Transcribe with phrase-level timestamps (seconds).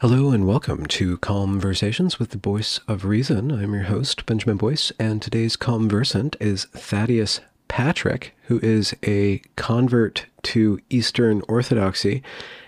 [0.00, 3.50] Hello and welcome to Calmversations with the Voice of Reason.
[3.50, 10.26] I'm your host, Benjamin Boyce, and today's conversant is Thaddeus Patrick, who is a convert
[10.44, 12.22] to Eastern Orthodoxy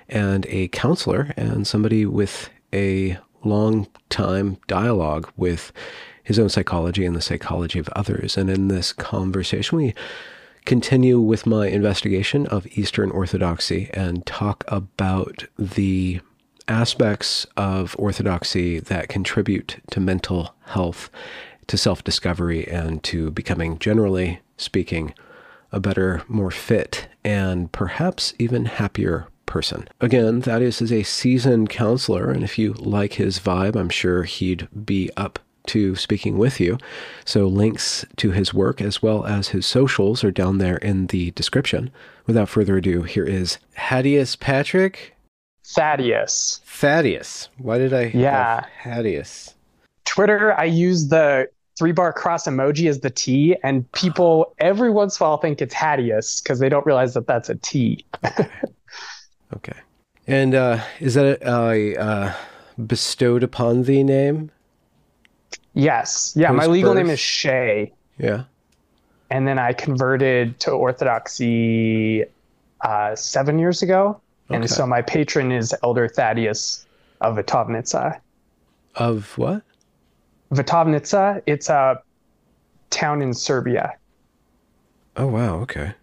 [0.09, 5.71] and a counselor and somebody with a long time dialogue with
[6.25, 8.37] his own psychology and the psychology of others.
[8.37, 9.95] And in this conversation, we
[10.65, 16.21] continue with my investigation of Eastern Orthodoxy and talk about the
[16.71, 21.11] aspects of orthodoxy that contribute to mental health,
[21.67, 25.13] to self discovery, and to becoming, generally speaking,
[25.73, 29.89] a better, more fit, and perhaps even happier person.
[30.01, 34.69] Again, Thaddeus is a seasoned counselor, and if you like his vibe, I'm sure he'd
[34.87, 36.79] be up to speaking with you.
[37.25, 41.33] So, links to his work as well as his socials are down there in the
[41.33, 41.91] description.
[42.27, 45.17] Without further ado, here is Thaddeus Patrick.
[45.75, 46.61] Thaddeus.
[46.65, 47.49] Thaddeus.
[47.59, 48.11] Why did I?
[48.15, 48.65] Yeah.
[48.85, 49.55] Thaddeus.
[50.05, 55.19] Twitter, I use the three bar cross emoji as the T, and people every once
[55.19, 58.05] in a while think it's Thaddeus because they don't realize that that's a T.
[58.25, 58.49] okay.
[59.57, 59.79] okay.
[60.27, 62.35] And uh, is that a, a uh,
[62.87, 64.51] bestowed upon thee name?
[65.75, 66.35] Yes.
[66.37, 66.51] Yeah.
[66.51, 67.93] my legal name is Shay.
[68.19, 68.45] Yeah.
[69.31, 72.25] And then I converted to Orthodoxy
[72.81, 74.21] uh, seven years ago.
[74.51, 74.57] Okay.
[74.57, 76.85] And so my patron is Elder Thaddeus
[77.21, 78.21] of Vitovnitsa.
[78.97, 79.63] Of what?
[80.53, 81.41] Vitovnitsa.
[81.47, 82.03] It's a
[82.91, 83.95] town in Serbia.
[85.17, 85.95] Oh wow, okay.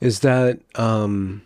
[0.00, 1.42] Is that um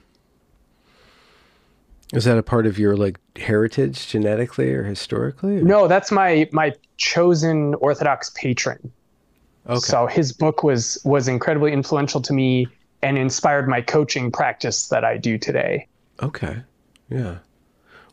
[2.15, 5.59] is that a part of your like heritage genetically or historically?
[5.59, 5.63] Or?
[5.63, 8.91] No, that's my my chosen Orthodox patron.
[9.69, 9.79] Okay.
[9.79, 12.67] So his book was was incredibly influential to me
[13.03, 15.89] and inspired my coaching practice that I do today.
[16.23, 16.63] Okay.
[17.11, 17.39] Yeah.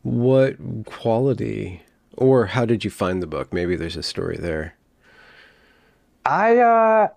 [0.02, 1.82] What quality
[2.18, 3.54] or how did you find the book?
[3.54, 4.76] Maybe there's a story there.
[6.26, 7.08] I uh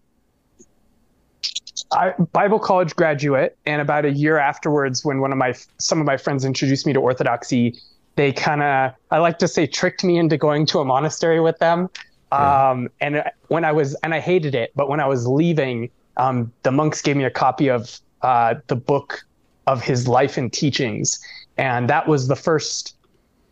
[1.93, 6.07] I Bible college graduate and about a year afterwards when one of my some of
[6.07, 7.77] my friends introduced me to orthodoxy,
[8.17, 11.59] they kind of I like to say tricked me into going to a monastery with
[11.59, 11.91] them.
[12.31, 12.71] Yeah.
[12.71, 16.53] Um, and when I was and I hated it, but when I was leaving, um,
[16.63, 19.25] the monks gave me a copy of uh, the book
[19.67, 21.21] of his life and teachings.
[21.57, 22.97] And that was the first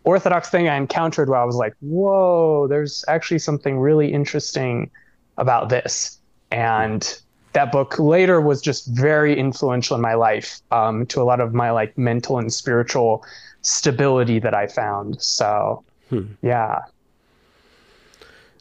[0.04, 4.90] Orthodox thing I encountered where I was like, whoa, there's actually something really interesting
[5.36, 6.18] about this.
[6.50, 7.20] And
[7.52, 11.52] that book later was just very influential in my life um, to a lot of
[11.52, 13.24] my like mental and spiritual
[13.62, 15.20] stability that I found.
[15.20, 16.26] So, hmm.
[16.42, 16.80] yeah.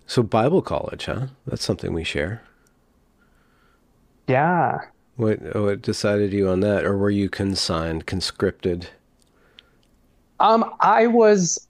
[0.08, 1.28] So, Bible college, huh?
[1.46, 2.42] That's something we share.
[4.30, 4.82] Yeah.
[5.18, 8.88] What what decided you on that, or were you consigned, conscripted?
[10.40, 11.68] Um, I was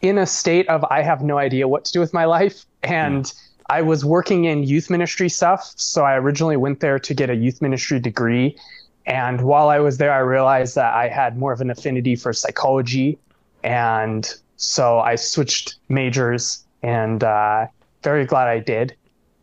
[0.00, 3.24] in a state of I have no idea what to do with my life, and
[3.24, 3.34] mm.
[3.68, 5.72] I was working in youth ministry stuff.
[5.76, 8.56] So I originally went there to get a youth ministry degree,
[9.04, 12.32] and while I was there, I realized that I had more of an affinity for
[12.32, 13.18] psychology,
[13.64, 17.66] and so I switched majors, and uh,
[18.04, 18.94] very glad I did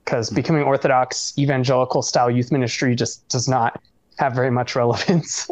[0.05, 0.35] because hmm.
[0.35, 3.81] becoming Orthodox evangelical style youth ministry just does not
[4.17, 5.49] have very much relevance.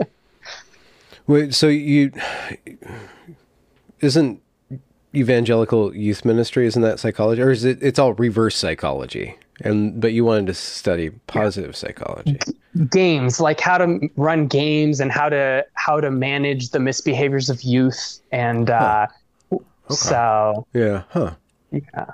[1.27, 2.11] Wait, so you
[4.01, 4.41] isn't
[5.15, 10.11] evangelical youth ministry isn't that psychology or is it it's all reverse psychology and but
[10.11, 11.75] you wanted to study positive yeah.
[11.75, 12.39] psychology
[12.91, 17.61] games like how to run games and how to how to manage the misbehaviors of
[17.61, 18.75] youth and huh.
[18.75, 19.07] uh
[19.53, 19.63] okay.
[19.89, 21.31] so yeah huh
[21.71, 22.05] yeah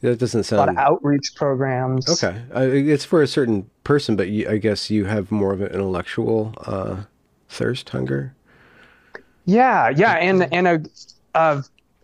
[0.00, 0.58] that doesn't sound.
[0.58, 2.08] A lot of outreach programs.
[2.22, 5.60] Okay, uh, it's for a certain person, but you, I guess you have more of
[5.60, 7.02] an intellectual uh,
[7.48, 8.34] thirst, hunger.
[9.44, 10.84] Yeah, yeah, and and a,
[11.34, 11.62] uh,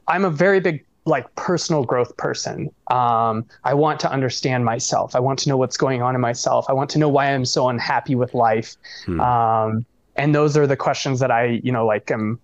[0.08, 2.70] I'm a very big like personal growth person.
[2.90, 5.16] Um, I want to understand myself.
[5.16, 6.66] I want to know what's going on in myself.
[6.68, 8.76] I want to know why I'm so unhappy with life.
[9.06, 9.20] Hmm.
[9.20, 9.86] Um,
[10.16, 12.38] and those are the questions that I, you know, like am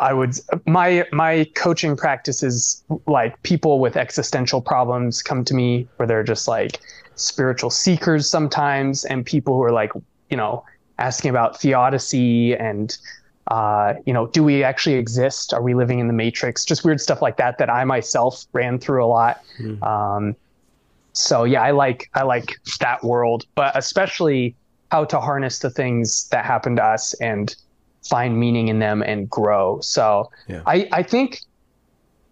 [0.00, 0.34] I would
[0.66, 6.24] my my coaching practice is like people with existential problems come to me where they're
[6.24, 6.80] just like
[7.16, 9.92] spiritual seekers sometimes and people who are like
[10.30, 10.64] you know
[10.98, 12.96] asking about theodicy and
[13.48, 15.52] uh, you know do we actually exist?
[15.52, 16.64] Are we living in the matrix?
[16.64, 19.42] Just weird stuff like that that I myself ran through a lot.
[19.58, 19.82] Mm.
[19.82, 20.36] um,
[21.12, 24.54] so yeah I like I like that world but especially
[24.90, 27.54] how to harness the things that happen to us and
[28.02, 29.80] find meaning in them and grow.
[29.80, 30.62] So yeah.
[30.66, 31.40] I, I think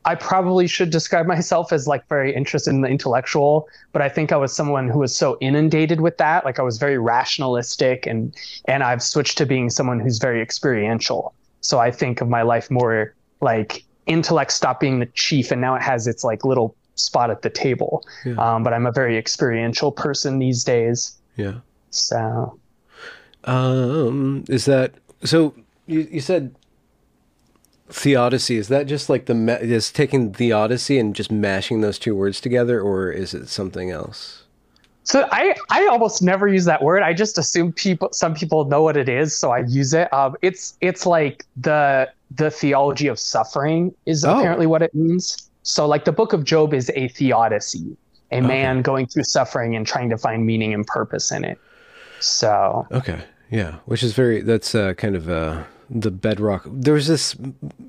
[0.04, 4.32] I probably should describe myself as like very interested in the intellectual, but I think
[4.32, 6.44] I was someone who was so inundated with that.
[6.44, 8.34] Like I was very rationalistic and
[8.64, 11.34] and I've switched to being someone who's very experiential.
[11.60, 15.74] So I think of my life more like intellect stopped being the chief and now
[15.74, 18.06] it has its like little spot at the table.
[18.24, 18.34] Yeah.
[18.36, 21.16] Um, but I'm a very experiential person these days.
[21.36, 21.60] Yeah.
[21.90, 22.58] So.
[23.44, 24.94] Um, is that
[25.24, 25.54] so?
[25.86, 26.54] You you said
[27.90, 28.56] theodicy.
[28.56, 32.80] Is that just like the is taking theodicy and just mashing those two words together,
[32.80, 34.44] or is it something else?
[35.04, 37.02] So I, I almost never use that word.
[37.02, 40.12] I just assume people some people know what it is, so I use it.
[40.12, 44.38] Um, it's it's like the the theology of suffering is oh.
[44.38, 45.48] apparently what it means.
[45.62, 47.96] So like the book of Job is a theodicy,
[48.32, 48.46] a okay.
[48.46, 51.58] man going through suffering and trying to find meaning and purpose in it.
[52.20, 56.66] So okay, yeah, which is very that's uh, kind of uh, the bedrock.
[56.66, 57.34] There was this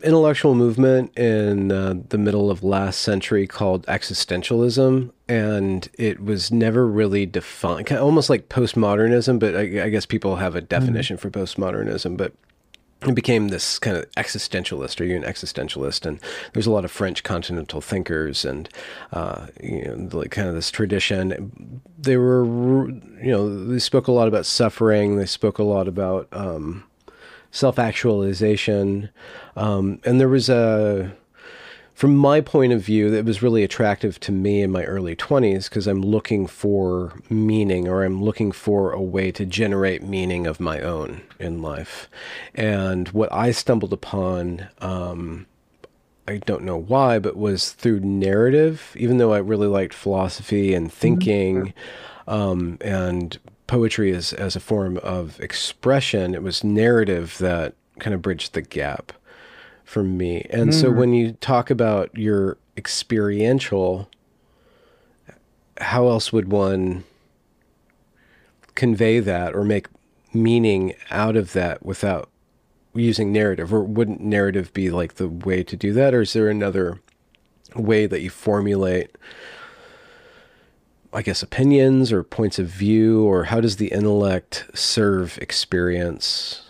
[0.04, 6.88] intellectual movement in uh, the middle of last century called existentialism, and it was never
[6.88, 9.40] really defined, almost like postmodernism.
[9.40, 11.30] But I, I guess people have a definition mm-hmm.
[11.30, 12.34] for postmodernism, but
[13.08, 15.00] it became this kind of existentialist.
[15.00, 16.06] Are you an existentialist?
[16.06, 16.20] And
[16.54, 18.68] there's a lot of French continental thinkers, and
[19.14, 21.82] uh, you know, like kind of this tradition.
[21.98, 25.16] They were, you know, they spoke a lot about suffering.
[25.16, 26.84] They spoke a lot about um,
[27.52, 29.10] self-actualization,
[29.56, 31.16] um, and there was a
[32.00, 35.66] from my point of view, it was really attractive to me in my early 20s
[35.66, 40.62] because I'm looking for meaning or I'm looking for a way to generate meaning of
[40.62, 42.10] my own in life.
[42.56, 45.46] And what I stumbled upon, um,
[46.26, 50.90] I don't know why, but was through narrative, even though I really liked philosophy and
[50.94, 51.74] thinking
[52.26, 52.34] mm-hmm.
[52.34, 53.38] um, and
[53.68, 58.62] poetry as, as a form of expression, it was narrative that kind of bridged the
[58.62, 59.12] gap
[59.90, 60.46] for me.
[60.52, 60.74] And mm.
[60.74, 64.08] so when you talk about your experiential,
[65.82, 67.06] how else would one
[68.76, 69.88] convey that or make
[70.32, 72.30] meaning out of that without
[72.94, 73.74] using narrative?
[73.74, 76.14] Or wouldn't narrative be like the way to do that?
[76.14, 77.02] Or is there another
[77.76, 79.18] way that you formulate?
[81.12, 86.69] I guess opinions or points of view, or how does the intellect serve experience?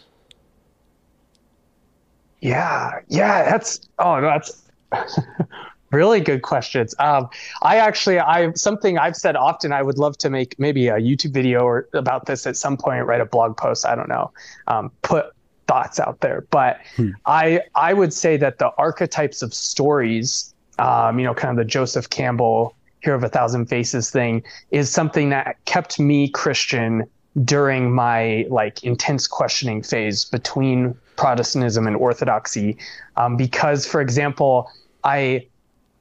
[2.42, 4.70] Yeah, yeah, that's oh, that's
[5.92, 6.96] really good questions.
[7.00, 7.30] Um,
[7.62, 9.74] I actually, I something I've said often.
[9.74, 13.06] I would love to make maybe a YouTube video or about this at some point.
[13.06, 13.86] Write a blog post.
[13.86, 14.32] I don't know.
[14.68, 15.28] Um, put
[15.68, 17.10] thoughts out there, but hmm.
[17.26, 21.70] I I would say that the archetypes of stories, um, you know, kind of the
[21.70, 27.04] Joseph Campbell Hero of a Thousand Faces thing, is something that kept me Christian
[27.44, 32.78] during my like intense questioning phase between Protestantism and Orthodoxy,
[33.18, 34.70] um, because, for example,
[35.04, 35.48] I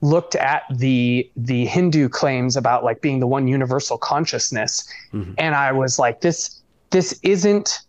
[0.00, 5.32] looked at the the Hindu claims about like being the one universal consciousness, mm-hmm.
[5.38, 6.60] and I was like, this
[6.90, 7.80] this isn't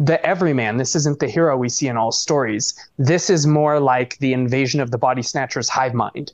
[0.00, 0.76] the everyman.
[0.76, 2.74] This isn't the hero we see in all stories.
[2.98, 6.32] This is more like the invasion of the body snatchers hive mind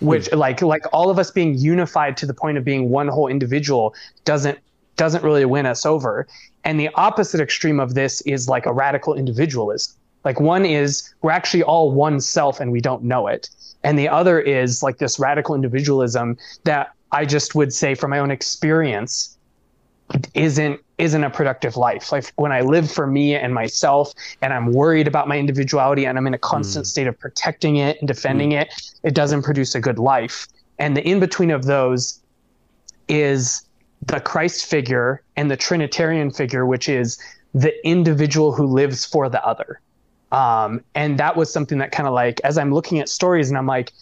[0.00, 0.38] which mm.
[0.38, 3.94] like like all of us being unified to the point of being one whole individual
[4.24, 4.58] doesn't
[4.96, 6.26] doesn't really win us over.
[6.64, 9.94] And the opposite extreme of this is like a radical individualism.
[10.24, 13.48] Like one is we're actually all one self and we don't know it.
[13.84, 18.18] And the other is like this radical individualism that I just would say from my
[18.18, 19.36] own experience
[20.34, 22.10] isn't isn't a productive life.
[22.10, 26.16] Like when I live for me and myself and I'm worried about my individuality and
[26.16, 26.88] I'm in a constant mm.
[26.88, 28.62] state of protecting it and defending mm.
[28.62, 30.48] it, it doesn't produce a good life.
[30.78, 32.20] And the in between of those
[33.08, 33.65] is
[34.06, 37.18] the Christ figure and the Trinitarian figure, which is
[37.54, 39.80] the individual who lives for the other.
[40.32, 43.58] Um, and that was something that kind of like, as I'm looking at stories and
[43.58, 43.92] I'm like,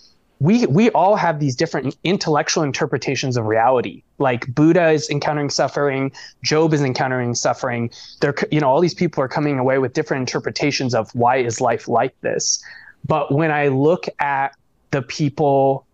[0.40, 4.02] we we all have these different intellectual interpretations of reality.
[4.18, 7.90] Like Buddha is encountering suffering, Job is encountering suffering.
[8.20, 11.60] There, you know, all these people are coming away with different interpretations of why is
[11.60, 12.62] life like this.
[13.06, 14.56] But when I look at
[14.90, 15.86] the people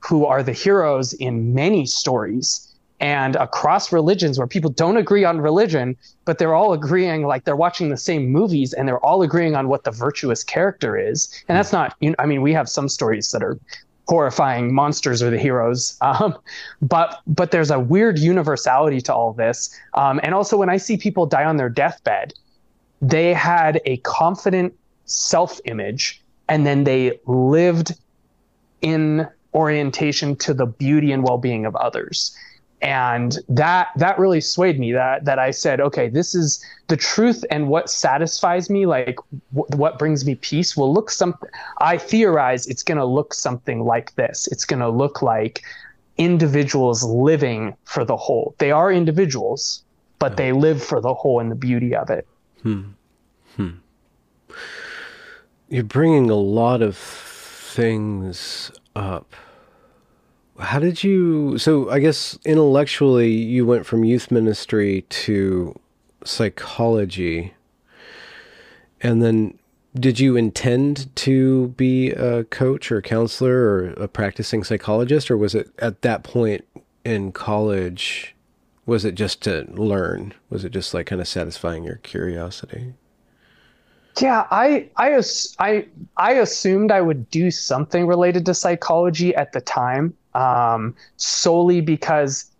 [0.00, 2.67] who are the heroes in many stories,
[3.00, 7.56] and across religions where people don't agree on religion, but they're all agreeing, like they're
[7.56, 11.28] watching the same movies and they're all agreeing on what the virtuous character is.
[11.48, 13.58] And that's not, you know, I mean, we have some stories that are
[14.08, 15.96] horrifying monsters are the heroes.
[16.08, 16.36] Um,
[16.80, 19.78] but but there's a weird universality to all this.
[19.94, 22.32] Um, and also when I see people die on their deathbed,
[23.02, 24.74] they had a confident
[25.04, 27.94] self-image and then they lived
[28.80, 32.34] in orientation to the beauty and well-being of others
[32.80, 37.44] and that that really swayed me that that i said okay this is the truth
[37.50, 39.18] and what satisfies me like
[39.52, 43.84] w- what brings me peace will look something i theorize it's going to look something
[43.84, 45.62] like this it's going to look like
[46.18, 49.82] individuals living for the whole they are individuals
[50.18, 52.26] but they live for the whole and the beauty of it
[52.62, 52.82] hmm.
[53.56, 53.70] Hmm.
[55.68, 56.96] you're bringing a lot of
[57.78, 59.36] things up.
[60.58, 61.58] How did you?
[61.58, 65.78] So I guess intellectually, you went from youth ministry to
[66.24, 67.54] psychology,
[69.00, 69.58] and then
[69.94, 75.36] did you intend to be a coach or a counselor or a practicing psychologist, or
[75.36, 76.64] was it at that point
[77.04, 78.34] in college?
[78.86, 80.34] Was it just to learn?
[80.50, 82.94] Was it just like kind of satisfying your curiosity?
[84.20, 85.22] Yeah, I I
[85.58, 85.86] I
[86.16, 92.50] I assumed I would do something related to psychology at the time, um, solely because,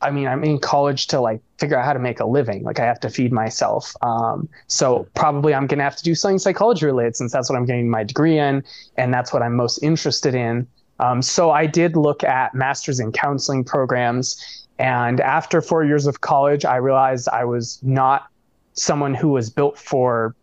[0.00, 2.62] I mean, I'm in college to like figure out how to make a living.
[2.62, 3.94] Like I have to feed myself.
[4.00, 7.66] Um, so probably I'm gonna have to do something psychology related since that's what I'm
[7.66, 8.64] getting my degree in,
[8.96, 10.66] and that's what I'm most interested in.
[11.00, 16.22] Um, so I did look at masters in counseling programs, and after four years of
[16.22, 18.26] college, I realized I was not
[18.72, 20.34] someone who was built for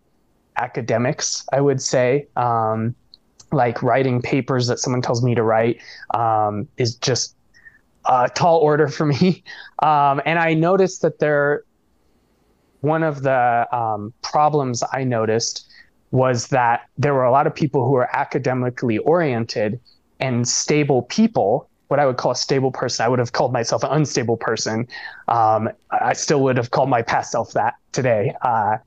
[0.58, 2.28] academics, I would say.
[2.36, 2.94] Um,
[3.52, 5.82] like writing papers that someone tells me to write
[6.14, 7.36] um, is just
[8.06, 9.44] a tall order for me.
[9.82, 11.64] Um, and I noticed that there,
[12.82, 15.72] one of the um, problems I noticed
[16.12, 19.80] was that there were a lot of people who were academically oriented
[20.20, 21.70] and stable people.
[21.88, 24.86] What I would call a stable person, I would have called myself an unstable person.
[25.30, 28.36] Um, I still would have called my past self that today.
[28.42, 28.80] Uh,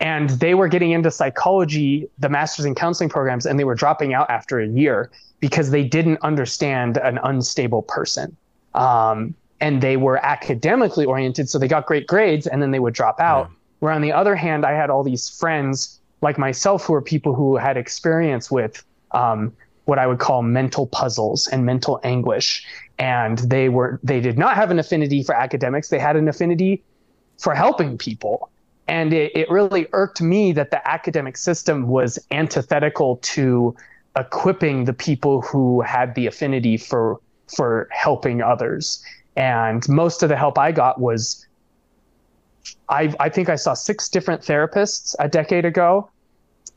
[0.00, 4.14] and they were getting into psychology, the master's in counseling programs, and they were dropping
[4.14, 8.36] out after a year because they didn't understand an unstable person.
[8.74, 12.94] Um, and they were academically oriented, so they got great grades, and then they would
[12.94, 13.48] drop out.
[13.48, 13.54] Yeah.
[13.80, 17.34] Where on the other hand, I had all these friends like myself who were people
[17.34, 19.52] who had experience with um,
[19.84, 22.64] what I would call mental puzzles and mental anguish,
[22.98, 25.88] and they were they did not have an affinity for academics.
[25.88, 26.82] They had an affinity
[27.38, 28.50] for helping people
[28.88, 33.76] and it, it really irked me that the academic system was antithetical to
[34.16, 37.20] equipping the people who had the affinity for
[37.54, 39.02] for helping others.
[39.36, 41.46] And most of the help I got was
[42.88, 46.10] I, I think I saw six different therapists a decade ago.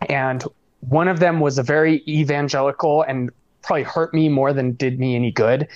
[0.09, 0.43] And
[0.81, 5.15] one of them was a very evangelical and probably hurt me more than did me
[5.15, 5.67] any good.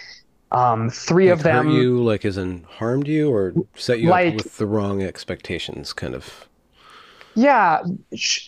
[0.52, 4.30] Um, three like of them you like as in harmed you or set you like,
[4.30, 6.48] up with the wrong expectations, kind of.
[7.34, 7.84] Yeah,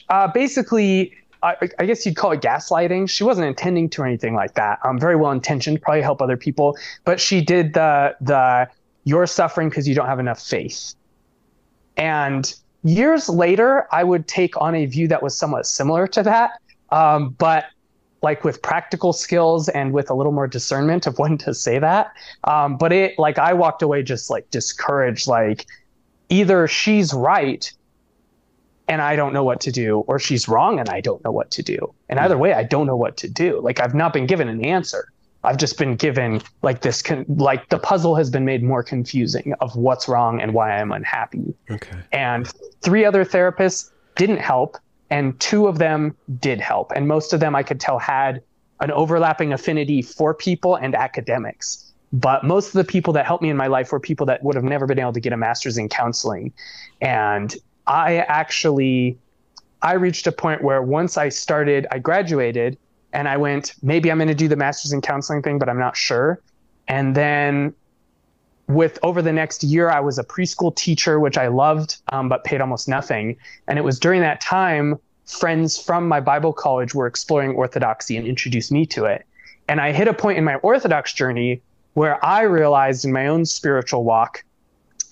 [0.10, 1.14] uh, basically,
[1.44, 3.10] I, I, guess you'd call it gaslighting.
[3.10, 4.80] She wasn't intending to or anything like that.
[4.86, 8.70] Um, very well intentioned, probably help other people, but she did the the
[9.04, 10.94] you're suffering because you don't have enough faith.
[11.98, 16.52] And years later, I would take on a view that was somewhat similar to that,
[16.92, 17.66] um, but
[18.22, 22.14] like with practical skills and with a little more discernment of when to say that.
[22.44, 25.66] Um, but it like I walked away just like discouraged, like
[26.30, 27.72] either she's right
[28.90, 31.52] and I don't know what to do, or she's wrong and I don't know what
[31.52, 31.94] to do.
[32.08, 33.60] And either way, I don't know what to do.
[33.60, 35.12] Like I've not been given an answer.
[35.44, 39.54] I've just been given like this, con- like the puzzle has been made more confusing
[39.60, 41.54] of what's wrong and why I'm unhappy.
[41.70, 41.98] Okay.
[42.12, 44.78] And three other therapists didn't help
[45.10, 46.92] and two of them did help.
[46.96, 48.42] And most of them I could tell had
[48.80, 51.92] an overlapping affinity for people and academics.
[52.14, 54.56] But most of the people that helped me in my life were people that would
[54.56, 56.54] have never been able to get a master's in counseling.
[57.02, 59.18] And I actually
[59.82, 62.78] I reached a point where once I started, I graduated
[63.14, 65.80] and I went, maybe I'm going to do the master's in counseling thing, but I'm
[65.80, 66.42] not sure.
[66.88, 67.74] And then
[68.68, 72.44] with over the next year, I was a preschool teacher, which I loved, um, but
[72.44, 73.38] paid almost nothing.
[73.68, 78.28] And it was during that time, friends from my Bible college were exploring Orthodoxy and
[78.28, 79.26] introduced me to it.
[79.70, 81.62] And I hit a point in my Orthodox journey
[81.94, 84.44] where I realized in my own spiritual walk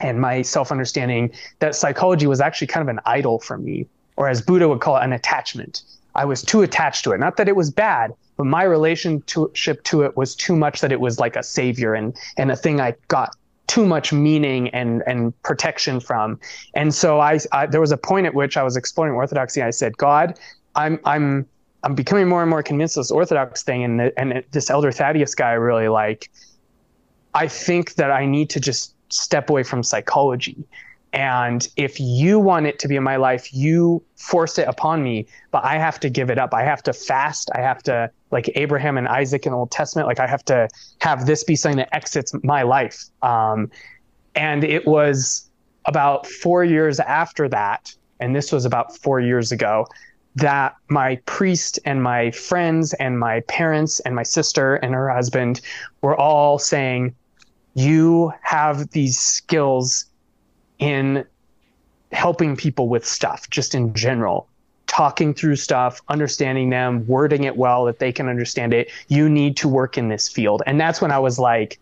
[0.01, 4.27] and my self understanding that psychology was actually kind of an idol for me, or
[4.27, 5.81] as Buddha would call it, an attachment.
[6.13, 7.19] I was too attached to it.
[7.19, 10.99] Not that it was bad, but my relationship to it was too much that it
[10.99, 13.35] was like a savior and, and a thing I got
[13.67, 16.39] too much meaning and and protection from.
[16.73, 19.61] And so I, I there was a point at which I was exploring orthodoxy.
[19.61, 20.39] I said, God,
[20.75, 21.47] I'm I'm
[21.83, 24.91] I'm becoming more and more convinced of this orthodox thing, and the, and this elder
[24.91, 26.29] Thaddeus guy I really like.
[27.33, 30.65] I think that I need to just step away from psychology.
[31.13, 35.27] And if you want it to be in my life, you force it upon me,
[35.51, 36.53] but I have to give it up.
[36.53, 37.49] I have to fast.
[37.55, 40.67] I have to, like Abraham and Isaac in the Old Testament, like I have to
[40.99, 43.05] have this be something that exits my life.
[43.21, 43.71] Um,
[44.35, 45.49] and it was
[45.85, 49.87] about four years after that, and this was about four years ago,
[50.35, 55.61] that my priest and my friends and my parents and my sister and her husband
[56.01, 57.15] were all saying,
[57.73, 60.07] You have these skills
[60.77, 61.23] in
[62.11, 64.49] helping people with stuff just in general
[64.95, 68.89] talking through stuff, understanding them, wording it well that they can understand it.
[69.09, 70.63] You need to work in this field.
[70.65, 71.77] And that's when I was like,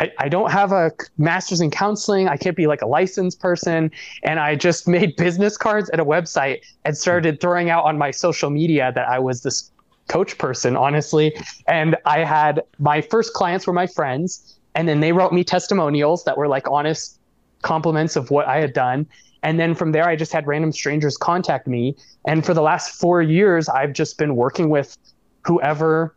[0.00, 2.28] I, I don't have a master's in counseling.
[2.28, 3.90] I can't be like a licensed person.
[4.22, 8.10] And I just made business cards at a website and started throwing out on my
[8.10, 9.70] social media that I was this
[10.08, 11.34] coach person, honestly.
[11.66, 14.58] And I had my first clients were my friends.
[14.74, 17.18] And then they wrote me testimonials that were like honest
[17.62, 19.06] compliments of what I had done.
[19.46, 21.94] And then from there, I just had random strangers contact me.
[22.24, 24.98] And for the last four years, I've just been working with
[25.44, 26.16] whoever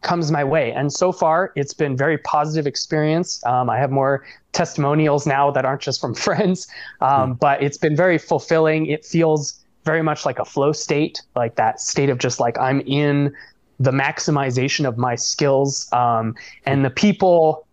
[0.00, 0.72] comes my way.
[0.72, 3.44] And so far, it's been very positive experience.
[3.44, 6.66] Um, I have more testimonials now that aren't just from friends,
[7.02, 7.38] um, mm.
[7.38, 8.86] but it's been very fulfilling.
[8.86, 12.80] It feels very much like a flow state, like that state of just like I'm
[12.86, 13.34] in
[13.80, 15.92] the maximization of my skills.
[15.92, 17.66] Um, and the people,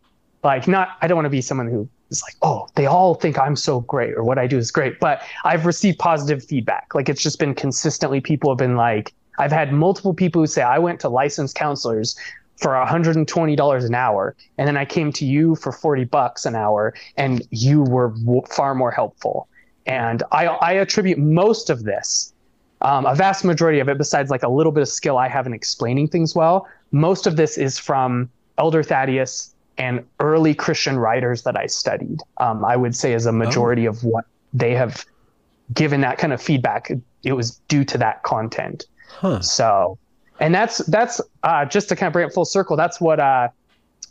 [0.44, 3.38] like, not, I don't want to be someone who is like, oh, they all think
[3.38, 6.94] I'm so great or what I do is great, but I've received positive feedback.
[6.96, 10.62] Like, it's just been consistently, people have been like, I've had multiple people who say
[10.62, 12.16] I went to licensed counselors
[12.58, 16.94] for $120 an hour and then I came to you for 40 bucks an hour
[17.16, 19.48] and you were w- far more helpful.
[19.86, 22.34] And I, I attribute most of this,
[22.82, 25.48] um, a vast majority of it, besides like a little bit of skill I have
[25.48, 31.44] in explaining things well, most of this is from Elder Thaddeus and early Christian writers
[31.44, 32.20] that I studied.
[32.38, 33.92] Um, I would say is a majority oh.
[33.92, 35.06] of what they have
[35.74, 36.92] given that kind of feedback.
[37.24, 38.86] It was due to that content.
[39.08, 39.42] Huh.
[39.42, 39.98] So,
[40.40, 42.76] and that's that's uh, just to kind of bring it full circle.
[42.76, 43.48] That's what uh,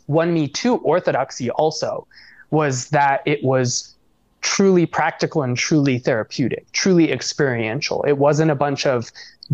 [0.07, 1.51] won me to orthodoxy.
[1.51, 2.07] Also,
[2.49, 3.95] was that it was
[4.41, 8.03] truly practical and truly therapeutic, truly experiential.
[8.07, 9.11] It wasn't a bunch of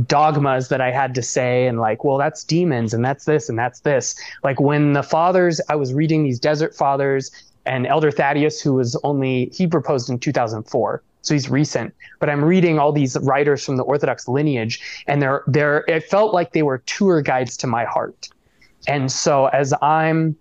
[0.07, 3.57] dogmas that I had to say and like, well, that's demons and that's this and
[3.57, 4.15] that's this.
[4.43, 7.31] Like when the fathers, I was reading these desert fathers
[7.65, 11.93] and Elder Thaddeus, who was only, he proposed in 2004 so he's recent.
[12.19, 16.33] But I'm reading all these writers from the Orthodox lineage, and they're they're it felt
[16.33, 18.29] like they were tour guides to my heart.
[18.87, 20.37] And so as I'm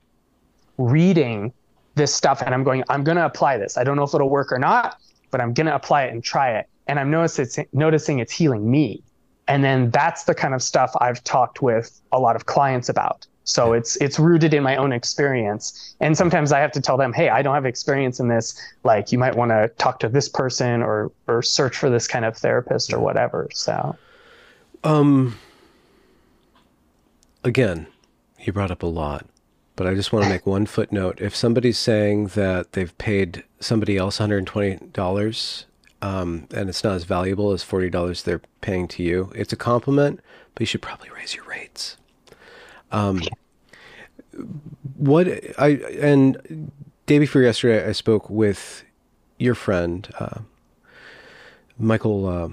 [0.76, 1.52] reading
[1.94, 3.79] this stuff and I'm going, I'm gonna apply this.
[3.79, 5.00] I don't know if it'll work or not,
[5.31, 6.68] but I'm gonna apply it and try it.
[6.87, 9.02] And I'm noticing noticing it's healing me.
[9.46, 13.26] And then that's the kind of stuff I've talked with a lot of clients about.
[13.44, 15.94] So it's it's rooted in my own experience.
[16.00, 18.59] And sometimes I have to tell them, "Hey, I don't have experience in this.
[18.85, 22.24] Like you might want to talk to this person or or search for this kind
[22.24, 23.96] of therapist or whatever." So
[24.83, 25.37] um
[27.44, 27.87] again,
[28.40, 29.26] you brought up a lot,
[29.76, 31.20] but I just want to make one footnote.
[31.20, 35.64] If somebody's saying that they've paid somebody else $120
[36.05, 40.21] um, and it's not as valuable as $40 they're paying to you, it's a compliment,
[40.55, 41.97] but you should probably raise your rates.
[42.93, 43.23] Um,
[44.99, 45.27] what
[45.59, 46.71] I and
[47.07, 48.85] day before yesterday, I spoke with
[49.38, 50.40] your friend uh,
[51.79, 52.49] Michael uh,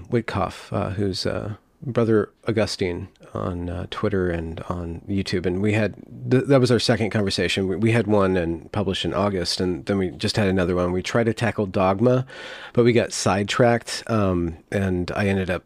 [0.72, 5.94] uh, who's uh, brother Augustine on uh, Twitter and on YouTube, and we had
[6.30, 7.66] th- that was our second conversation.
[7.66, 10.92] We, we, had one and published in August, and then we just had another one.
[10.92, 12.26] We tried to tackle dogma,
[12.72, 15.64] but we got sidetracked, um, and I ended up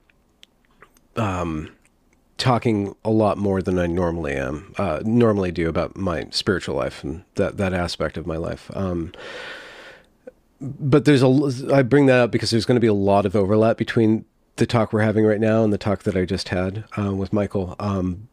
[1.16, 1.72] um,
[2.38, 7.02] talking a lot more than I normally am, uh, normally do about my spiritual life
[7.04, 8.70] and that that aspect of my life.
[8.74, 9.12] Um,
[10.60, 13.36] but there's a I bring that up because there's going to be a lot of
[13.36, 14.24] overlap between
[14.56, 17.32] the talk we're having right now and the talk that I just had uh, with
[17.32, 17.76] Michael.
[17.78, 18.28] Um,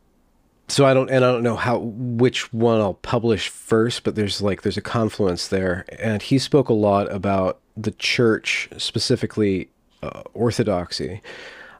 [0.67, 4.41] so I don't and I don't know how which one I'll publish first, but there's
[4.41, 9.69] like there's a confluence there, and he spoke a lot about the church specifically
[10.01, 11.21] uh, orthodoxy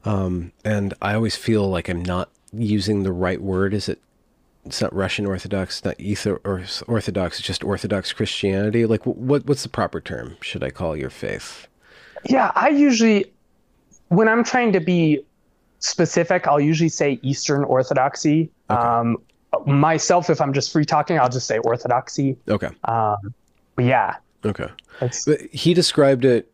[0.05, 3.73] um, and I always feel like I'm not using the right word.
[3.73, 3.99] Is it?
[4.65, 7.37] It's not Russian Orthodox, not ether or Orthodox.
[7.37, 8.85] It's just Orthodox Christianity.
[8.85, 9.45] Like, what?
[9.45, 10.37] What's the proper term?
[10.41, 11.67] Should I call your faith?
[12.29, 13.32] Yeah, I usually,
[14.09, 15.23] when I'm trying to be
[15.79, 18.49] specific, I'll usually say Eastern Orthodoxy.
[18.69, 18.81] Okay.
[18.81, 19.17] Um,
[19.65, 22.37] myself, if I'm just free talking, I'll just say Orthodoxy.
[22.47, 22.69] Okay.
[22.85, 23.33] Um,
[23.77, 24.17] yeah.
[24.45, 24.67] Okay.
[25.51, 26.51] he described it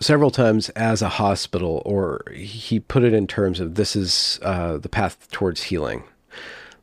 [0.00, 4.78] several times as a hospital, or he put it in terms of this is uh,
[4.78, 6.04] the path towards healing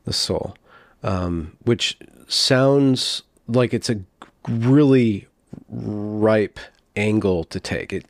[0.04, 0.56] the soul,
[1.02, 4.00] um, which sounds like it's a
[4.48, 5.26] really
[5.68, 6.58] ripe
[6.96, 7.92] angle to take.
[7.92, 8.06] It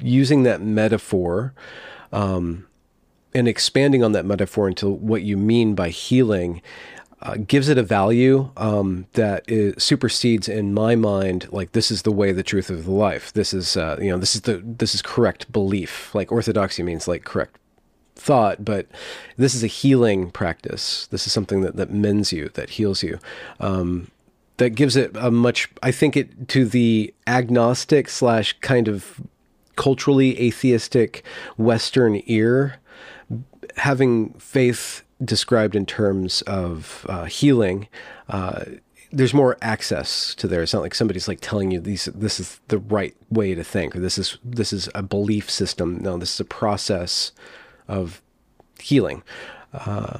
[0.00, 1.54] using that metaphor
[2.12, 2.66] um,
[3.34, 6.62] and expanding on that metaphor into what you mean by healing
[7.22, 9.44] uh, gives it a value um, that
[9.78, 13.32] supersedes in my mind like this is the way the truth of the life.
[13.32, 16.12] This is uh, you know this is the this is correct belief.
[16.14, 17.58] Like orthodoxy means like correct
[18.14, 18.86] thought but
[19.36, 21.06] this is a healing practice.
[21.08, 23.18] This is something that, that mends you that heals you.
[23.60, 24.10] Um,
[24.58, 29.20] that gives it a much i think it to the agnostic slash kind of
[29.76, 31.24] culturally atheistic
[31.56, 32.80] Western ear,
[33.76, 37.88] having faith described in terms of uh, healing,
[38.28, 38.64] uh,
[39.12, 40.62] there's more access to there.
[40.62, 43.94] It's not like somebody's like telling you these this is the right way to think
[43.94, 45.98] or this is this is a belief system.
[45.98, 47.32] No, this is a process
[47.88, 48.22] of
[48.80, 49.22] healing.
[49.74, 50.18] Uh,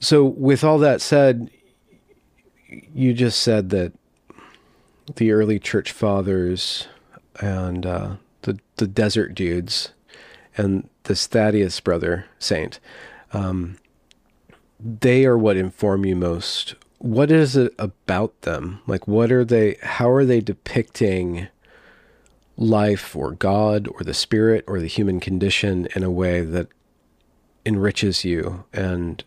[0.00, 1.50] so with all that said,
[2.68, 3.92] you just said that
[5.16, 6.88] the early church fathers
[7.40, 9.90] and uh, the the desert dudes
[10.56, 12.80] and this Thaddeus brother saint,
[13.32, 13.78] um,
[14.80, 18.80] they are what inform you most what is it about them?
[18.86, 21.48] Like, what are they, how are they depicting
[22.56, 26.68] life or God or the spirit or the human condition in a way that
[27.66, 29.22] enriches you and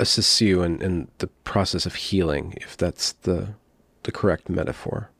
[0.00, 3.54] assists you in, in the process of healing, if that's the,
[4.02, 5.10] the correct metaphor?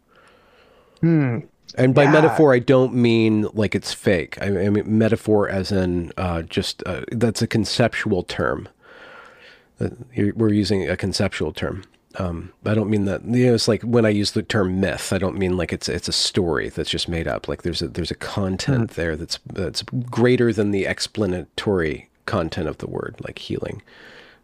[1.00, 1.40] Hmm.
[1.74, 2.12] And by yeah.
[2.12, 4.40] metaphor, I don't mean like it's fake.
[4.40, 8.68] I, I mean metaphor as in uh, just uh, that's a conceptual term
[10.34, 11.84] we're using a conceptual term.
[12.16, 13.24] Um, I don't mean that.
[13.24, 15.12] You know, it's like when I use the term myth.
[15.12, 17.48] I don't mean like it's it's a story that's just made up.
[17.48, 18.94] Like there's a there's a content mm.
[18.94, 23.16] there that's that's greater than the explanatory content of the word.
[23.24, 23.82] Like healing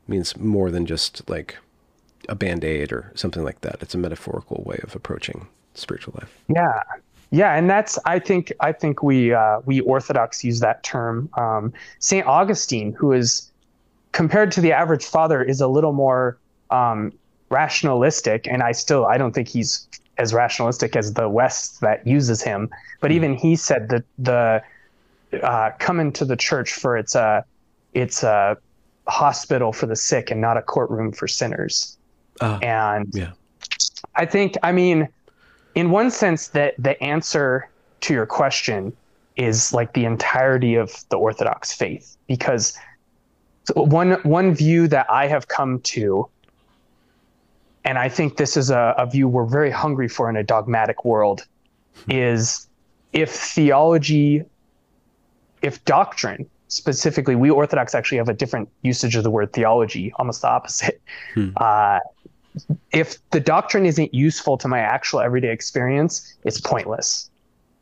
[0.06, 1.56] it means more than just like
[2.28, 3.78] a band aid or something like that.
[3.80, 6.32] It's a metaphorical way of approaching spiritual life.
[6.48, 6.80] Yeah,
[7.34, 11.28] yeah, and that's I think I think we uh, we Orthodox use that term.
[11.34, 13.50] Um, Saint Augustine, who is
[14.12, 16.38] compared to the average father is a little more
[16.70, 17.12] um,
[17.50, 19.86] rationalistic and i still i don't think he's
[20.18, 22.70] as rationalistic as the west that uses him
[23.00, 24.62] but mm even he said that the
[25.42, 27.44] uh, come into the church for it's a
[27.92, 28.56] it's a
[29.06, 31.96] hospital for the sick and not a courtroom for sinners.
[32.40, 33.32] Uh, and yeah.
[34.16, 35.08] I think i mean
[35.74, 37.68] in one sense that the answer
[38.02, 38.92] to your question
[39.36, 42.78] is like the entirety of the orthodox faith because
[43.74, 46.28] one one view that I have come to,
[47.84, 51.04] and I think this is a, a view we're very hungry for in a dogmatic
[51.04, 51.46] world,
[52.08, 52.68] is
[53.12, 54.44] if theology,
[55.62, 60.42] if doctrine specifically, we Orthodox actually have a different usage of the word theology, almost
[60.42, 61.00] the opposite.
[61.34, 61.50] Hmm.
[61.56, 62.00] Uh,
[62.92, 67.30] if the doctrine isn't useful to my actual everyday experience, it's pointless.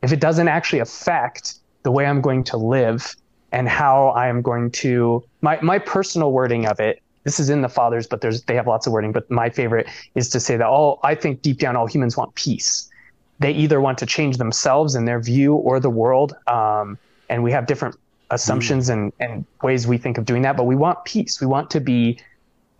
[0.02, 3.14] If it doesn't actually affect the way I'm going to live
[3.52, 7.02] and how I am going to my my personal wording of it.
[7.24, 9.12] This is in the fathers, but there's they have lots of wording.
[9.12, 12.34] But my favorite is to say that all I think deep down all humans want
[12.34, 12.90] peace.
[13.38, 17.52] They either want to change themselves and their view or the world, um, and we
[17.52, 17.96] have different
[18.30, 18.92] assumptions mm.
[18.94, 20.56] and and ways we think of doing that.
[20.56, 21.40] But we want peace.
[21.40, 22.18] We want to be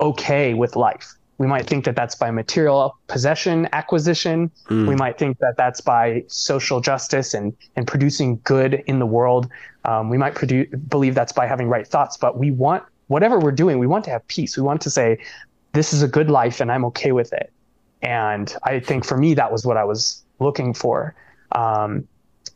[0.01, 1.15] okay with life.
[1.43, 4.49] We might think that that's by material possession acquisition.
[4.69, 4.87] Mm.
[4.87, 9.49] We might think that that's by social justice and, and producing good in the world.
[9.85, 13.51] Um, we might produce, believe that's by having right thoughts, but we want, whatever we're
[13.51, 14.57] doing, we want to have peace.
[14.57, 15.19] We want to say,
[15.73, 17.53] this is a good life and I'm okay with it.
[18.03, 21.17] And I think for me, that was what I was looking for.
[21.51, 22.07] Um,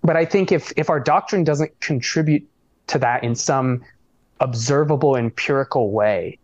[0.04, 2.48] but I think if, if our doctrine doesn't contribute
[2.86, 3.84] to that in some
[4.38, 6.38] observable, empirical way,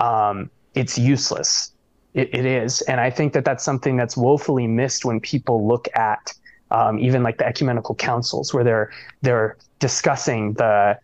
[0.00, 1.70] um, it's useless
[2.14, 2.80] it, it is.
[2.82, 6.32] And I think that that's something that's woefully missed when people look at
[6.70, 8.90] um, even like the ecumenical councils where they're
[9.22, 10.98] they're discussing the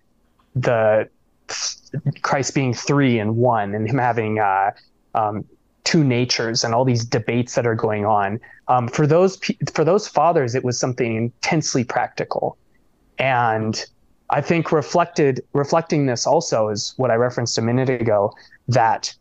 [0.54, 1.08] the
[2.22, 4.70] Christ being three and one and him having uh,
[5.14, 5.44] um,
[5.84, 8.40] two natures and all these debates that are going on.
[8.68, 9.38] Um, for those
[9.74, 12.56] for those fathers, it was something intensely practical,
[13.18, 13.84] and
[14.30, 18.32] I think reflected reflecting this also is what I referenced a minute ago
[18.68, 19.14] that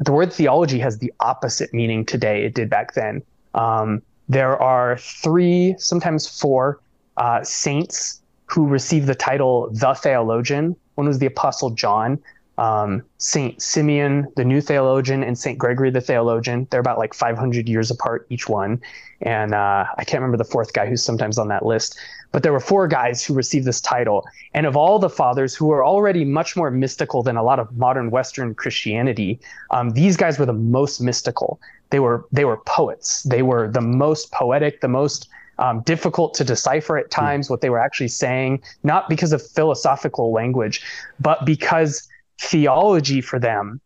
[0.00, 3.22] the word theology has the opposite meaning today it did back then.
[3.54, 6.80] Um, there are three, sometimes four,
[7.16, 10.76] uh, saints who received the title the theologian.
[10.94, 12.18] One was the Apostle John,
[12.58, 16.66] um, Saint Simeon, the new theologian, and Saint Gregory, the theologian.
[16.70, 18.80] They're about like 500 years apart each one.
[19.20, 21.98] And uh, I can't remember the fourth guy who's sometimes on that list.
[22.32, 24.26] But there were four guys who received this title.
[24.52, 27.76] And of all the fathers who are already much more mystical than a lot of
[27.76, 31.60] modern Western Christianity, um, these guys were the most mystical.
[31.90, 33.22] They were they were poets.
[33.22, 37.20] They were the most poetic, the most um, difficult to decipher at hmm.
[37.20, 40.82] times what they were actually saying, not because of philosophical language,
[41.18, 42.08] but because
[42.40, 43.80] theology for them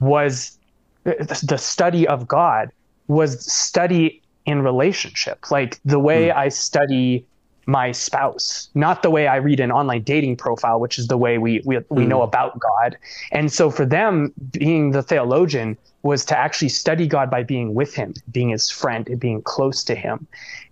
[0.00, 0.58] was
[1.04, 2.70] the study of God
[3.08, 6.36] was study in relationship, like the way mm.
[6.36, 7.26] I study
[7.66, 11.38] my spouse, not the way I read an online dating profile, which is the way
[11.38, 12.08] we we, we mm.
[12.08, 12.96] know about God.
[13.30, 17.94] And so for them, being the theologian was to actually study God by being with
[17.94, 20.26] him, being his friend, and being close to him.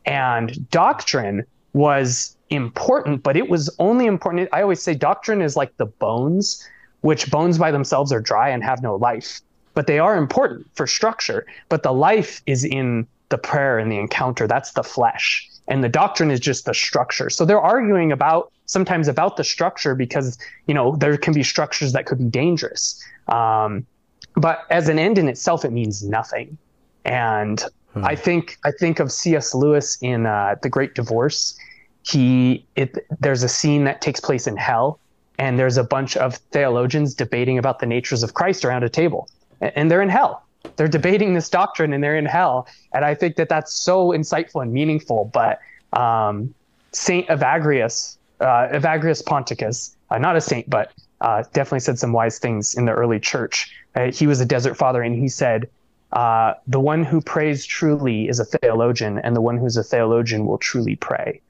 [0.04, 4.48] And doctrine was important, but it was only important.
[4.52, 6.66] I always say doctrine is like the bones,
[7.02, 9.40] which bones by themselves are dry and have no life,
[9.74, 11.46] but they are important for structure.
[11.68, 14.48] But the life is in the prayer and the encounter.
[14.48, 15.48] That's the flesh.
[15.70, 17.30] And the doctrine is just the structure.
[17.30, 21.92] So they're arguing about sometimes about the structure because, you know, there can be structures
[21.92, 23.02] that could be dangerous.
[23.28, 23.86] Um,
[24.34, 26.58] but as an end in itself, it means nothing.
[27.04, 28.04] And hmm.
[28.04, 29.54] I think I think of C.S.
[29.54, 31.58] Lewis in uh, The Great Divorce
[32.02, 34.98] he it there's a scene that takes place in hell
[35.38, 39.28] and there's a bunch of theologians debating about the natures of Christ around a table
[39.60, 40.44] and they're in hell
[40.76, 44.62] they're debating this doctrine and they're in hell and i think that that's so insightful
[44.62, 45.60] and meaningful but
[45.92, 46.54] um,
[46.92, 52.38] saint evagrius uh, evagrius ponticus uh, not a saint but uh, definitely said some wise
[52.38, 55.68] things in the early church uh, he was a desert father and he said
[56.12, 60.44] uh, the one who prays truly is a theologian and the one who's a theologian
[60.44, 61.40] will truly pray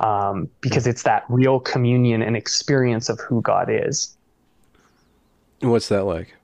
[0.00, 4.16] um, because it's that real communion and experience of who God is.
[5.60, 6.34] What's that like?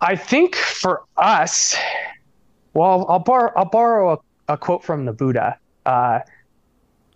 [0.00, 1.76] I think for us,
[2.72, 5.58] well, I'll, bar- I'll borrow a, a, quote from the Buddha.
[5.84, 6.20] Uh,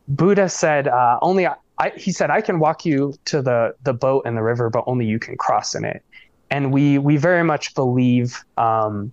[0.06, 3.94] Buddha said, uh, "Only I, I, he said I can walk you to the the
[3.94, 6.02] boat and the river, but only you can cross in it."
[6.50, 9.12] And we we very much believe um,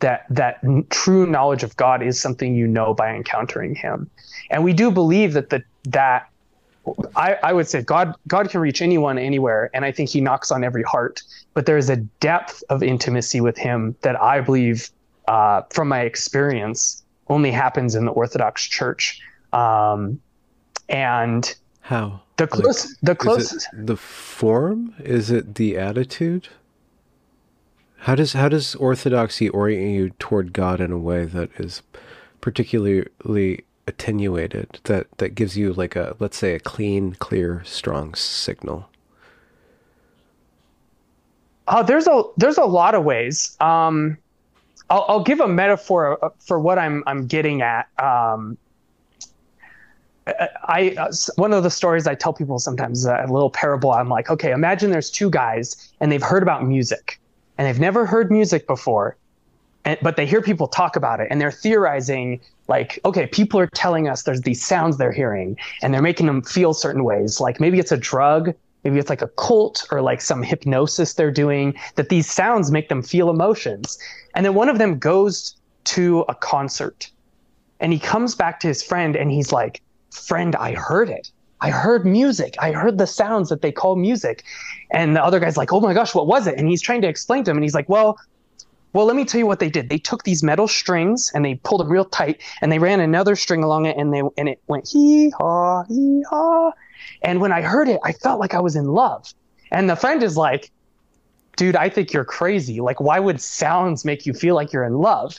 [0.00, 4.08] that that true knowledge of God is something you know by encountering Him,
[4.50, 6.28] and we do believe that the that
[7.14, 10.50] I, I would say God God can reach anyone anywhere, and I think He knocks
[10.50, 11.22] on every heart.
[11.54, 14.90] But there is a depth of intimacy with Him that I believe,
[15.28, 19.20] uh, from my experience, only happens in the Orthodox Church.
[19.52, 20.20] Um,
[20.88, 26.48] and how the close like, the close the form is it the attitude
[28.02, 31.82] how does how does orthodoxy orient you toward God in a way that is
[32.40, 38.88] particularly attenuated that that gives you like a let's say a clean, clear, strong signal?
[41.68, 43.56] Uh, there's a there's a lot of ways.
[43.60, 44.18] Um,
[44.90, 47.88] I'll, I'll give a metaphor uh, for what I'm I'm getting at.
[47.98, 48.58] Um,
[50.26, 53.92] I uh, one of the stories I tell people sometimes a little parable.
[53.92, 57.20] I'm like, okay, imagine there's two guys and they've heard about music
[57.58, 59.16] and they've never heard music before,
[59.84, 63.68] and, but they hear people talk about it and they're theorizing like, okay, people are
[63.74, 67.40] telling us there's these sounds they're hearing and they're making them feel certain ways.
[67.40, 71.30] Like maybe it's a drug, maybe it's like a cult or like some hypnosis they're
[71.30, 73.98] doing, that these sounds make them feel emotions.
[74.34, 77.10] And then one of them goes to a concert
[77.80, 81.30] and he comes back to his friend and he's like, friend, I heard it.
[81.60, 82.56] I heard music.
[82.58, 84.44] I heard the sounds that they call music.
[84.90, 86.58] And the other guy's like, oh my gosh, what was it?
[86.58, 87.56] And he's trying to explain to him.
[87.56, 88.18] And he's like, well,
[88.92, 89.88] well, let me tell you what they did.
[89.88, 93.36] They took these metal strings and they pulled them real tight and they ran another
[93.36, 96.72] string along it and they and it went hee haw hee haw.
[97.22, 99.32] And when I heard it, I felt like I was in love.
[99.70, 100.70] And the friend is like,
[101.56, 102.80] dude, I think you're crazy.
[102.80, 105.38] Like, why would sounds make you feel like you're in love?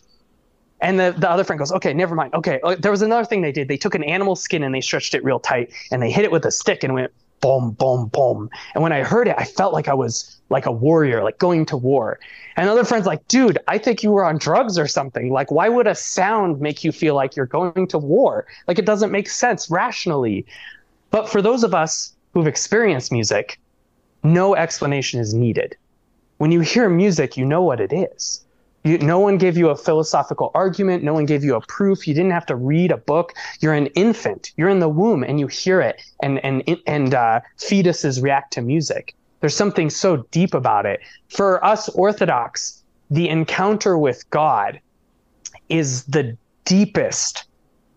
[0.82, 2.34] And the, the other friend goes, okay, never mind.
[2.34, 3.67] Okay, uh, there was another thing they did.
[3.69, 6.32] They took an animal skin and they stretched it real tight and they hit it
[6.32, 7.12] with a stick and went
[7.43, 8.49] boom, boom, boom.
[8.73, 11.65] And when I heard it, I felt like I was like a warrior, like going
[11.67, 12.19] to war.
[12.56, 15.30] And other friends like, dude, I think you were on drugs or something.
[15.32, 18.45] Like, why would a sound make you feel like you're going to war?
[18.67, 20.45] Like, it doesn't make sense rationally.
[21.13, 23.60] But for those of us who've experienced music,
[24.23, 25.78] no explanation is needed.
[26.39, 28.43] When you hear music, you know what it is.
[28.84, 31.04] You, no one gave you a philosophical argument.
[31.04, 32.08] No one gave you a proof.
[32.08, 33.34] You didn't have to read a book.
[33.60, 34.54] You're an infant.
[34.58, 36.02] You're in the womb and you hear it.
[36.23, 39.13] And and and uh, fetuses react to music.
[39.39, 40.99] There's something so deep about it.
[41.30, 44.80] For us Orthodox, the encounter with God
[45.69, 47.45] is the deepest,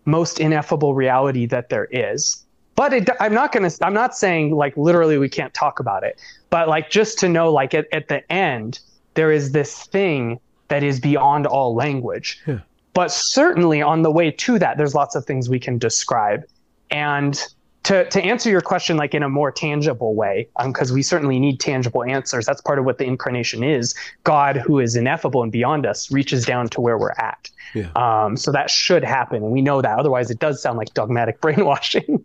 [0.05, 2.46] most ineffable reality that there is.
[2.77, 3.71] But it, I'm not gonna.
[3.83, 6.21] I'm not saying like literally we can't talk about it.
[6.51, 8.79] But like just to know, like at, at the end,
[9.15, 12.41] there is this thing that is beyond all language.
[12.47, 12.61] Yeah.
[12.93, 16.45] But certainly on the way to that, there's lots of things we can describe.
[16.91, 17.43] And
[17.87, 21.39] to, to answer your question like in a more tangible way, because um, we certainly
[21.39, 22.45] need tangible answers.
[22.45, 23.95] That's part of what the incarnation is.
[24.25, 27.49] God, who is ineffable and beyond us, reaches down to where we're at.
[27.75, 27.91] Yeah.
[27.95, 30.01] Um, so that should happen, and we know that.
[30.01, 32.25] Otherwise, it does sound like dogmatic brainwashing.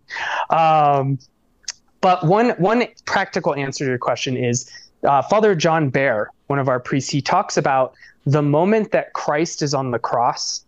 [0.49, 1.19] um,
[2.01, 4.67] but one one practical answer to your question is
[5.03, 7.11] uh, Father John Behr, one of our priests.
[7.11, 7.93] He talks about
[8.25, 10.65] the moment that Christ is on the cross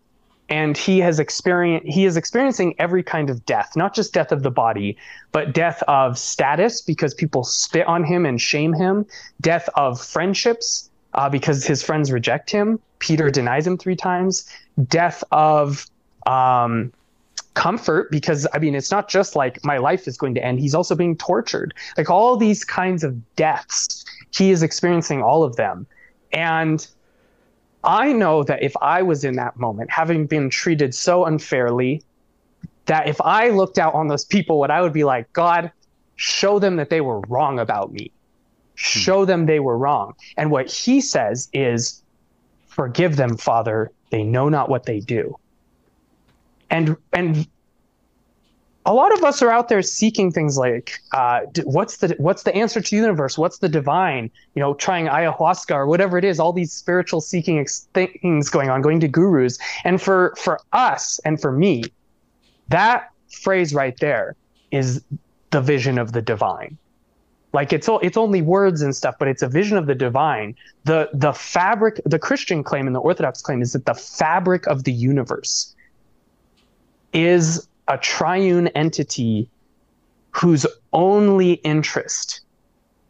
[0.50, 4.44] and he has experienced he is experiencing every kind of death not just death of
[4.44, 4.98] the body
[5.32, 9.06] but death of status because people spit on him and shame him
[9.42, 12.80] death of friendships uh, because his friends reject him.
[13.00, 14.50] Peter denies him three times.
[14.88, 15.86] Death of
[16.26, 16.92] um,
[17.54, 20.60] comfort because I mean, it's not just like my life is going to end.
[20.60, 21.74] He's also being tortured.
[21.98, 25.86] Like all these kinds of deaths, he is experiencing all of them.
[26.32, 26.86] And
[27.84, 32.02] I know that if I was in that moment, having been treated so unfairly,
[32.86, 35.72] that if I looked out on those people, what I would be like, God,
[36.16, 38.12] show them that they were wrong about me.
[38.76, 39.28] Show hmm.
[39.28, 40.14] them they were wrong.
[40.38, 42.04] And what he says is,
[42.68, 43.92] forgive them, Father.
[44.10, 45.38] They know not what they do
[46.74, 47.48] and and
[48.86, 52.54] a lot of us are out there seeking things like uh, what's the what's the
[52.54, 53.38] answer to the universe?
[53.38, 54.30] What's the divine?
[54.56, 58.70] You know trying ayahuasca or whatever it is all these spiritual seeking ex- things going
[58.70, 59.58] on going to gurus.
[59.84, 61.84] And for for us and for me
[62.70, 64.36] that phrase right there
[64.72, 65.04] is
[65.52, 66.78] the vision of the divine.
[67.54, 70.56] Like it's it's only words and stuff but it's a vision of the divine.
[70.84, 74.84] The the fabric the christian claim and the orthodox claim is that the fabric of
[74.84, 75.74] the universe
[77.14, 79.48] is a triune entity
[80.32, 82.42] whose only interest,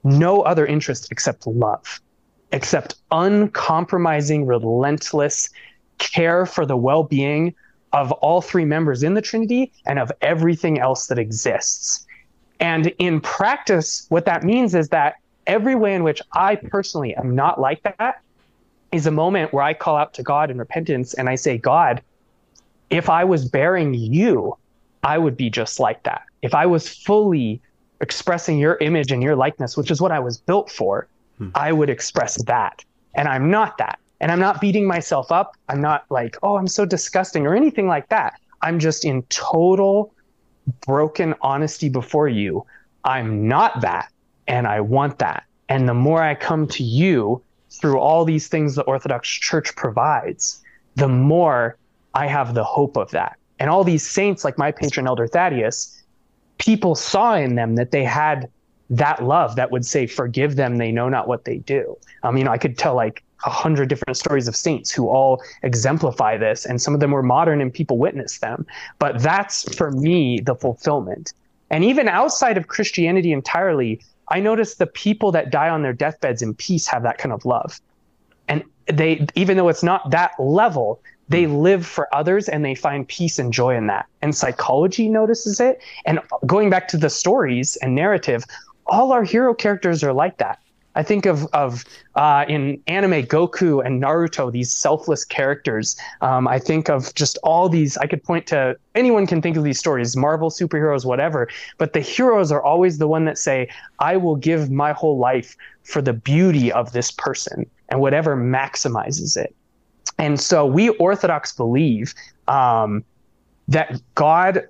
[0.04, 2.02] no other interest except love,
[2.52, 5.50] except uncompromising, relentless
[6.00, 7.56] care for the well being
[7.94, 12.06] of all three members in the Trinity and of everything else that exists.
[12.60, 15.16] And in practice, what that means is that
[15.48, 18.22] every way in which I personally am not like that
[18.92, 22.02] is a moment where I call out to God in repentance and I say, God,
[22.90, 24.58] if I was bearing you,
[25.04, 26.24] I would be just like that.
[26.42, 27.62] If I was fully
[28.02, 31.50] expressing your image and your likeness, which is what I was built for, hmm.
[31.56, 32.84] I would express that.
[33.16, 34.00] And I'm not that.
[34.20, 35.58] And I'm not beating myself up.
[35.70, 38.40] I'm not like, oh, I'm so disgusting or anything like that.
[38.62, 40.14] I'm just in total
[40.86, 42.66] broken honesty before you.
[43.04, 44.12] I'm not that.
[44.48, 45.44] And I want that.
[45.70, 50.62] And the more I come to you through all these things the Orthodox Church provides,
[50.96, 51.78] the more
[52.14, 53.38] I have the hope of that.
[53.60, 56.04] And all these saints, like my patron elder Thaddeus,
[56.58, 58.50] people saw in them that they had
[58.90, 62.44] that love that would say, "Forgive them; they know not what they do." Um, you
[62.44, 66.66] know, I could tell like a hundred different stories of saints who all exemplify this,
[66.66, 68.66] and some of them were modern and people witnessed them.
[69.00, 71.34] But that's for me the fulfillment.
[71.70, 76.42] And even outside of Christianity entirely, I notice the people that die on their deathbeds
[76.42, 77.80] in peace have that kind of love.
[78.48, 83.08] And they, even though it's not that level, they live for others and they find
[83.08, 84.06] peace and joy in that.
[84.22, 85.82] And psychology notices it.
[86.06, 88.44] And going back to the stories and narrative,
[88.88, 90.60] all our hero characters are like that.
[90.96, 95.96] I think of of uh, in anime Goku and Naruto, these selfless characters.
[96.22, 97.98] Um, I think of just all these.
[97.98, 101.50] I could point to anyone can think of these stories, Marvel superheroes, whatever.
[101.78, 105.56] But the heroes are always the one that say, "I will give my whole life
[105.84, 109.56] for the beauty of this person and whatever maximizes it."
[110.18, 112.14] And so we Orthodox believe
[112.48, 113.04] um,
[113.68, 114.68] that God,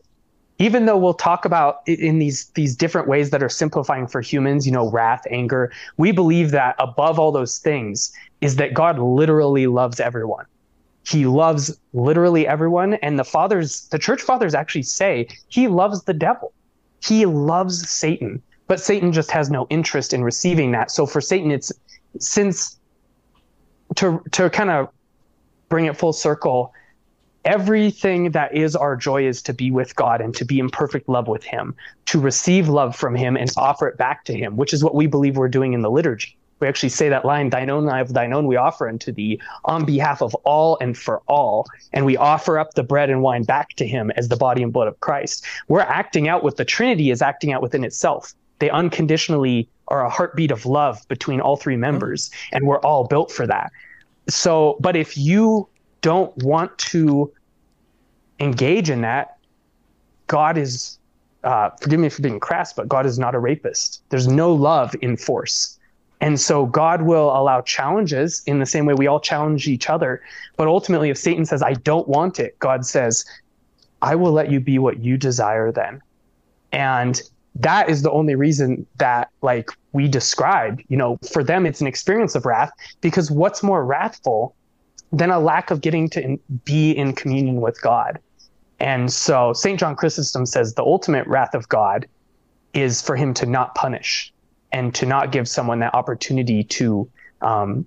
[0.59, 4.65] even though we'll talk about in these these different ways that are simplifying for humans,
[4.65, 9.67] you know, wrath, anger, we believe that above all those things is that God literally
[9.67, 10.45] loves everyone.
[11.05, 16.13] He loves literally everyone, and the fathers, the church fathers, actually say he loves the
[16.13, 16.53] devil.
[17.03, 20.91] He loves Satan, but Satan just has no interest in receiving that.
[20.91, 21.73] So for Satan, it's
[22.19, 22.79] since
[23.95, 24.87] to to kind of
[25.69, 26.73] bring it full circle,
[27.45, 31.09] everything that is our joy is to be with God and to be in perfect
[31.09, 34.55] love with Him, to receive love from Him and to offer it back to Him,
[34.55, 36.37] which is what we believe we're doing in the liturgy.
[36.59, 39.41] We actually say that line, Thine own I have thine own, we offer unto thee
[39.65, 41.67] on behalf of all and for all.
[41.91, 44.71] And we offer up the bread and wine back to Him as the body and
[44.71, 45.45] blood of Christ.
[45.67, 48.33] We're acting out what the Trinity is acting out within itself.
[48.59, 53.29] They unconditionally are a heartbeat of love between all three members, and we're all built
[53.29, 53.73] for that
[54.27, 55.67] so, but if you
[56.01, 57.31] don't want to
[58.39, 59.37] engage in that,
[60.27, 60.97] God is,
[61.43, 64.01] uh, forgive me for being crass, but God is not a rapist.
[64.09, 65.77] There's no love in force.
[66.21, 70.21] And so God will allow challenges in the same way we all challenge each other.
[70.55, 73.25] But ultimately, if Satan says, I don't want it, God says,
[74.01, 76.01] I will let you be what you desire then.
[76.71, 77.21] And
[77.55, 81.87] that is the only reason that like we describe you know for them it's an
[81.87, 84.55] experience of wrath because what's more wrathful
[85.11, 88.19] than a lack of getting to in, be in communion with god?
[88.79, 92.07] And so st john chrysostom says the ultimate wrath of god
[92.73, 94.33] is for him to not punish
[94.71, 97.07] and to not give someone that opportunity to
[97.41, 97.85] um,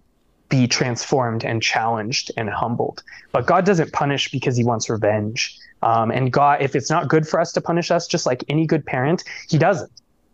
[0.48, 3.02] be transformed and challenged and humbled.
[3.32, 5.58] But god doesn't punish because he wants revenge
[5.90, 8.66] um, and God, if it's not good for us to punish us, just like any
[8.66, 9.90] good parent, He doesn't.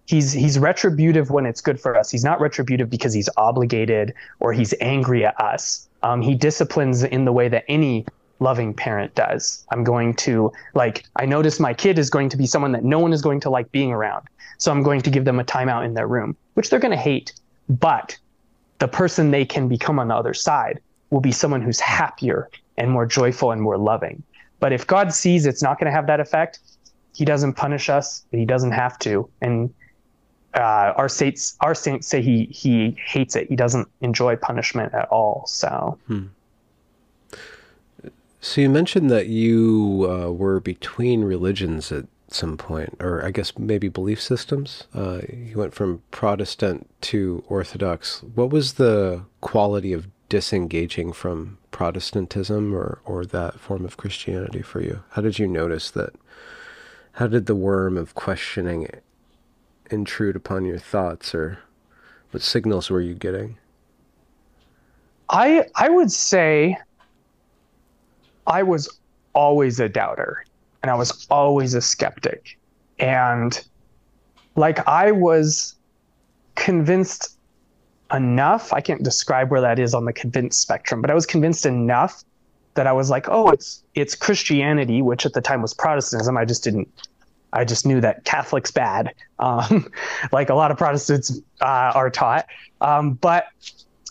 [0.06, 2.10] he's he's retributive when it's good for us.
[2.10, 5.88] He's not retributive because he's obligated or he's angry at us.
[6.02, 8.06] Um, he disciplines in the way that any
[8.40, 9.64] loving parent does.
[9.72, 12.98] I'm going to like I notice my kid is going to be someone that no
[12.98, 14.24] one is going to like being around.
[14.58, 17.04] So I'm going to give them a timeout in their room, which they're going to
[17.10, 17.32] hate.
[17.68, 18.18] But
[18.80, 20.80] the person they can become on the other side
[21.10, 24.24] will be someone who's happier and more joyful and more loving.
[24.62, 26.60] But if God sees it's not going to have that effect,
[27.16, 28.24] he doesn't punish us.
[28.30, 29.28] He doesn't have to.
[29.40, 29.74] And
[30.54, 33.48] uh, our saints, our saints say he he hates it.
[33.48, 35.42] He doesn't enjoy punishment at all.
[35.48, 35.98] So.
[36.06, 36.26] Hmm.
[38.40, 43.58] So you mentioned that you uh, were between religions at some point, or I guess
[43.58, 44.84] maybe belief systems.
[44.94, 48.22] Uh, you went from Protestant to Orthodox.
[48.36, 54.80] What was the quality of disengaging from Protestantism or, or that form of Christianity for
[54.80, 55.02] you?
[55.10, 56.14] How did you notice that?
[57.14, 58.86] How did the worm of questioning
[59.90, 61.58] intrude upon your thoughts, or
[62.30, 63.58] what signals were you getting?
[65.28, 66.78] I I would say
[68.46, 68.88] I was
[69.32, 70.44] always a doubter
[70.82, 72.60] and I was always a skeptic.
[73.00, 73.60] And
[74.54, 75.74] like I was
[76.54, 77.31] convinced
[78.12, 81.66] enough, I can't describe where that is on the convinced spectrum, but I was convinced
[81.66, 82.24] enough
[82.74, 86.36] that I was like, oh, it's it's Christianity, which at the time was Protestantism.
[86.36, 86.88] I just didn't
[87.52, 89.90] I just knew that Catholic's bad, um,
[90.32, 92.46] like a lot of Protestants uh, are taught.
[92.80, 93.46] Um, but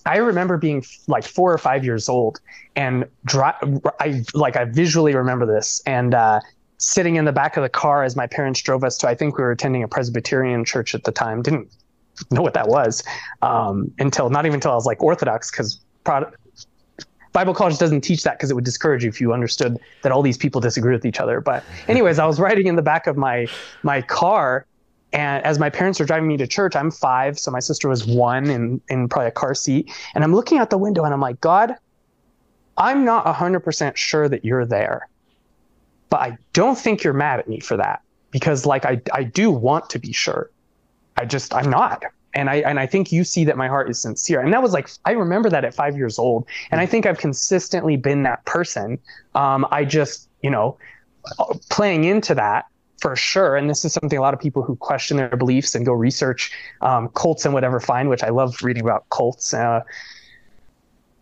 [0.06, 2.40] I remember being like four or five years old
[2.76, 6.40] and dri- I like I visually remember this and uh,
[6.78, 9.38] sitting in the back of the car as my parents drove us to I think
[9.38, 11.42] we were attending a Presbyterian church at the time.
[11.42, 11.72] Didn't
[12.30, 13.04] know what that was
[13.42, 15.80] um, until not even until I was like Orthodox because
[17.34, 20.22] Bible college doesn't teach that because it would discourage you if you understood that all
[20.22, 21.40] these people disagree with each other.
[21.40, 23.48] But anyways, I was riding in the back of my
[23.84, 24.66] my car
[25.14, 28.06] and as my parents were driving me to church, I'm five, so my sister was
[28.06, 29.92] one in, in probably a car seat.
[30.16, 31.76] And I'm looking out the window and I'm like, God,
[32.78, 35.10] I'm not 100% sure that you're there.
[36.10, 38.02] But I don't think you're mad at me for that
[38.32, 40.50] because, like, I, I do want to be sure.
[41.18, 42.04] I just, I'm not.
[42.34, 44.42] And I, and I think you see that my heart is sincere.
[44.42, 46.46] And that was like, I remember that at five years old.
[46.72, 49.00] And I think I've consistently been that person.
[49.36, 50.78] Um, I just, you know,
[51.70, 52.66] playing into that
[53.02, 53.56] for sure.
[53.56, 56.52] And this is something a lot of people who question their beliefs and go research
[56.82, 59.54] um, cults and whatever find, which I love reading about cults.
[59.54, 59.82] Uh,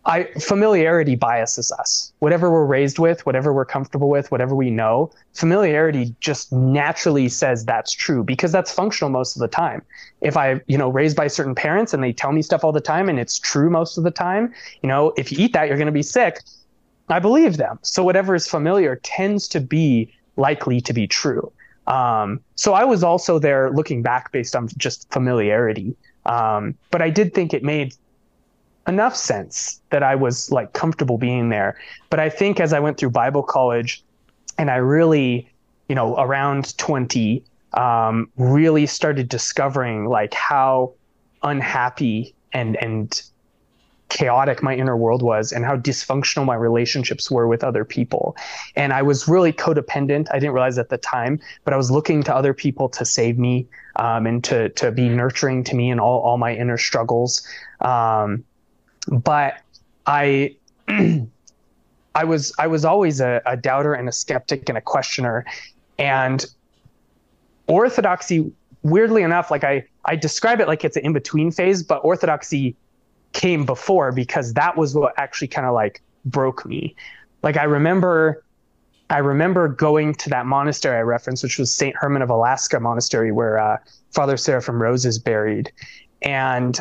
[0.06, 2.12] I familiarity biases us.
[2.20, 7.66] Whatever we're raised with, whatever we're comfortable with, whatever we know, familiarity just naturally says
[7.66, 9.82] that's true because that's functional most of the time.
[10.22, 12.80] If I, you know, raised by certain parents and they tell me stuff all the
[12.80, 15.76] time and it's true most of the time, you know, if you eat that, you're
[15.76, 16.40] going to be sick.
[17.10, 17.78] I believe them.
[17.82, 21.52] So whatever is familiar tends to be likely to be true.
[21.86, 25.94] Um, so I was also there looking back based on just familiarity.
[26.24, 27.94] Um, but I did think it made
[28.86, 31.78] enough sense that I was like comfortable being there.
[32.08, 34.02] But I think as I went through Bible college
[34.58, 35.48] and I really,
[35.88, 40.94] you know, around 20, um, really started discovering like how
[41.42, 43.22] unhappy and, and
[44.08, 48.36] chaotic my inner world was and how dysfunctional my relationships were with other people.
[48.76, 50.26] And I was really codependent.
[50.32, 53.38] I didn't realize at the time, but I was looking to other people to save
[53.38, 57.46] me um, and to, to be nurturing to me in all, all my inner struggles.
[57.80, 58.44] Um,
[59.08, 59.54] but
[60.06, 60.56] I,
[62.14, 65.44] I was, I was always a, a doubter and a skeptic and a questioner.
[65.98, 66.44] And
[67.66, 72.04] orthodoxy, weirdly enough, like I, I describe it like it's an in between phase, but
[72.04, 72.76] orthodoxy
[73.32, 76.94] came before because that was what actually kind of like broke me.
[77.42, 78.44] Like I remember
[79.10, 81.96] I remember going to that monastery I referenced, which was St.
[81.96, 83.78] Herman of Alaska Monastery, where uh,
[84.12, 85.72] Father Seraphim Rose is buried.
[86.22, 86.78] And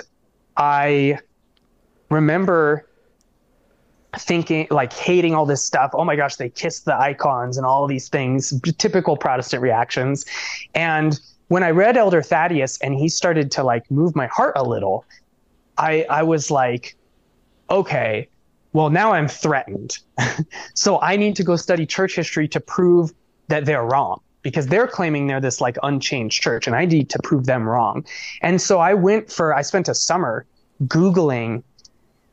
[0.56, 1.18] I
[2.10, 2.86] remember
[4.18, 5.92] thinking, like, hating all this stuff.
[5.94, 10.26] Oh my gosh, they kissed the icons and all these things, typical Protestant reactions.
[10.74, 14.64] And when I read Elder Thaddeus and he started to like move my heart a
[14.64, 15.04] little,
[15.78, 16.96] I I was like,
[17.70, 18.30] okay,
[18.72, 19.98] well now I'm threatened.
[20.76, 23.12] so I need to go study church history to prove
[23.48, 27.20] that they're wrong because they're claiming they're this like unchanged church and I need to
[27.24, 28.06] prove them wrong.
[28.42, 30.46] And so I went for I spent a summer
[30.86, 31.64] googling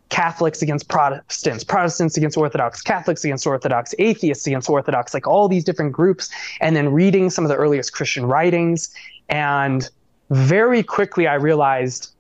[0.09, 5.65] Catholics against Protestants, Protestants against Orthodox, Catholics against Orthodox, atheists against Orthodox, like all these
[5.65, 6.31] different groups,
[6.61, 8.95] and then reading some of the earliest Christian writings.
[9.29, 9.89] And
[10.31, 12.13] very quickly I realized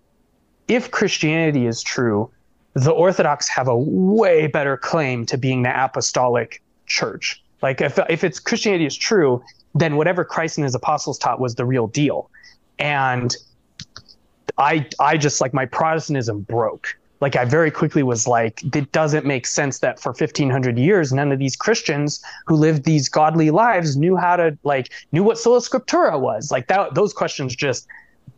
[0.68, 2.30] if Christianity is true,
[2.74, 7.43] the Orthodox have a way better claim to being the apostolic church.
[7.62, 9.43] Like if if it's Christianity is true,
[9.74, 12.30] then whatever Christ and his apostles taught was the real deal.
[12.78, 13.34] and
[14.59, 16.97] I I just like my Protestantism broke.
[17.21, 21.33] Like I very quickly was like, it doesn't make sense that for 1500 years, none
[21.33, 25.61] of these Christians who lived these godly lives knew how to like knew what sola
[25.61, 26.51] scriptura was.
[26.51, 27.87] Like that, those questions just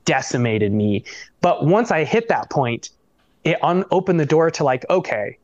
[0.04, 1.04] decimated me.
[1.40, 2.90] But once I hit that point,
[3.44, 5.38] it un- opened the door to like, okay,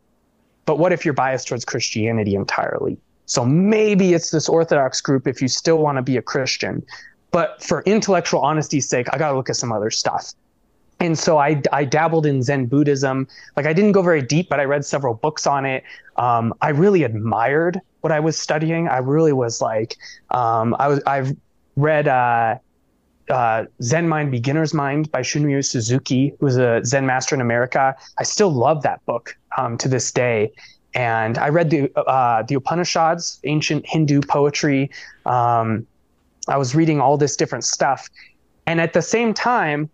[0.65, 2.97] but what if you're biased towards Christianity entirely?
[3.27, 6.85] So maybe it's this Orthodox group if you still want to be a Christian.
[7.31, 10.33] But for intellectual honesty's sake, I got to look at some other stuff.
[11.01, 13.27] And so I, I dabbled in Zen Buddhism.
[13.57, 15.83] Like I didn't go very deep, but I read several books on it.
[16.17, 18.89] Um, I really admired what I was studying.
[18.89, 19.97] I really was like,
[20.31, 21.37] um, I was I've
[21.77, 22.59] read uh,
[23.29, 27.97] uh, Zen Mind, Beginner's Mind by Shunryu Suzuki, who's a Zen master in America.
[28.19, 30.53] I still love that book um, to this day.
[30.95, 34.91] And I read the uh, the Upanishads, ancient Hindu poetry.
[35.27, 35.87] Um,
[36.47, 38.09] I was reading all this different stuff,
[38.67, 39.91] and at the same time,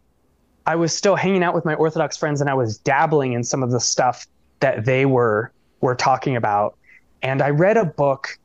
[0.71, 3.65] I was still hanging out with my Orthodox friends, and I was dabbling in some
[3.65, 4.29] of the stuff
[4.61, 5.51] that they were
[5.81, 6.77] were talking about.
[7.23, 8.39] And I read a book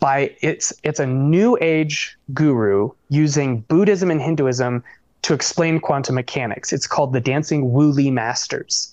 [0.00, 4.82] by it's it's a new age guru using Buddhism and Hinduism
[5.22, 6.72] to explain quantum mechanics.
[6.72, 8.92] It's called the Dancing Wu-Li Masters.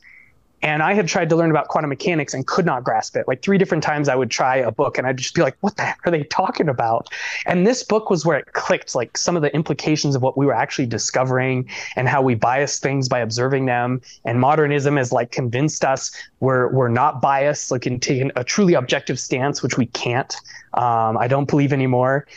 [0.62, 3.28] And I had tried to learn about quantum mechanics and could not grasp it.
[3.28, 5.76] Like three different times I would try a book and I'd just be like, what
[5.78, 7.10] the heck are they talking about?
[7.46, 10.46] And this book was where it clicked, like some of the implications of what we
[10.46, 14.02] were actually discovering and how we bias things by observing them.
[14.26, 18.76] And modernism has like convinced us we're, we're not biased, like in taking a truly
[18.76, 20.36] objective stance, which we can't.
[20.76, 22.28] Um, I don't believe anymore.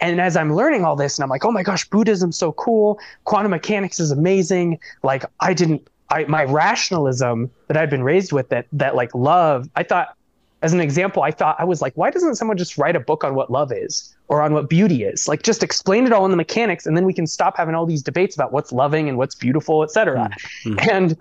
[0.00, 2.98] And as I'm learning all this, and I'm like, oh my gosh, Buddhism's so cool.
[3.24, 4.78] Quantum mechanics is amazing.
[5.02, 9.68] Like, I didn't I, my rationalism that I'd been raised with that that like love,
[9.74, 10.16] I thought
[10.64, 13.22] as an example, I thought I was like, why doesn't someone just write a book
[13.22, 15.28] on what love is or on what beauty is?
[15.28, 17.84] Like just explain it all in the mechanics and then we can stop having all
[17.84, 20.30] these debates about what's loving and what's beautiful, etc.
[20.64, 20.90] Mm-hmm.
[20.90, 21.18] And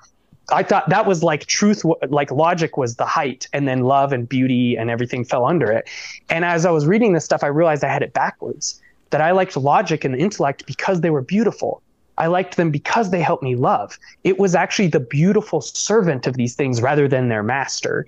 [0.49, 4.27] I thought that was like truth, like logic was the height, and then love and
[4.27, 5.89] beauty and everything fell under it.
[6.29, 8.81] And as I was reading this stuff, I realized I had it backwards.
[9.09, 11.82] That I liked logic and the intellect because they were beautiful.
[12.17, 13.97] I liked them because they helped me love.
[14.23, 18.05] It was actually the beautiful servant of these things rather than their master.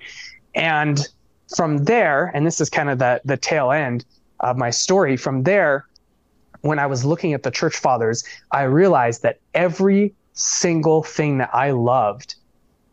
[0.53, 1.07] And
[1.55, 4.05] from there, and this is kind of the, the tail end
[4.39, 5.87] of my story, from there,
[6.61, 11.49] when I was looking at the church fathers, I realized that every single thing that
[11.53, 12.35] I loved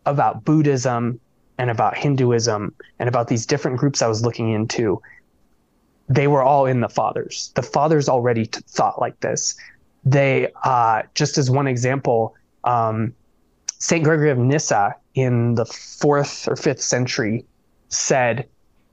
[0.06, 1.20] about Buddhism
[1.58, 5.00] and about Hinduism and about these different groups I was looking into,
[6.08, 7.52] they were all in the fathers.
[7.54, 9.54] The fathers already t- thought like this
[10.05, 12.34] they uh, just as one example,
[12.64, 13.14] um,
[13.78, 17.44] Saint Gregory of Nyssa in the fourth or fifth century
[17.88, 18.48] said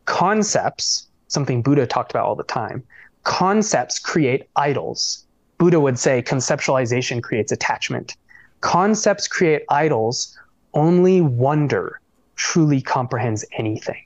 [0.06, 2.84] concepts, something Buddha talked about all the time,
[3.24, 5.26] concepts create idols.
[5.58, 8.16] Buddha would say conceptualization creates attachment.
[8.62, 10.38] Concepts create idols.
[10.74, 12.00] Only wonder
[12.36, 14.04] truly comprehends anything.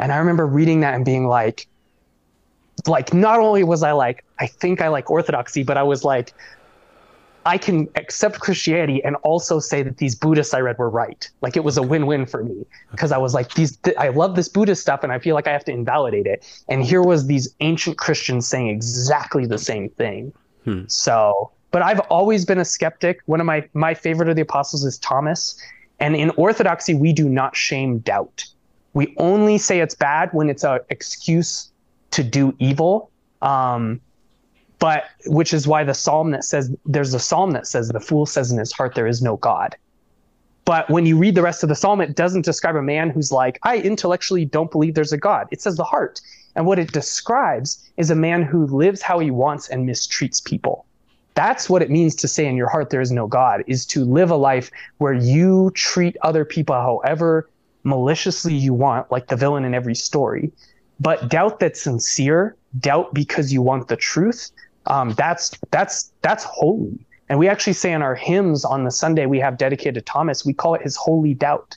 [0.00, 1.68] And I remember reading that and being like,
[2.86, 6.32] like not only was I like, I think I like orthodoxy, but I was like,
[7.46, 11.28] I can accept Christianity and also say that these Buddhists I read were right.
[11.40, 14.36] Like it was a win-win for me because I was like, these th- I love
[14.36, 16.44] this Buddhist stuff and I feel like I have to invalidate it.
[16.68, 20.32] And here was these ancient Christians saying exactly the same thing.
[20.64, 20.82] Hmm.
[20.88, 23.22] So, but I've always been a skeptic.
[23.26, 25.58] One of my my favorite of the apostles is Thomas,
[26.00, 28.44] and in Orthodoxy we do not shame doubt.
[28.92, 31.70] We only say it's bad when it's an excuse
[32.12, 33.10] to do evil.
[33.42, 34.00] Um,
[34.78, 38.26] but which is why the psalm that says there's a psalm that says the fool
[38.26, 39.76] says in his heart there is no God.
[40.64, 43.32] But when you read the rest of the psalm, it doesn't describe a man who's
[43.32, 45.48] like, I intellectually don't believe there's a God.
[45.50, 46.20] It says the heart.
[46.54, 50.84] And what it describes is a man who lives how he wants and mistreats people.
[51.34, 54.04] That's what it means to say in your heart there is no God, is to
[54.04, 57.48] live a life where you treat other people however
[57.84, 60.52] maliciously you want, like the villain in every story.
[61.00, 64.50] But doubt that's sincere, doubt because you want the truth,
[64.86, 66.98] um, that's that's that's holy.
[67.28, 70.44] And we actually say in our hymns on the Sunday we have dedicated to Thomas,
[70.44, 71.76] we call it his holy doubt.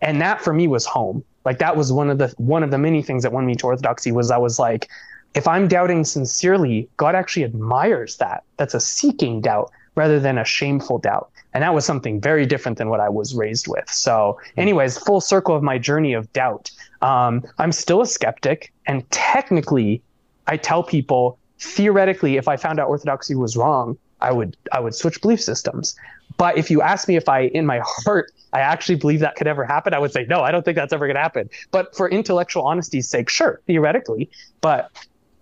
[0.00, 1.24] And that for me was home.
[1.44, 3.66] Like that was one of the one of the many things that won me to
[3.66, 4.88] orthodoxy was I was like,
[5.34, 8.44] if I'm doubting sincerely, God actually admires that.
[8.56, 11.30] That's a seeking doubt rather than a shameful doubt.
[11.54, 13.88] And that was something very different than what I was raised with.
[13.90, 16.70] So, anyways, full circle of my journey of doubt.
[17.02, 18.72] Um, I'm still a skeptic.
[18.86, 20.02] And technically,
[20.46, 24.94] I tell people theoretically, if I found out orthodoxy was wrong, I would I would
[24.94, 25.96] switch belief systems.
[26.36, 29.48] But if you ask me if I, in my heart, I actually believe that could
[29.48, 30.40] ever happen, I would say no.
[30.40, 31.50] I don't think that's ever going to happen.
[31.72, 34.30] But for intellectual honesty's sake, sure, theoretically,
[34.60, 34.90] but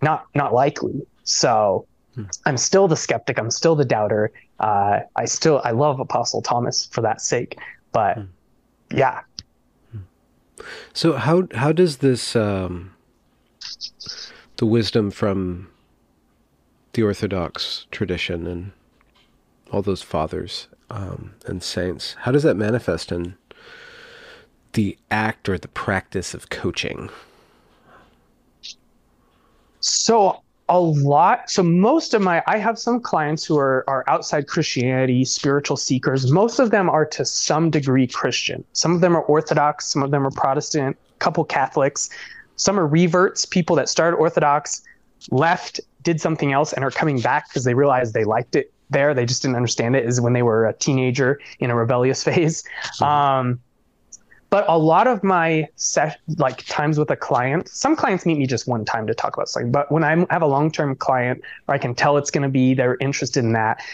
[0.02, 1.06] not not likely.
[1.24, 2.24] So hmm.
[2.46, 3.38] I'm still the skeptic.
[3.38, 4.32] I'm still the doubter.
[4.58, 7.58] Uh, I still I love Apostle Thomas for that sake.
[7.92, 8.24] But hmm.
[8.90, 9.20] yeah.
[10.92, 12.94] So how how does this um,
[14.56, 15.68] the wisdom from
[16.92, 18.72] the Orthodox tradition and
[19.70, 23.36] all those fathers um, and saints how does that manifest in
[24.72, 27.10] the act or the practice of coaching?
[29.80, 31.48] So a lot.
[31.50, 36.30] So most of my i have some clients who are are outside christianity spiritual seekers.
[36.30, 38.64] Most of them are to some degree christian.
[38.72, 42.10] Some of them are orthodox some of them are protestant a couple catholics.
[42.56, 44.82] Some are reverts people that started orthodox
[45.30, 49.14] left did something else and are coming back because they realized they liked it there.
[49.14, 52.62] They just didn't understand it is when they were a teenager in a rebellious phase.
[53.00, 53.04] Mm-hmm.
[53.04, 53.60] um,
[54.56, 58.46] but a lot of my set like times with a client some clients meet me
[58.46, 61.74] just one time to talk about something but when i have a long-term client or
[61.74, 63.84] i can tell it's going to be they're interested in that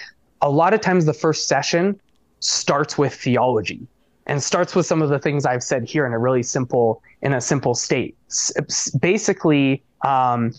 [0.40, 1.98] a lot of times the first session
[2.38, 3.84] starts with theology
[4.26, 7.32] and starts with some of the things i've said here in a really simple in
[7.32, 8.16] a simple state.
[9.00, 10.52] Basically um,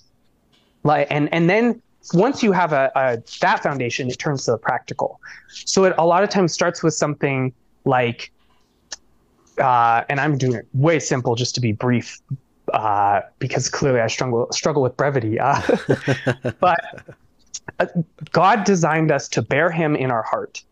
[0.83, 1.81] like and and then
[2.13, 5.21] once you have a, a that foundation it turns to the practical.
[5.47, 7.53] So it a lot of times starts with something
[7.85, 8.31] like
[9.59, 12.19] uh, and I'm doing it way simple just to be brief,
[12.73, 15.39] uh, because clearly I struggle struggle with brevity.
[15.39, 15.61] Uh,
[16.59, 16.79] but
[17.79, 17.85] uh,
[18.31, 20.63] God designed us to bear Him in our heart,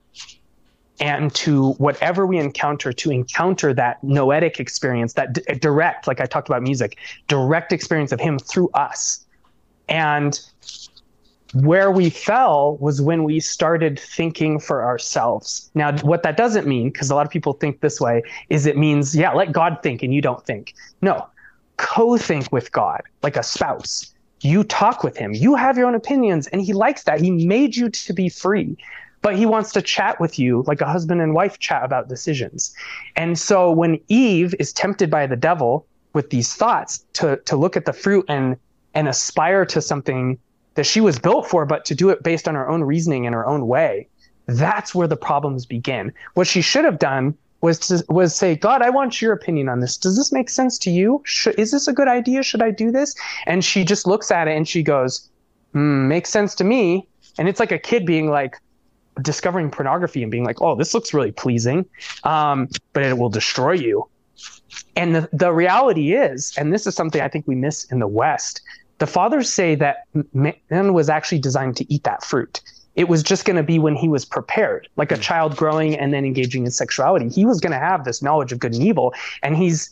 [0.99, 6.25] and to whatever we encounter, to encounter that noetic experience, that d- direct, like I
[6.25, 9.25] talked about music, direct experience of Him through us,
[9.89, 10.39] and
[11.53, 15.69] where we fell was when we started thinking for ourselves.
[15.75, 18.77] Now, what that doesn't mean, because a lot of people think this way, is it
[18.77, 20.73] means, yeah, let God think and you don't think.
[21.01, 21.27] No,
[21.77, 24.13] co think with God like a spouse.
[24.41, 27.21] You talk with him, you have your own opinions, and he likes that.
[27.21, 28.75] He made you to be free,
[29.21, 32.73] but he wants to chat with you like a husband and wife chat about decisions.
[33.15, 37.77] And so when Eve is tempted by the devil with these thoughts to, to look
[37.77, 38.57] at the fruit and,
[38.95, 40.39] and aspire to something
[40.75, 43.33] that she was built for, but to do it based on her own reasoning in
[43.33, 44.07] her own way,
[44.47, 46.13] that's where the problems begin.
[46.33, 49.81] What she should have done was to was say, God, I want your opinion on
[49.81, 49.97] this.
[49.97, 51.21] Does this make sense to you?
[51.25, 52.41] Should, is this a good idea?
[52.41, 53.15] Should I do this?
[53.45, 55.29] And she just looks at it and she goes,
[55.75, 57.07] mm, makes sense to me.
[57.37, 58.55] And it's like a kid being like,
[59.21, 61.85] discovering pornography and being like, oh, this looks really pleasing,
[62.23, 64.07] um, but it will destroy you.
[64.95, 68.07] And the, the reality is, and this is something I think we miss in the
[68.07, 68.61] West,
[69.01, 72.61] the fathers say that man was actually designed to eat that fruit.
[72.93, 75.21] It was just going to be when he was prepared, like a hmm.
[75.21, 77.27] child growing and then engaging in sexuality.
[77.29, 79.89] He was going to have this knowledge of good and evil, and he's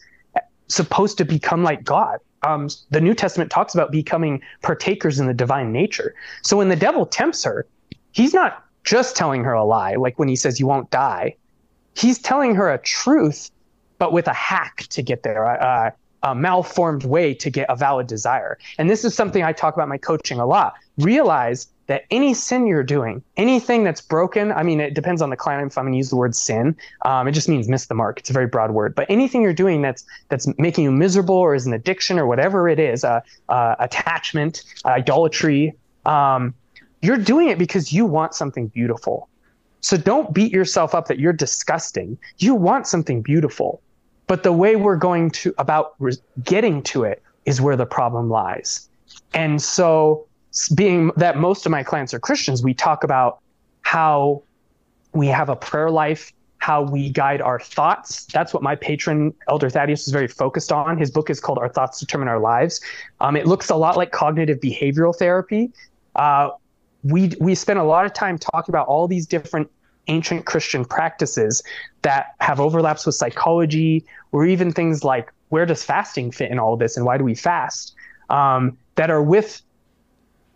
[0.68, 2.20] supposed to become like God.
[2.43, 6.14] Um, the New Testament talks about becoming partakers in the divine nature.
[6.43, 7.66] So when the devil tempts her,
[8.12, 11.36] he's not just telling her a lie, like when he says you won't die.
[11.95, 13.49] He's telling her a truth,
[13.97, 15.43] but with a hack to get there.
[15.47, 15.91] Uh,
[16.24, 18.58] a malformed way to get a valid desire.
[18.78, 20.74] And this is something I talk about my coaching a lot.
[20.98, 25.36] Realize that any sin you're doing, anything that's broken, I mean, it depends on the
[25.36, 26.78] client if I'm going to use the word sin.
[27.04, 28.20] Um, it just means miss the mark.
[28.20, 28.94] It's a very broad word.
[28.94, 32.70] But anything you're doing that's that's making you miserable or is an addiction or whatever
[32.70, 35.74] it is, uh, uh, attachment, uh, idolatry,
[36.06, 36.54] um,
[37.02, 39.28] you're doing it because you want something beautiful.
[39.82, 42.18] So don't beat yourself up that you're disgusting.
[42.38, 43.82] You want something beautiful.
[44.30, 46.14] But the way we're going to about re-
[46.44, 48.88] getting to it is where the problem lies.
[49.34, 50.28] And so,
[50.76, 53.40] being that most of my clients are Christians, we talk about
[53.82, 54.44] how
[55.14, 58.26] we have a prayer life, how we guide our thoughts.
[58.26, 61.00] That's what my patron, Elder Thaddeus, is very focused on.
[61.00, 62.82] His book is called Our Thoughts Determine Our Lives.
[63.22, 65.72] Um, it looks a lot like cognitive behavioral therapy.
[66.16, 66.52] Uh,
[67.02, 69.72] we we spend a lot of time talking about all these different
[70.10, 71.64] ancient Christian practices
[72.02, 76.74] that have overlaps with psychology, or even things like where does fasting fit in all
[76.74, 77.96] of this and why do we fast?
[78.30, 79.62] Um, that are with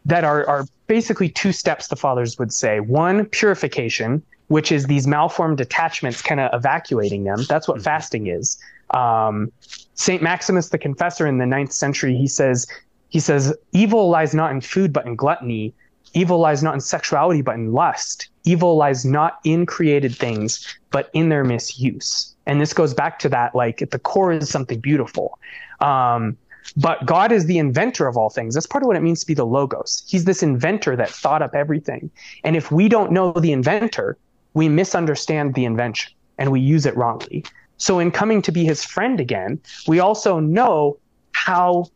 [0.06, 2.80] that are are basically two steps the fathers would say.
[2.80, 7.46] One, purification, which is these malformed attachments kind of evacuating them.
[7.48, 7.86] That's what mm-hmm.
[7.86, 8.58] fasting is.
[8.92, 9.52] Um,
[9.96, 12.68] Saint Maximus the Confessor in the ninth century, he says,
[13.10, 15.74] he says, evil lies not in food but in gluttony.
[16.14, 21.10] Evil lies not in sexuality but in lust evil lies not in created things, but
[21.14, 22.33] in their misuse.
[22.46, 25.40] And this goes back to that, like at the core is something beautiful.
[25.80, 26.38] Um,
[26.78, 28.54] but God is the inventor of all things.
[28.54, 30.04] That's part of what it means to be the logos.
[30.08, 32.10] He's this inventor that thought up everything.
[32.44, 34.18] And if we don't know the inventor,
[34.54, 37.44] we misunderstand the invention and we use it wrongly.
[37.78, 40.98] So in coming to be his friend again, we also know
[41.34, 41.88] how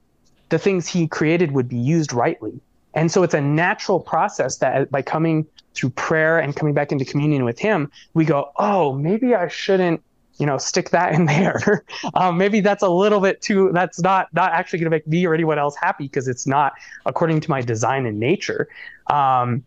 [0.49, 2.59] the things he created would be used rightly
[2.97, 5.45] And so it's a natural process that by coming
[5.75, 10.01] through prayer and coming back into communion with Him, we go, oh, maybe I shouldn't
[10.37, 11.83] you know stick that in there.
[12.13, 15.25] Um, maybe that's a little bit too that's not not actually going to make me
[15.25, 16.73] or anyone else happy because it's not
[17.05, 18.67] according to my design and nature.
[19.07, 19.63] Um,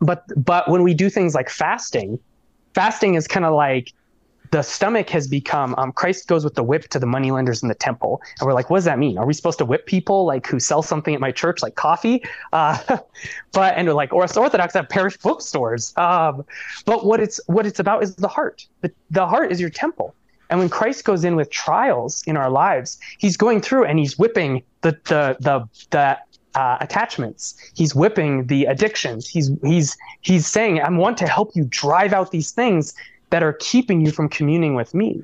[0.00, 2.18] but but when we do things like fasting
[2.74, 3.92] fasting is kind of like
[4.50, 7.74] the stomach has become um, christ goes with the whip to the moneylenders in the
[7.74, 8.20] temple.
[8.38, 9.18] And we're like what does that mean?
[9.18, 12.22] Are we supposed to whip people like who sell something at my church like coffee?
[12.52, 12.78] Uh,
[13.52, 15.96] but and like or orthodox have parish bookstores.
[15.96, 16.44] Um,
[16.84, 18.66] but what it's what it's about is the heart.
[18.80, 20.14] The, the heart is your temple.
[20.48, 24.18] And when christ goes in with trials in our lives he's going through and he's
[24.18, 26.18] whipping the the the, the
[26.54, 27.54] uh, attachments.
[27.74, 29.28] He's whipping the addictions.
[29.28, 32.92] He's he's he's saying, "I want to help you drive out these things
[33.30, 35.22] that are keeping you from communing with me.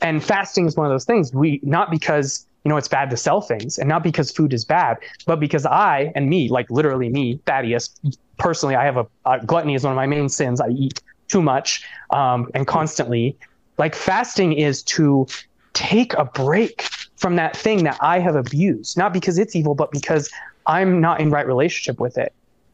[0.00, 1.32] And fasting is one of those things.
[1.32, 4.64] We not because you know it's bad to sell things, and not because food is
[4.64, 7.90] bad, but because I and me, like literally me, Thaddeus,
[8.38, 10.60] personally, I have a, a gluttony is one of my main sins.
[10.60, 13.36] I eat too much um, and constantly.
[13.78, 15.26] Like fasting is to
[15.72, 16.82] take a break
[17.16, 20.30] from that thing that I have abused, not because it's evil, but because
[20.66, 22.32] I'm not in right relationship with it,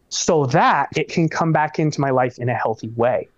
[0.08, 3.28] so that it can come back into my life in a healthy way.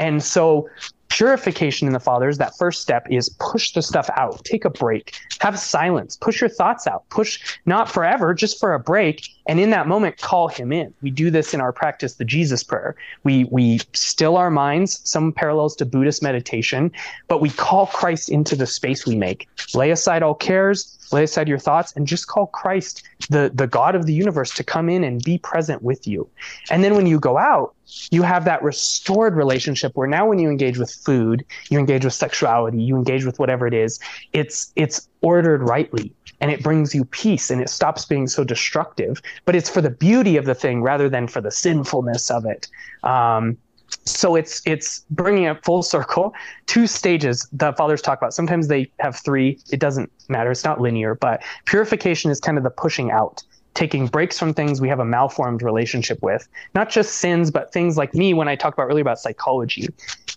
[0.00, 0.66] And so
[1.10, 5.18] purification in the fathers that first step is push the stuff out take a break
[5.40, 9.70] have silence push your thoughts out push not forever just for a break and in
[9.70, 10.94] that moment call him in.
[11.02, 12.94] We do this in our practice the jesus prayer.
[13.24, 16.92] We we still our minds some parallels to buddhist meditation
[17.26, 19.48] but we call christ into the space we make.
[19.74, 23.96] Lay aside all cares lay aside your thoughts and just call christ the the god
[23.96, 26.28] of the universe to come in and be present with you.
[26.70, 27.74] And then when you go out
[28.12, 32.14] you have that restored relationship where now when you engage with food you engage with
[32.14, 33.98] sexuality you engage with whatever it is
[34.32, 39.20] it's it's ordered rightly and it brings you peace and it stops being so destructive
[39.44, 42.68] but it's for the beauty of the thing rather than for the sinfulness of it.
[43.02, 43.56] Um,
[44.04, 46.32] so it's it's bringing it full circle.
[46.66, 48.32] Two stages the fathers talk about.
[48.32, 49.58] Sometimes they have three.
[49.72, 50.50] It doesn't matter.
[50.50, 53.42] It's not linear but purification is kind of the pushing out
[53.74, 57.96] taking breaks from things we have a malformed relationship with not just sins but things
[57.96, 59.88] like me when i talk about really about psychology.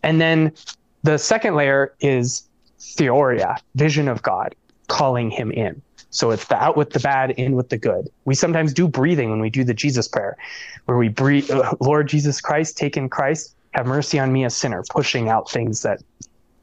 [0.04, 0.54] And then
[1.02, 2.48] the second layer is
[2.80, 4.56] theoria vision of god
[4.88, 5.82] calling him in
[6.14, 8.08] so it's the out with the bad, in with the good.
[8.26, 10.38] We sometimes do breathing when we do the Jesus prayer,
[10.86, 14.50] where we breathe, uh, Lord Jesus Christ, take in Christ, have mercy on me, a
[14.52, 16.04] sinner, pushing out things that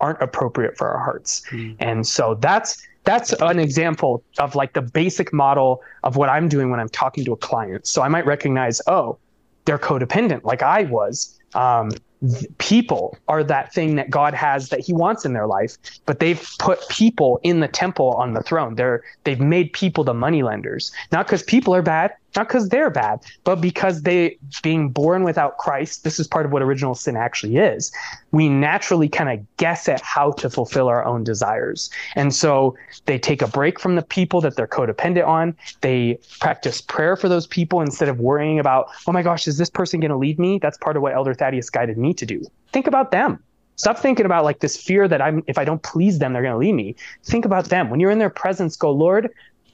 [0.00, 1.42] aren't appropriate for our hearts.
[1.50, 1.76] Mm.
[1.80, 6.70] And so that's that's an example of like the basic model of what I'm doing
[6.70, 7.88] when I'm talking to a client.
[7.88, 9.18] So I might recognize, oh,
[9.64, 11.36] they're codependent, like I was.
[11.54, 11.90] Um,
[12.58, 16.46] people are that thing that God has that he wants in their life, but they've
[16.58, 18.74] put people in the temple on the throne.
[18.74, 20.92] They're they've made people the money lenders.
[21.12, 25.58] Not because people are bad, not because they're bad, but because they being born without
[25.58, 27.92] Christ, this is part of what original sin actually is.
[28.32, 31.90] We naturally kind of guess at how to fulfill our own desires.
[32.14, 32.76] And so
[33.06, 35.56] they take a break from the people that they're codependent on.
[35.80, 39.70] They practice prayer for those people instead of worrying about, oh my gosh, is this
[39.70, 40.58] person going to leave me?
[40.58, 42.42] That's part of what Elder Thaddeus guided me to do.
[42.72, 43.42] Think about them.
[43.80, 46.52] Stop thinking about like this fear that I'm if I don't please them, they're going
[46.52, 46.94] to leave me.
[47.24, 47.88] Think about them.
[47.88, 49.30] When you're in their presence, go, Lord,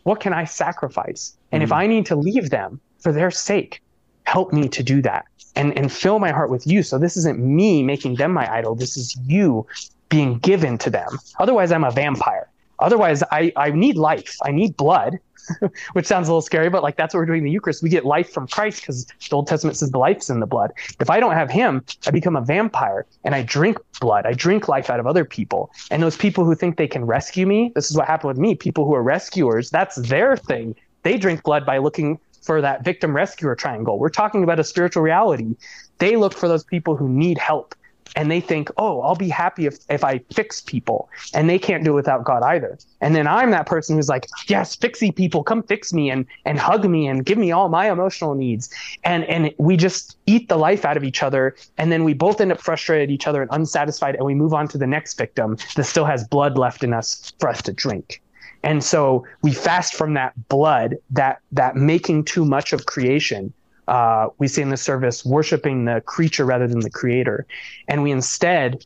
[0.07, 1.37] what can I sacrifice?
[1.51, 3.83] And mm if I need to leave them for their sake,
[4.23, 5.25] help me to do that
[5.57, 6.85] and, and fill my heart with you.
[6.85, 8.77] So this isn't me making them my idol.
[8.77, 9.67] This is you
[10.09, 11.09] being given to them.
[11.41, 12.49] Otherwise, I'm a vampire.
[12.79, 14.37] Otherwise, I, I need life.
[14.45, 15.19] I need blood,
[15.93, 17.83] which sounds a little scary, but like that's what we're doing in the Eucharist.
[17.83, 20.73] We get life from Christ because the Old Testament says the life's in the blood.
[21.01, 24.27] If I don't have him, I become a vampire and I drink blood.
[24.27, 25.71] I drink life out of other people.
[25.91, 28.55] And those people who think they can rescue me, this is what happened with me.
[28.55, 30.75] People who are rescuers, that's their thing.
[31.03, 33.99] They drink blood by looking for that victim rescuer triangle.
[33.99, 35.57] We're talking about a spiritual reality.
[35.99, 37.75] They look for those people who need help
[38.15, 41.09] and they think, oh, I'll be happy if, if I fix people.
[41.35, 42.79] And they can't do it without God either.
[43.01, 46.59] And then I'm that person who's like, yes, fixy people, come fix me and, and
[46.59, 48.71] hug me and give me all my emotional needs.
[49.05, 51.57] And, and we just eat the life out of each other.
[51.79, 54.15] And then we both end up frustrated at each other and unsatisfied.
[54.15, 57.33] And we move on to the next victim that still has blood left in us
[57.39, 58.23] for us to drink.
[58.63, 63.53] And so we fast from that blood, that, that making too much of creation
[63.89, 67.47] uh, we say in the service, worshiping the creature rather than the creator.
[67.89, 68.85] And we instead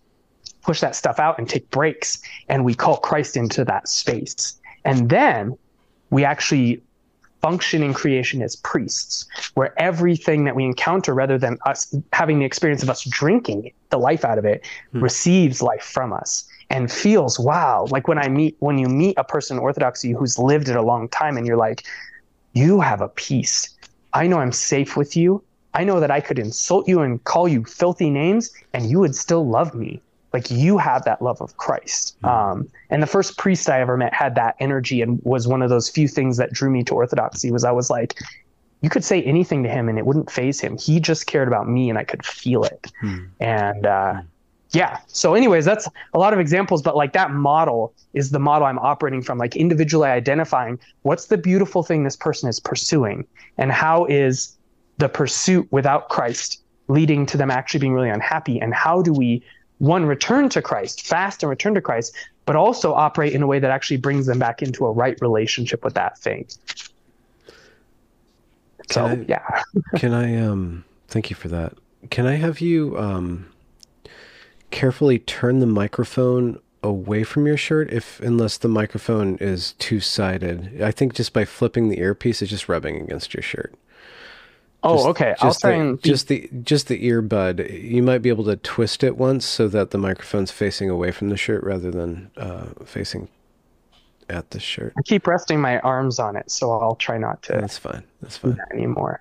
[0.63, 4.61] push that stuff out and take breaks and we call Christ into that space.
[4.85, 5.57] And then
[6.11, 6.83] we actually
[7.41, 12.45] function in creation as priests, where everything that we encounter, rather than us having the
[12.45, 15.01] experience of us drinking the life out of it, hmm.
[15.01, 17.87] receives life from us and feels wow.
[17.91, 20.83] Like when I meet, when you meet a person in Orthodoxy who's lived it a
[20.83, 21.85] long time and you're like,
[22.53, 23.77] you have a peace
[24.13, 25.43] I know I'm safe with you.
[25.75, 29.15] I know that I could insult you and call you filthy names and you would
[29.15, 30.01] still love me.
[30.33, 32.17] Like you have that love of Christ.
[32.23, 32.29] Mm.
[32.29, 35.71] Um, and the first priest I ever met had that energy and was one of
[35.71, 38.19] those few things that drew me to Orthodoxy was I was like,
[38.81, 40.79] you could say anything to him and it wouldn't phase him.
[40.79, 42.91] He just cared about me and I could feel it.
[43.01, 43.25] Hmm.
[43.39, 44.27] And uh, hmm.
[44.73, 44.99] Yeah.
[45.07, 48.79] So, anyways, that's a lot of examples, but like that model is the model I'm
[48.79, 53.27] operating from, like individually identifying what's the beautiful thing this person is pursuing
[53.59, 54.57] and how is
[54.99, 58.61] the pursuit without Christ leading to them actually being really unhappy.
[58.61, 59.43] And how do we,
[59.79, 62.15] one, return to Christ, fast and return to Christ,
[62.47, 65.85] but also operate in a way that actually brings them back into a right relationship
[65.85, 66.47] with that thing.
[68.91, 69.63] So I, yeah.
[69.97, 71.75] can I um thank you for that.
[72.11, 73.47] Can I have you um
[74.71, 80.83] carefully turn the microphone away from your shirt if unless the microphone is two-sided.
[80.83, 83.75] I think just by flipping the earpiece it's just rubbing against your shirt.
[84.83, 85.35] Oh, just, okay.
[85.41, 87.83] Just I'll try the, and just the just the earbud.
[87.83, 91.29] You might be able to twist it once so that the microphone's facing away from
[91.29, 93.29] the shirt rather than uh, facing
[94.31, 94.95] at the shirt.
[94.97, 97.53] I keep resting my arms on it, so I'll try not to.
[97.53, 98.05] That's fine.
[98.23, 98.57] That's fine.
[98.57, 99.21] That anymore.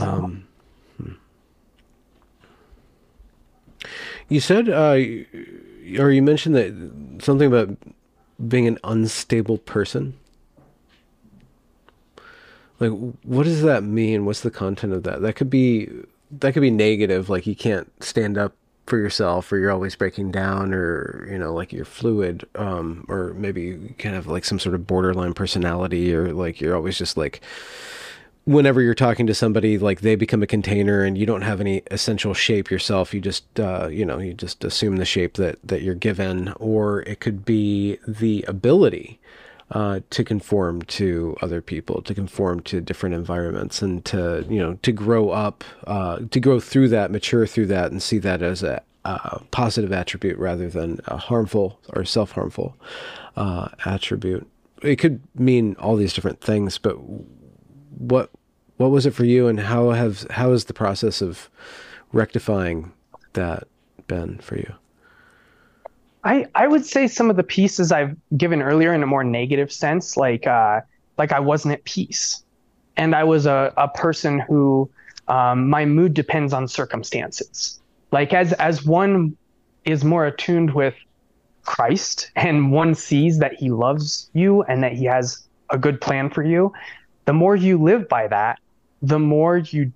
[0.00, 0.46] Um,
[0.96, 1.12] hmm.
[4.30, 4.92] You said, uh,
[6.00, 7.76] or you mentioned that something about
[8.48, 10.16] being an unstable person.
[12.78, 14.24] Like, what does that mean?
[14.24, 15.20] What's the content of that?
[15.20, 15.90] That could be
[16.30, 17.28] that could be negative.
[17.28, 18.54] Like you can't stand up
[18.86, 23.34] for yourself or you're always breaking down or you know like you're fluid um, or
[23.34, 27.16] maybe you kind of like some sort of borderline personality or like you're always just
[27.16, 27.40] like
[28.44, 31.82] whenever you're talking to somebody like they become a container and you don't have any
[31.90, 35.82] essential shape yourself you just uh, you know you just assume the shape that that
[35.82, 39.20] you're given or it could be the ability
[39.72, 44.74] uh, to conform to other people, to conform to different environments, and to you know
[44.82, 48.62] to grow up, uh, to grow through that, mature through that, and see that as
[48.62, 52.76] a, a positive attribute rather than a harmful or self harmful
[53.36, 54.46] uh, attribute.
[54.82, 56.96] It could mean all these different things, but
[58.00, 58.30] what
[58.78, 61.50] what was it for you, and how have how has the process of
[62.12, 62.92] rectifying
[63.34, 63.68] that
[64.06, 64.72] been for you?
[66.24, 69.72] I, I would say some of the pieces I've given earlier in a more negative
[69.72, 70.80] sense, like uh,
[71.18, 72.42] like I wasn't at peace,
[72.96, 74.90] and I was a, a person who
[75.28, 77.80] um, my mood depends on circumstances.
[78.12, 79.36] Like as as one
[79.84, 80.94] is more attuned with
[81.64, 86.30] Christ and one sees that He loves you and that He has a good plan
[86.30, 86.72] for you,
[87.30, 88.58] the more you live by that,
[89.02, 89.92] the more you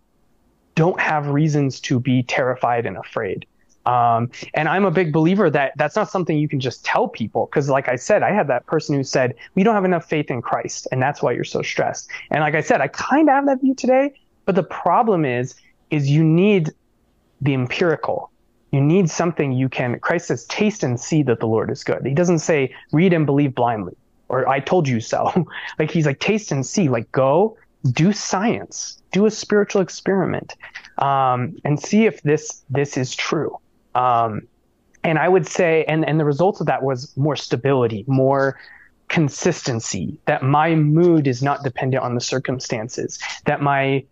[0.76, 3.44] don't have reasons to be terrified and afraid.
[3.86, 7.48] Um, and I'm a big believer that that's not something you can just tell people.
[7.48, 10.30] Cause like I said, I had that person who said, we don't have enough faith
[10.30, 10.86] in Christ.
[10.92, 12.08] And that's why you're so stressed.
[12.30, 14.14] And like I said, I kind of have that view today,
[14.44, 15.56] but the problem is,
[15.90, 16.70] is you need
[17.40, 18.30] the empirical.
[18.70, 22.06] You need something you can, Christ says, taste and see that the Lord is good.
[22.06, 23.96] He doesn't say read and believe blindly
[24.28, 25.46] or I told you so.
[25.78, 27.56] like he's like taste and see, like go
[27.92, 30.54] do science, do a spiritual experiment,
[30.98, 33.58] um, and see if this, this is true.
[33.94, 34.42] Um,
[35.02, 38.58] and I would say, and, and the results of that was more stability, more
[39.08, 44.04] consistency, that my mood is not dependent on the circumstances, that my,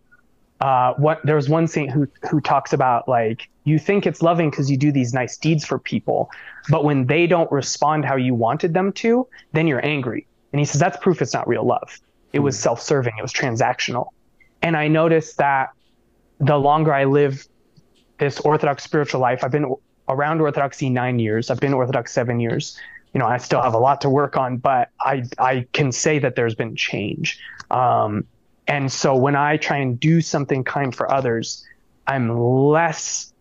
[0.60, 4.50] uh, what there was one saint who, who talks about like, you think it's loving
[4.50, 6.30] because you do these nice deeds for people,
[6.68, 10.26] but when they don't respond how you wanted them to, then you're angry.
[10.52, 11.98] And he says, that's proof it's not real love.
[12.32, 12.62] It was hmm.
[12.62, 13.14] self-serving.
[13.18, 14.08] It was transactional.
[14.62, 15.70] And I noticed that
[16.38, 17.46] the longer I live
[18.22, 19.42] this Orthodox spiritual life.
[19.42, 19.74] I've been
[20.08, 21.50] around Orthodoxy nine years.
[21.50, 22.78] I've been Orthodox seven years.
[23.12, 26.18] You know, I still have a lot to work on, but I I can say
[26.20, 27.38] that there's been change.
[27.70, 28.24] Um,
[28.66, 31.66] and so when I try and do something kind for others,
[32.06, 33.31] I'm less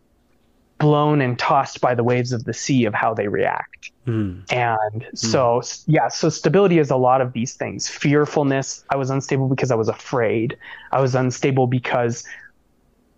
[0.81, 3.91] blown and tossed by the waves of the sea of how they react.
[4.07, 4.51] Mm.
[4.51, 5.17] And mm.
[5.17, 7.87] so, yeah, so stability is a lot of these things.
[7.87, 8.83] Fearfulness.
[8.89, 10.57] I was unstable because I was afraid.
[10.91, 12.25] I was unstable because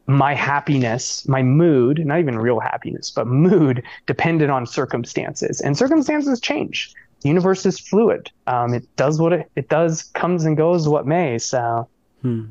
[0.07, 5.61] my happiness, my mood, not even real happiness, but mood depended on circumstances.
[5.61, 6.93] And circumstances change.
[7.22, 8.30] The universe is fluid.
[8.47, 11.39] Um, it does what it, it does, comes and goes what may.
[11.39, 11.88] So.
[12.22, 12.47] Hmm.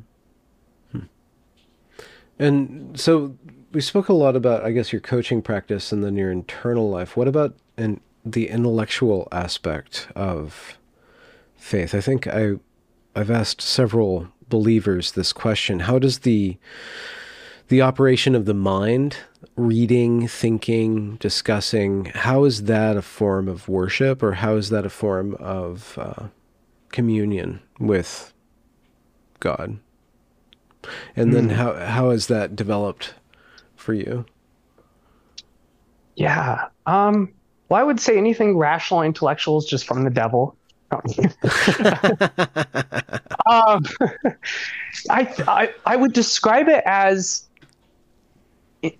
[0.91, 0.99] Hmm.
[2.39, 3.35] And so
[3.73, 7.17] we spoke a lot about, I guess, your coaching practice and then your internal life.
[7.17, 10.77] What about in the intellectual aspect of
[11.55, 11.95] faith?
[11.95, 12.53] I think I,
[13.15, 15.81] I've asked several believers this question.
[15.81, 16.57] How does the
[17.69, 19.17] the operation of the mind,
[19.55, 24.89] reading, thinking, discussing, how is that a form of worship or how is that a
[24.89, 26.27] form of uh,
[26.91, 28.33] communion with
[29.39, 29.79] God?
[31.15, 31.33] And mm.
[31.33, 33.15] then how how has that developed
[33.83, 34.25] for you?
[36.15, 36.67] Yeah.
[36.85, 37.33] Um,
[37.69, 40.55] well, I would say anything rational, intellectual is just from the devil.
[40.91, 41.03] um,
[45.09, 47.47] I, I I would describe it as
[48.83, 48.99] it,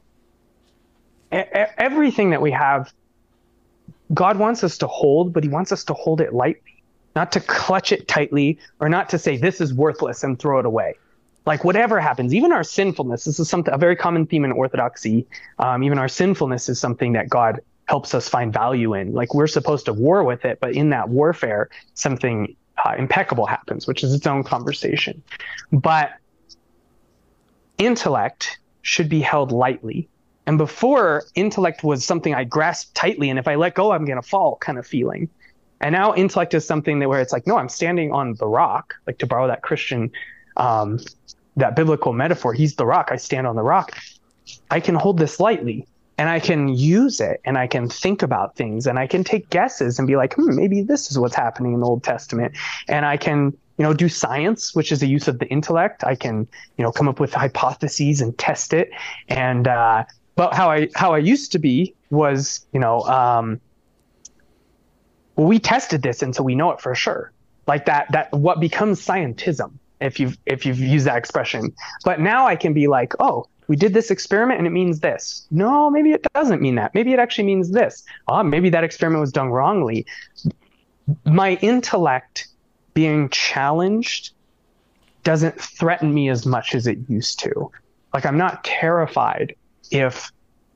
[1.31, 2.91] everything that we have.
[4.13, 6.83] God wants us to hold, but He wants us to hold it lightly,
[7.15, 10.65] not to clutch it tightly, or not to say this is worthless and throw it
[10.65, 10.95] away
[11.45, 15.27] like whatever happens, even our sinfulness, this is something a very common theme in orthodoxy.
[15.59, 19.13] Um, even our sinfulness is something that God helps us find value in.
[19.13, 23.87] Like we're supposed to war with it, but in that warfare, something uh, impeccable happens,
[23.87, 25.21] which is its own conversation.
[25.71, 26.13] But
[27.77, 30.07] intellect should be held lightly.
[30.45, 34.21] And before, intellect was something I grasped tightly, and if I let go, I'm going
[34.21, 35.29] to fall kind of feeling.
[35.79, 38.93] And now intellect is something that where it's like, no, I'm standing on the rock,
[39.07, 40.11] like to borrow that Christian
[40.57, 40.99] um,
[41.55, 43.97] that biblical metaphor, he's the rock, I stand on the rock.
[44.69, 45.87] I can hold this lightly
[46.17, 49.49] and I can use it and I can think about things and I can take
[49.49, 52.55] guesses and be like, hmm, maybe this is what's happening in the Old Testament.
[52.87, 53.45] And I can,
[53.77, 56.03] you know, do science, which is a use of the intellect.
[56.03, 56.47] I can,
[56.77, 58.91] you know, come up with hypotheses and test it.
[59.27, 60.03] And, uh,
[60.35, 63.59] but how I, how I used to be was, you know, um,
[65.35, 67.31] well, we tested this and so we know it for sure.
[67.65, 69.73] Like that, that what becomes scientism
[70.03, 71.73] if you've if you've used that expression.
[72.03, 75.47] But now I can be like, oh, we did this experiment and it means this.
[75.51, 76.93] No, maybe it doesn't mean that.
[76.93, 78.03] Maybe it actually means this.
[78.27, 80.05] Oh, maybe that experiment was done wrongly.
[81.25, 82.47] My intellect
[82.93, 84.31] being challenged
[85.23, 87.71] doesn't threaten me as much as it used to.
[88.13, 89.55] Like I'm not terrified
[89.91, 90.31] if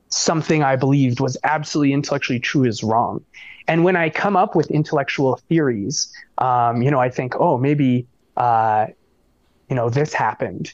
[0.10, 3.24] something I believed was absolutely intellectually true is wrong.
[3.68, 8.08] And when I come up with intellectual theories, um, you know, I think, oh, maybe
[8.38, 8.88] uh,
[9.70, 10.74] you know this happened.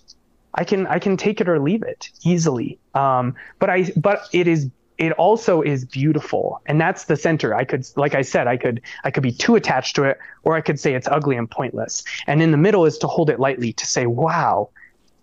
[0.56, 2.80] I can i can take it or leave it easily.
[2.94, 4.70] Um, but i but it is
[5.00, 6.62] it also is beautiful.
[6.68, 7.56] And that's the center.
[7.56, 10.56] I could like i said i could i could be too attached to it or
[10.56, 12.04] i could say it's ugly and pointless.
[12.28, 14.70] And in the middle is to hold it lightly to say wow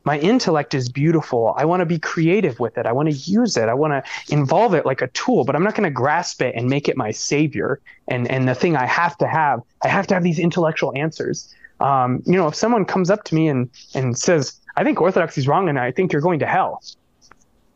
[0.02, 1.52] my intellect is beautiful.
[1.58, 2.86] I want to be creative with it.
[2.86, 3.68] I want to use it.
[3.68, 6.54] I want to involve it like a tool but i'm not going to grasp it
[6.56, 7.80] and make it my savior.
[8.08, 11.54] And and the thing i have to have i have to have these intellectual answers
[11.80, 15.40] um, you know, if someone comes up to me and and says, "I think orthodoxy
[15.40, 16.82] is wrong, and I think you're going to hell,"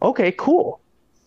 [0.02, 0.80] okay, cool.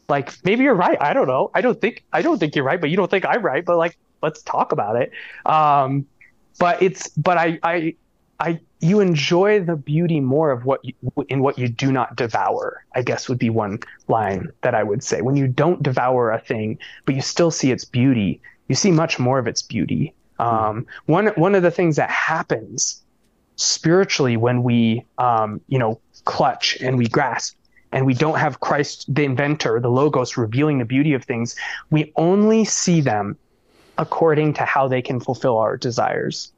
[0.10, 0.98] Like maybe you're right.
[1.02, 1.52] I don't know.
[1.54, 3.66] I don't think I don't think you're right, but you don't think I'm right.
[3.66, 5.12] But like, let's talk about it.
[5.46, 6.06] Um,
[6.60, 7.96] but it's but I I
[8.40, 10.94] I you enjoy the beauty more of what you,
[11.30, 12.86] in what you do not devour.
[12.96, 15.22] I guess would be one line that I would say.
[15.22, 19.20] When you don't devour a thing, but you still see its beauty, you see much
[19.20, 20.14] more of its beauty.
[20.40, 23.04] Um, one one of the things that happens
[23.56, 27.56] spiritually when we um, you know clutch and we grasp
[27.92, 31.56] and we don't have Christ, the inventor, the logos, revealing the beauty of things,
[31.90, 33.38] we only see them
[33.98, 36.52] according to how they can fulfill our desires.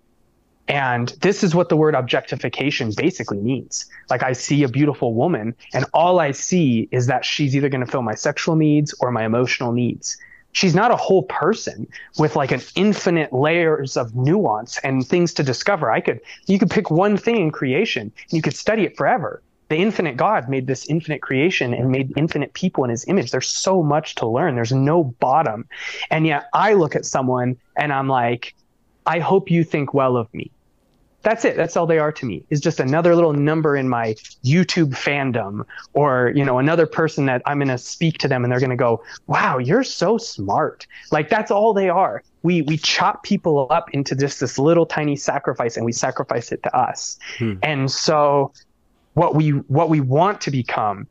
[0.68, 3.86] And this is what the word objectification basically means.
[4.10, 7.86] Like I see a beautiful woman and all I see is that she's either going
[7.86, 10.18] to fill my sexual needs or my emotional needs
[10.52, 11.88] she's not a whole person
[12.18, 15.92] with like an infinite layers of nuance and things to discover.
[15.92, 19.42] I could you could pick one thing in creation and you could study it forever.
[19.70, 23.30] The infinite God made this infinite creation and made infinite people in his image.
[23.30, 24.56] There's so much to learn.
[24.56, 25.68] There's no bottom.
[26.10, 28.56] And yet I look at someone and I'm like,
[29.06, 30.52] I hope you think well of me
[31.22, 31.58] that's it.
[31.58, 35.66] That's all they are to me is just another little number in my youtube fandom
[35.94, 38.70] or you know another person that i'm going to speak to them and they're going
[38.70, 40.88] to go wow you're so smart.
[41.12, 42.24] Like that's all they are.
[42.44, 46.64] We we chop people up into just this little tiny sacrifice and we sacrifice it
[46.64, 47.20] to us.
[47.38, 47.54] Hmm.
[47.62, 48.52] and so
[49.14, 51.08] what we what we want to become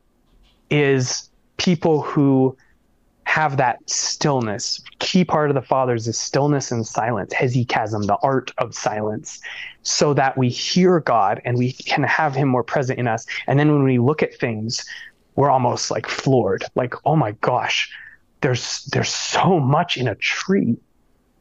[0.70, 2.56] is people who
[3.28, 4.80] have that stillness.
[5.00, 9.38] Key part of the Fathers is stillness and silence, hesychasm, the art of silence,
[9.82, 13.26] so that we hear God and we can have Him more present in us.
[13.46, 14.82] And then when we look at things,
[15.36, 17.92] we're almost like floored, like, oh my gosh,
[18.40, 20.78] there's there's so much in a tree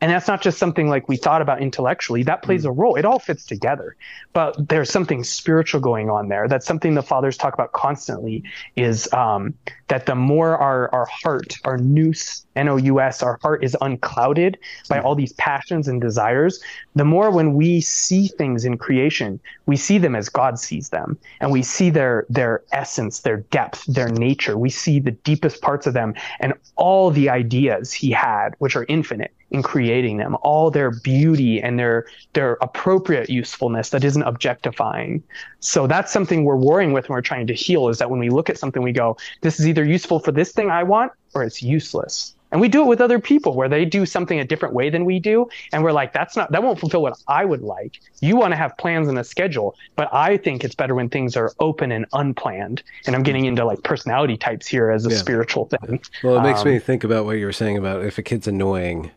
[0.01, 2.23] and that's not just something like we thought about intellectually.
[2.23, 2.69] That plays mm.
[2.69, 2.95] a role.
[2.95, 3.95] It all fits together.
[4.33, 6.47] But there's something spiritual going on there.
[6.47, 8.43] That's something the fathers talk about constantly
[8.75, 9.53] is um,
[9.87, 14.57] that the more our, our heart our nous N-O-U-S, our heart is unclouded
[14.89, 16.61] by all these passions and desires,
[16.95, 21.17] the more when we see things in creation, we see them as God sees them.
[21.39, 24.57] And we see their their essence, their depth, their nature.
[24.57, 28.85] We see the deepest parts of them and all the ideas he had, which are
[28.89, 35.23] infinite in creating them, all their beauty and their their appropriate usefulness that isn't objectifying.
[35.59, 38.29] So that's something we're worrying with when we're trying to heal is that when we
[38.29, 41.43] look at something, we go, this is either useful for this thing I want or
[41.43, 42.33] it's useless.
[42.51, 45.03] And we do it with other people where they do something a different way than
[45.03, 45.49] we do.
[45.73, 47.99] And we're like, that's not, that won't fulfill what I would like.
[48.21, 49.75] You want to have plans and a schedule.
[49.97, 52.83] But I think it's better when things are open and unplanned.
[53.05, 55.17] And I'm getting into like personality types here as a yeah.
[55.17, 55.99] spiritual thing.
[56.23, 58.47] Well, it makes um, me think about what you were saying about if a kid's
[58.47, 59.11] annoying,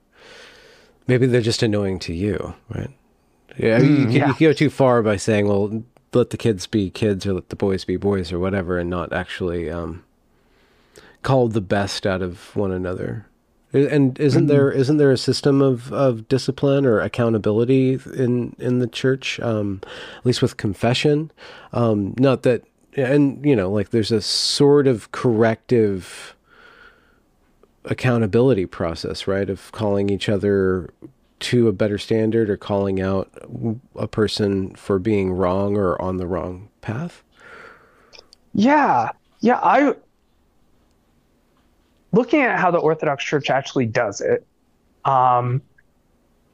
[1.06, 2.90] maybe they're just annoying to you, right?
[3.56, 3.78] Yeah.
[3.78, 4.34] Mm, you, yeah.
[4.40, 7.56] you go too far by saying, well, let the kids be kids or let the
[7.56, 10.02] boys be boys or whatever and not actually, um,
[11.22, 13.26] called the best out of one another.
[13.72, 14.48] And isn't mm-hmm.
[14.48, 19.80] there isn't there a system of, of discipline or accountability in in the church, um,
[20.18, 21.30] at least with confession?
[21.72, 22.64] Um, not that,
[22.96, 26.34] and you know, like there's a sort of corrective
[27.84, 29.48] accountability process, right?
[29.48, 30.90] Of calling each other
[31.40, 33.30] to a better standard or calling out
[33.94, 37.22] a person for being wrong or on the wrong path.
[38.52, 39.10] Yeah,
[39.40, 39.94] yeah, I
[42.12, 44.46] looking at how the Orthodox Church actually does it,
[45.04, 45.62] um,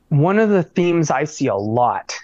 [0.09, 2.15] one of the themes I see a lot,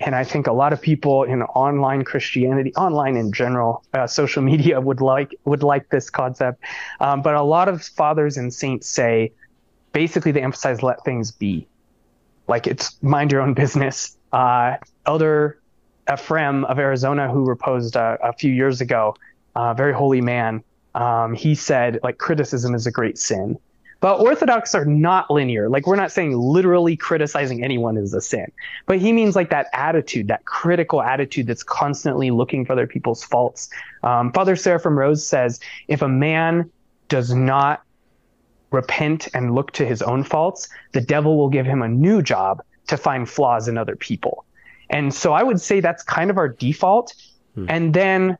[0.00, 4.42] and I think a lot of people in online Christianity, online in general, uh, social
[4.42, 6.62] media would like would like this concept,
[7.00, 9.32] um, but a lot of fathers and saints say,
[9.92, 11.66] basically, they emphasize let things be,
[12.48, 14.16] like it's mind your own business.
[14.32, 14.76] Uh,
[15.06, 15.58] Elder
[16.12, 19.16] Ephraim of Arizona, who reposed uh, a few years ago,
[19.56, 20.62] a very holy man,
[20.94, 23.58] um, he said like criticism is a great sin.
[24.00, 25.70] But Orthodox are not linear.
[25.70, 28.52] Like we're not saying literally criticizing anyone is a sin,
[28.84, 33.24] but he means like that attitude, that critical attitude that's constantly looking for other people's
[33.24, 33.70] faults.
[34.02, 36.70] Um, Father Seraphim Rose says if a man
[37.08, 37.82] does not
[38.72, 42.62] repent and look to his own faults, the devil will give him a new job
[42.88, 44.44] to find flaws in other people.
[44.90, 47.14] And so I would say that's kind of our default.
[47.54, 47.66] Hmm.
[47.68, 48.38] And then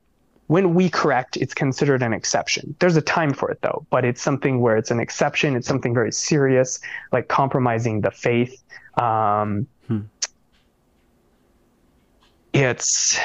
[0.54, 2.76] when we correct, it's considered an exception.
[2.78, 5.56] There's a time for it though, but it's something where it's an exception.
[5.56, 6.78] It's something very serious,
[7.10, 8.62] like compromising the faith.
[8.96, 10.02] Um, hmm.
[12.52, 13.18] It's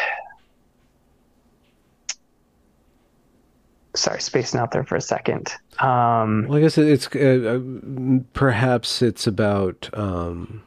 [3.94, 5.54] sorry, spacing out there for a second.
[5.78, 9.88] Um, well, I guess it's uh, uh, perhaps it's about.
[9.94, 10.64] Um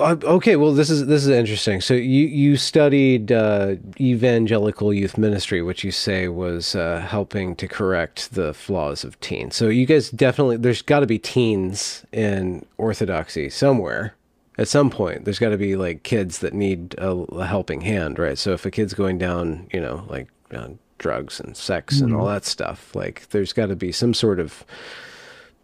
[0.00, 1.80] okay, well, this is this is interesting.
[1.80, 7.68] So you you studied uh, evangelical youth ministry, which you say was uh, helping to
[7.68, 9.56] correct the flaws of teens.
[9.56, 14.14] So you guys definitely there's got to be teens in orthodoxy somewhere.
[14.58, 18.18] At some point, there's got to be like kids that need a, a, helping hand,
[18.18, 18.38] right?
[18.38, 22.06] So if a kid's going down, you know, like uh, drugs and sex mm-hmm.
[22.06, 24.64] and all that stuff, like there's got to be some sort of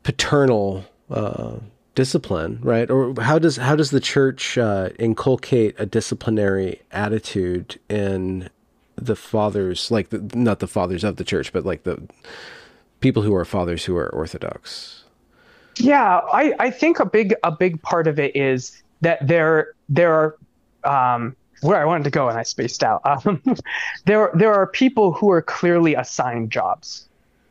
[0.02, 1.56] paternal uh,
[1.94, 2.90] discipline, right?
[2.90, 8.48] Or how does how does the church uh, inculcate a disciplinary attitude in
[8.96, 12.02] the fathers, like the, not the fathers of the church, but like the
[13.00, 15.04] people who are fathers who are Orthodox?
[15.78, 20.36] Yeah, I, I think a big a big part of it is that there there
[20.84, 23.00] are um, where I wanted to go and I spaced out.
[23.04, 23.42] Um,
[24.06, 27.08] there there are people who are clearly assigned jobs.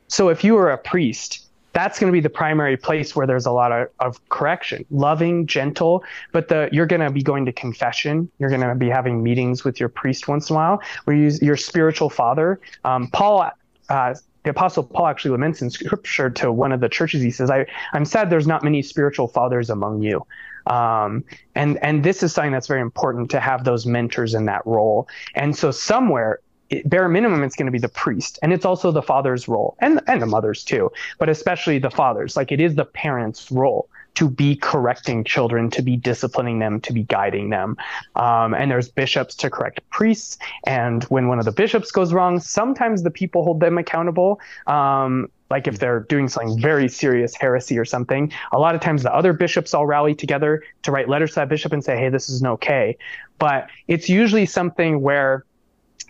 [0.07, 3.45] So if you are a priest, that's going to be the primary place where there's
[3.45, 4.85] a lot of, of correction.
[4.89, 8.29] Loving gentle but the you're going to be going to confession.
[8.39, 11.31] You're going to be having meetings with your priest once in a while where you
[11.41, 13.49] your spiritual father um, paul
[13.89, 17.21] uh, the apostle paul actually laments in scripture to one of the churches.
[17.21, 20.25] He says I, i'm sad there's not many spiritual fathers among you.
[20.67, 21.23] Um,
[21.55, 25.07] and and this is something that's very important to have those mentors in that role.
[25.35, 26.39] And so somewhere
[26.85, 30.01] bare minimum it's going to be the priest and it's also the father's role and
[30.07, 34.29] and the mother's too but especially the father's like it is the parents role to
[34.29, 37.77] be correcting children to be disciplining them to be guiding them.
[38.15, 42.39] Um, and there's bishops to correct priests and when one of the bishops goes wrong
[42.39, 44.39] sometimes the people hold them accountable.
[44.67, 49.03] Um, like if they're doing something very serious heresy or something a lot of times
[49.03, 52.09] the other bishops all rally together to write letters to that bishop and say hey
[52.09, 52.97] this isn't okay.
[53.37, 55.45] But it's usually something where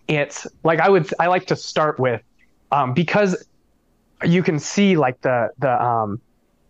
[0.07, 2.21] it's like I would I like to start with
[2.71, 3.47] um, because
[4.23, 6.21] you can see like the the um,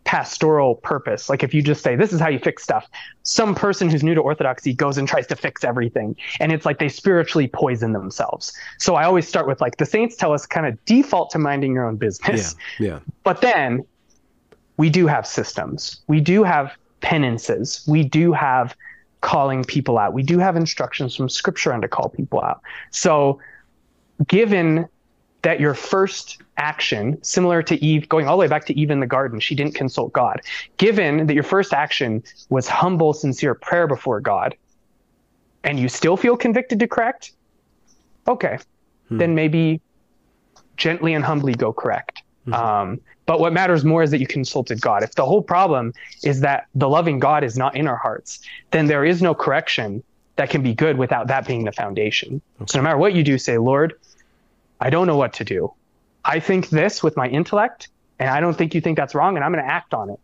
[0.04, 1.30] pastoral purpose.
[1.30, 2.90] Like if you just say, this is how you fix stuff,
[3.24, 6.16] some person who's new to orthodoxy goes and tries to fix everything.
[6.40, 8.52] And it's like they spiritually poison themselves.
[8.80, 11.74] So I always start with like the saints tell us kind of default to minding
[11.74, 12.56] your own business.
[12.80, 12.88] Yeah.
[12.88, 13.00] yeah.
[13.24, 13.86] But then
[14.78, 16.02] we do have systems.
[16.08, 17.86] We do have penances.
[17.88, 18.76] We do have
[19.22, 20.14] calling people out.
[20.14, 22.62] We do have instructions from scripture on to call people out.
[22.90, 23.40] So
[24.28, 24.88] given
[25.44, 29.00] that your first action, similar to Eve, going all the way back to Eve in
[29.00, 30.42] the garden, she didn't consult God.
[30.78, 34.56] Given that your first action was humble, sincere prayer before God,
[35.64, 37.34] and you still feel convicted to correct,
[38.28, 38.60] okay,
[39.08, 39.18] hmm.
[39.18, 39.82] then maybe
[40.78, 42.24] gently and humbly go correct.
[42.48, 42.54] Mm-hmm.
[42.54, 43.02] Um,
[43.32, 45.04] but what matters more is that you consulted God.
[45.04, 48.42] If the whole problem is that the loving God is not in our hearts,
[48.72, 50.04] then there is no correction
[50.36, 52.42] that can be good without that being the foundation.
[52.60, 52.66] Okay.
[52.68, 53.94] So no matter what you do, say, Lord,
[54.82, 55.74] I don't know what to do.
[56.26, 57.88] I think this with my intellect,
[58.20, 60.20] and I don't think you think that's wrong, and I'm going to act on it.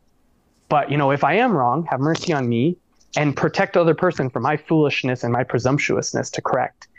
[0.67, 2.75] But you know, if I am wrong, have mercy on me
[3.15, 6.89] and protect the other person from my foolishness and my presumptuousness to correct.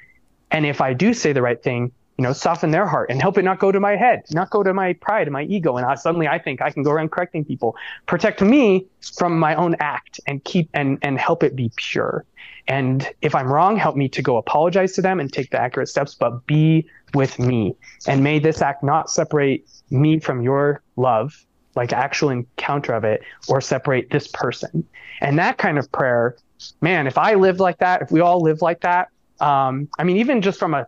[0.51, 3.39] And if I do say the right thing, you know, soften their heart and help
[3.39, 5.77] it not go to my head, not go to my pride and my ego.
[5.77, 7.77] And I, suddenly I think I can go around correcting people.
[8.07, 8.87] Protect me
[9.17, 12.25] from my own act and keep and and help it be pure.
[12.67, 15.89] And if I'm wrong, help me to go apologize to them and take the accurate
[15.89, 17.77] steps, but be with me.
[18.09, 21.47] And may this act not separate me from your love,
[21.77, 24.85] like actual encounter of it, or separate this person.
[25.21, 26.37] And that kind of prayer,
[26.81, 29.09] man, if I lived like that, if we all live like that,
[29.41, 30.87] um, I mean, even just from a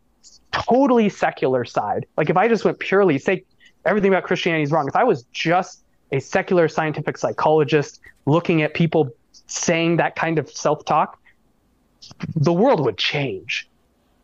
[0.53, 3.45] totally secular side, like if I just went purely, say
[3.85, 8.75] everything about Christianity is wrong, if I was just a secular scientific psychologist looking at
[8.75, 9.11] people
[9.47, 11.21] saying that kind of self talk,
[12.35, 13.71] the world would change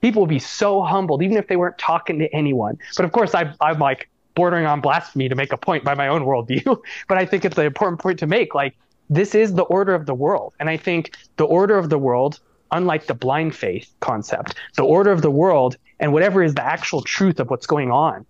[0.01, 2.79] people would be so humbled, even if they weren't talking to anyone.
[2.97, 6.09] But of course, I, I'm like bordering on blasphemy to make a point by my
[6.09, 6.81] own worldview.
[7.09, 8.55] but I think it's an important point to make.
[8.55, 8.77] Like,
[9.09, 10.55] this is the order of the world.
[10.61, 12.41] And I think the order of the world,
[12.71, 17.03] unlike the blind faith concept, the order of the world and whatever is the actual
[17.03, 18.27] truth of what's going on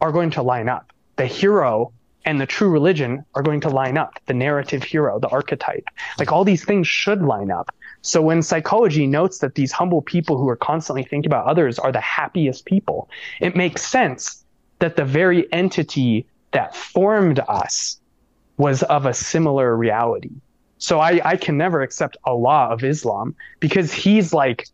[0.00, 0.92] are going to line up.
[1.16, 1.92] The hero
[2.24, 4.18] and the true religion are going to line up.
[4.26, 5.88] The narrative hero, the archetype,
[6.18, 7.70] like all these things should line up.
[8.02, 11.92] So when psychology notes that these humble people who are constantly thinking about others are
[11.92, 13.08] the happiest people,
[13.40, 14.44] it makes sense
[14.80, 17.98] that the very entity that formed us
[18.56, 20.30] was of a similar reality.
[20.78, 24.66] So I, I can never accept Allah of Islam because he's like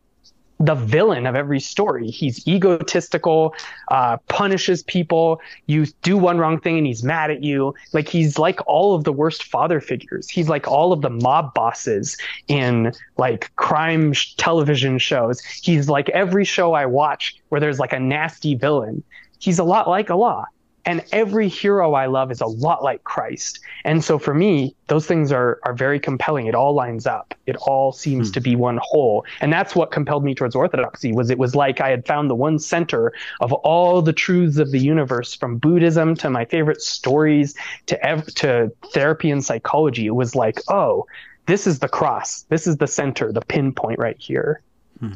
[0.62, 2.08] the villain of every story.
[2.08, 3.52] He's egotistical,
[3.90, 5.40] uh, punishes people.
[5.66, 7.74] You do one wrong thing and he's mad at you.
[7.92, 10.28] Like he's like all of the worst father figures.
[10.28, 12.16] He's like all of the mob bosses
[12.46, 15.40] in like crime sh- television shows.
[15.40, 19.02] He's like every show I watch where there's like a nasty villain.
[19.40, 20.46] He's a lot like Allah.
[20.84, 23.60] And every hero I love is a lot like Christ.
[23.84, 26.46] And so for me, those things are, are very compelling.
[26.46, 27.34] It all lines up.
[27.46, 28.32] It all seems hmm.
[28.32, 29.24] to be one whole.
[29.40, 32.34] And that's what compelled me towards orthodoxy was it was like I had found the
[32.34, 37.54] one center of all the truths of the universe from Buddhism to my favorite stories
[37.86, 40.06] to, ev- to therapy and psychology.
[40.06, 41.06] It was like, oh,
[41.46, 42.42] this is the cross.
[42.48, 44.62] This is the center, the pinpoint right here.
[44.98, 45.12] Hmm.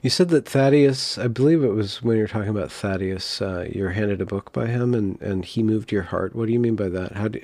[0.00, 3.68] You said that Thaddeus, I believe it was when you were talking about Thaddeus, uh,
[3.68, 6.36] you were handed a book by him and, and he moved your heart.
[6.36, 7.12] What do you mean by that?
[7.12, 7.40] How do,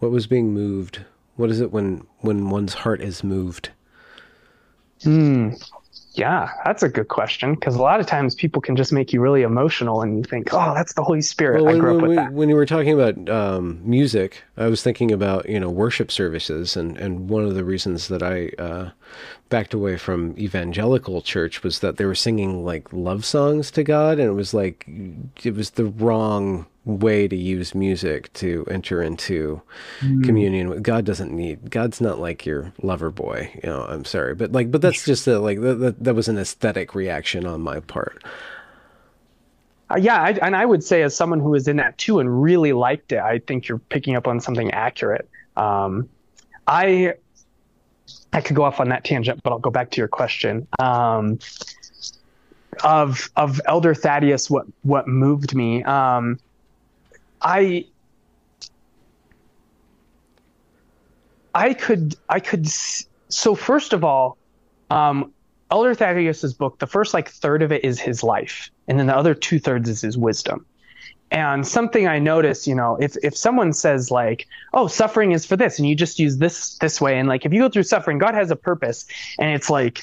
[0.00, 1.04] what was being moved?
[1.36, 3.70] What is it when, when one's heart is moved?
[5.04, 5.50] Hmm.
[6.12, 9.20] Yeah, that's a good question because a lot of times people can just make you
[9.20, 11.62] really emotional and you think, oh, that's the Holy Spirit.
[11.62, 12.32] Well, I grew when, up with that.
[12.32, 16.76] When you were talking about um, music, I was thinking about, you know, worship services.
[16.76, 18.90] And, and one of the reasons that I uh,
[19.50, 24.18] backed away from evangelical church was that they were singing like love songs to God.
[24.18, 24.88] And it was like,
[25.44, 29.60] it was the wrong way to use music to enter into
[30.00, 30.24] mm.
[30.24, 30.70] communion.
[30.70, 34.52] With God doesn't need God's not like your lover boy you know I'm sorry but
[34.52, 38.24] like but that's just a, like that, that was an aesthetic reaction on my part.
[39.90, 42.42] Uh, yeah I, and I would say as someone who was in that too and
[42.42, 45.28] really liked it I think you're picking up on something accurate.
[45.56, 46.08] Um,
[46.66, 47.14] I
[48.32, 50.66] I could go off on that tangent but I'll go back to your question.
[50.78, 51.40] Um,
[52.84, 56.38] of of Elder Thaddeus what what moved me um,
[57.42, 57.86] I
[61.54, 64.36] I could I could so first of all,
[64.90, 65.32] um,
[65.70, 69.16] Elder Thaddeus's book, the first like third of it is his life, and then the
[69.16, 70.66] other two thirds is his wisdom.
[71.32, 75.56] And something I notice, you know, if if someone says like, "Oh, suffering is for
[75.56, 78.18] this," and you just use this this way, and like if you go through suffering,
[78.18, 79.06] God has a purpose,
[79.38, 80.00] and it's like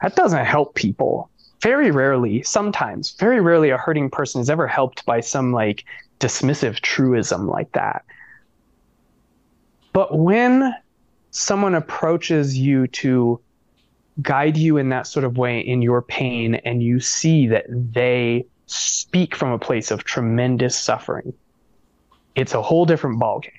[0.00, 1.30] that doesn't help people.
[1.62, 5.84] Very rarely, sometimes, very rarely, a hurting person is ever helped by some like
[6.22, 8.04] dismissive truism like that.
[9.92, 10.72] But when
[11.32, 13.40] someone approaches you to
[14.20, 18.46] guide you in that sort of way in your pain and you see that they
[18.66, 21.34] speak from a place of tremendous suffering,
[22.36, 23.50] it's a whole different ballgame.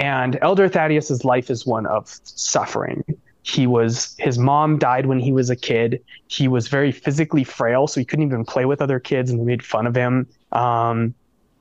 [0.00, 3.04] And Elder Thaddeus's life is one of suffering.
[3.42, 6.02] He was his mom died when he was a kid.
[6.26, 9.44] He was very physically frail, so he couldn't even play with other kids, and they
[9.44, 10.26] made fun of him.
[10.52, 11.14] Um,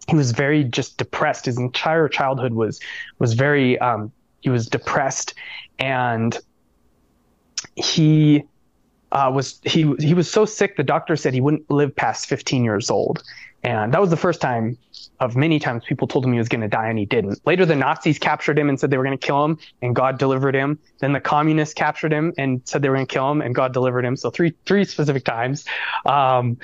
[0.09, 1.45] he was very just depressed.
[1.45, 2.79] His entire childhood was
[3.19, 4.11] was very um,
[4.41, 5.33] he was depressed,
[5.77, 6.37] and
[7.75, 8.43] he
[9.11, 12.63] uh, was he he was so sick the doctor said he wouldn't live past 15
[12.63, 13.23] years old
[13.63, 14.77] and that was the first time
[15.19, 17.45] of many times people told him he was going to die and he didn't.
[17.45, 20.17] Later, the Nazis captured him and said they were going to kill him and God
[20.17, 20.79] delivered him.
[20.99, 23.73] Then the communists captured him and said they were going to kill him and God
[23.73, 24.15] delivered him.
[24.15, 25.65] So three, three specific times.
[26.05, 26.57] Um,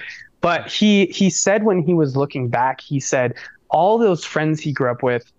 [0.46, 3.34] but he, he said when he was looking back, he said
[3.70, 5.32] all those friends he grew up with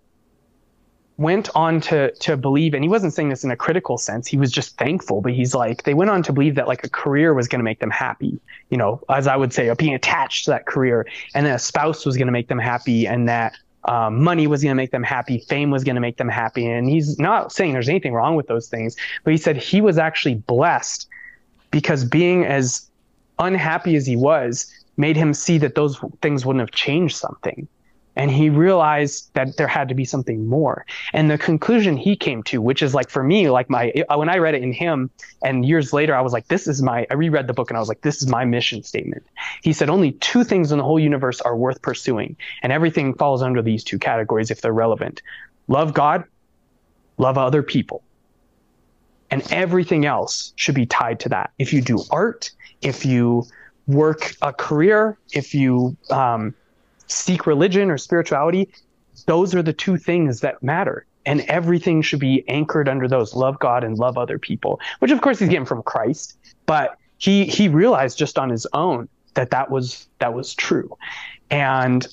[1.15, 4.37] went on to to believe and he wasn't saying this in a critical sense he
[4.37, 7.33] was just thankful but he's like they went on to believe that like a career
[7.33, 8.39] was going to make them happy
[8.69, 12.05] you know as i would say being attached to that career and then a spouse
[12.05, 15.01] was going to make them happy and that um, money was going to make them
[15.01, 18.35] happy fame was going to make them happy and he's not saying there's anything wrong
[18.35, 21.07] with those things but he said he was actually blessed
[21.71, 22.87] because being as
[23.39, 27.67] unhappy as he was made him see that those things wouldn't have changed something.
[28.15, 30.87] And he realized that there had to be something more.
[31.13, 34.39] And the conclusion he came to which is like for me like my when i
[34.39, 35.11] read it in him
[35.43, 37.79] and years later i was like this is my i reread the book and i
[37.79, 39.23] was like this is my mission statement.
[39.61, 42.35] He said only two things in the whole universe are worth pursuing.
[42.63, 45.21] And everything falls under these two categories if they're relevant.
[45.67, 46.23] Love god
[47.19, 48.03] love other people.
[49.29, 51.51] And everything else should be tied to that.
[51.59, 52.49] If you do art
[52.81, 53.45] if you
[53.87, 56.53] work a career if you um,
[57.07, 58.69] seek religion or spirituality,
[59.25, 61.05] those are the two things that matter.
[61.25, 65.21] And everything should be anchored under those love God and love other people, which of
[65.21, 69.69] course he's getting from Christ, but he, he realized just on his own that that
[69.69, 70.97] was, that was true.
[71.49, 72.07] And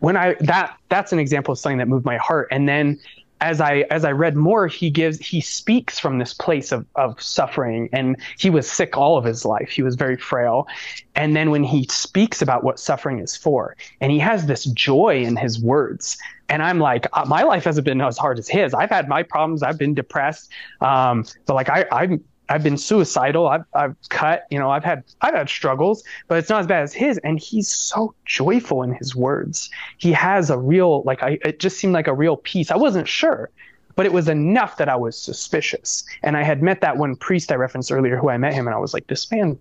[0.00, 2.48] when I, that, that's an example of something that moved my heart.
[2.50, 2.98] And then
[3.40, 7.20] as I as I read more, he gives he speaks from this place of of
[7.20, 9.70] suffering, and he was sick all of his life.
[9.70, 10.66] He was very frail,
[11.14, 15.22] and then when he speaks about what suffering is for, and he has this joy
[15.22, 18.74] in his words, and I'm like, uh, my life hasn't been as hard as his.
[18.74, 19.62] I've had my problems.
[19.62, 20.50] I've been depressed,
[20.80, 23.48] um, but like I I'm I've been suicidal.
[23.48, 24.46] I've I've cut.
[24.50, 27.18] You know, I've had I've had struggles, but it's not as bad as his.
[27.18, 29.70] And he's so joyful in his words.
[29.98, 31.38] He has a real like I.
[31.44, 32.70] It just seemed like a real peace.
[32.70, 33.50] I wasn't sure,
[33.96, 36.04] but it was enough that I was suspicious.
[36.22, 38.74] And I had met that one priest I referenced earlier, who I met him, and
[38.74, 39.58] I was like, this man.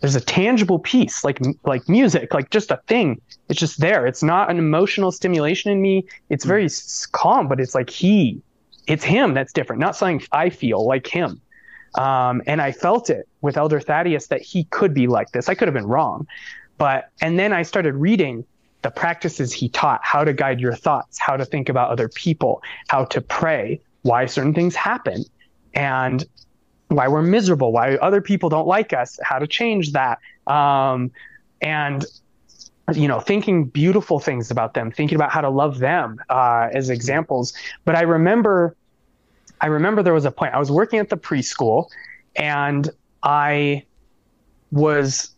[0.00, 3.20] There's a tangible peace, like like music, like just a thing.
[3.50, 4.06] It's just there.
[4.06, 6.06] It's not an emotional stimulation in me.
[6.30, 7.12] It's very mm.
[7.12, 8.40] calm, but it's like he,
[8.86, 9.78] it's him that's different.
[9.78, 11.42] Not something I feel like him
[11.94, 15.48] um, and I felt it with Elder Thaddeus that he could be like this.
[15.48, 16.26] I could have been wrong.
[16.78, 18.44] But, and then I started reading
[18.82, 22.62] the practices he taught, how to guide your thoughts, how to think about other people,
[22.88, 25.24] how to pray, why certain things happen,
[25.74, 26.24] and
[26.88, 30.18] why we're miserable, why other people don't like us, how to change that.
[30.46, 31.10] Um,
[31.60, 32.04] and
[32.94, 36.90] you know, thinking beautiful things about them, thinking about how to love them uh, as
[36.90, 37.52] examples.
[37.84, 38.74] But I remember
[39.60, 41.88] I remember there was a point I was working at the preschool
[42.36, 42.88] and
[43.22, 43.84] I
[44.70, 45.34] was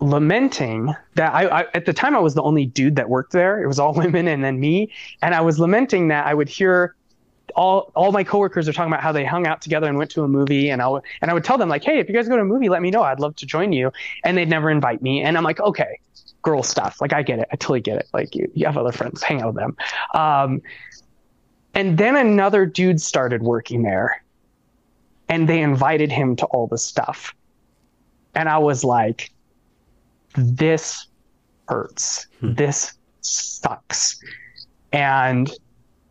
[0.00, 3.62] lamenting that I, I, at the time I was the only dude that worked there.
[3.62, 4.92] It was all women and then me,
[5.22, 6.94] and I was lamenting that I would hear
[7.56, 10.22] all all my coworkers are talking about how they hung out together and went to
[10.22, 12.28] a movie, and I would and I would tell them like, hey, if you guys
[12.28, 13.02] go to a movie, let me know.
[13.02, 13.92] I'd love to join you,
[14.24, 15.98] and they'd never invite me, and I'm like, okay,
[16.42, 17.00] girl stuff.
[17.00, 18.08] Like I get it, I totally get it.
[18.14, 19.76] Like you, you have other friends, hang out with them.
[20.14, 20.62] Um,
[21.74, 24.22] and then another dude started working there
[25.28, 27.34] and they invited him to all the stuff.
[28.34, 29.30] And I was like,
[30.36, 31.06] this
[31.68, 32.26] hurts.
[32.40, 32.54] Hmm.
[32.54, 34.20] This sucks.
[34.92, 35.50] And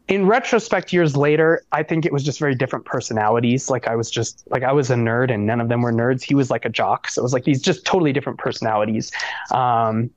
[0.08, 3.70] in retrospect, years later, I think it was just very different personalities.
[3.70, 6.24] Like I was just like I was a nerd, and none of them were nerds.
[6.24, 9.12] He was like a jock, so it was like these just totally different personalities.
[9.52, 10.10] Um,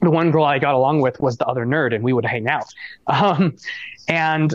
[0.00, 2.48] the one girl I got along with was the other nerd, and we would hang
[2.48, 2.72] out.
[3.06, 3.56] Um,
[4.08, 4.54] and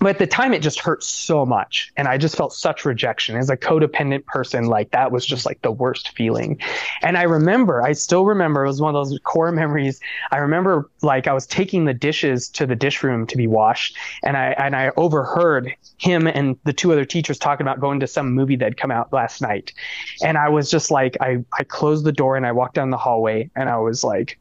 [0.00, 1.92] but at the time it just hurt so much.
[1.96, 3.36] And i just felt such rejection.
[3.36, 6.60] As a codependent person like that was just like the worst feeling.
[7.02, 10.00] And i remember i still remember it was one of those core memories.
[10.30, 13.96] I remember like i was taking the dishes to the dish room to be washed.
[14.22, 18.06] And i and i overheard him and the two other teachers talking about going to
[18.06, 19.72] some movie that had come out last night.
[20.22, 22.96] And i was just like i i closed the door and i walked down the
[22.96, 23.50] hallway.
[23.56, 24.38] And i was like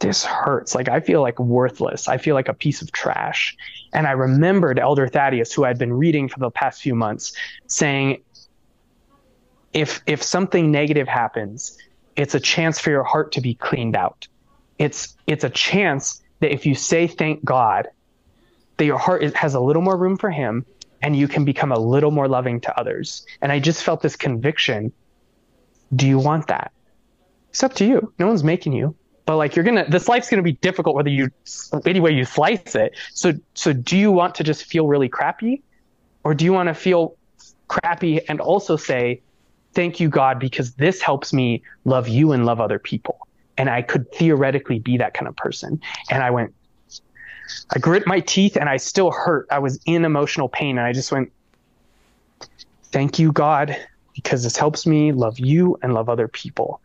[0.00, 0.74] this hurts.
[0.74, 2.08] Like I feel like worthless.
[2.08, 3.56] I feel like a piece of trash.
[3.92, 7.32] And I remembered Elder Thaddeus, who I'd been reading for the past few months,
[7.66, 8.22] saying,
[9.72, 11.76] if if something negative happens,
[12.16, 14.26] it's a chance for your heart to be cleaned out.
[14.78, 17.88] It's it's a chance that if you say thank God,
[18.76, 20.64] that your heart has a little more room for Him,
[21.02, 23.26] and you can become a little more loving to others.
[23.42, 24.92] And I just felt this conviction.
[25.94, 26.70] Do you want that?
[27.50, 28.12] It's up to you.
[28.18, 28.94] No one's making you
[29.28, 31.28] but like you're gonna this life's gonna be difficult whether you
[31.84, 32.96] any way you slice it.
[33.12, 35.62] So so do you want to just feel really crappy?
[36.24, 37.14] Or do you want to feel
[37.68, 39.20] crappy and also say
[39.74, 43.18] thank you god because this helps me love you and love other people.
[43.58, 45.78] And i could theoretically be that kind of person.
[46.08, 46.54] And i went
[47.74, 49.46] i grit my teeth and i still hurt.
[49.50, 51.30] I was in emotional pain and i just went
[52.84, 53.76] thank you god
[54.14, 56.80] because this helps me love you and love other people.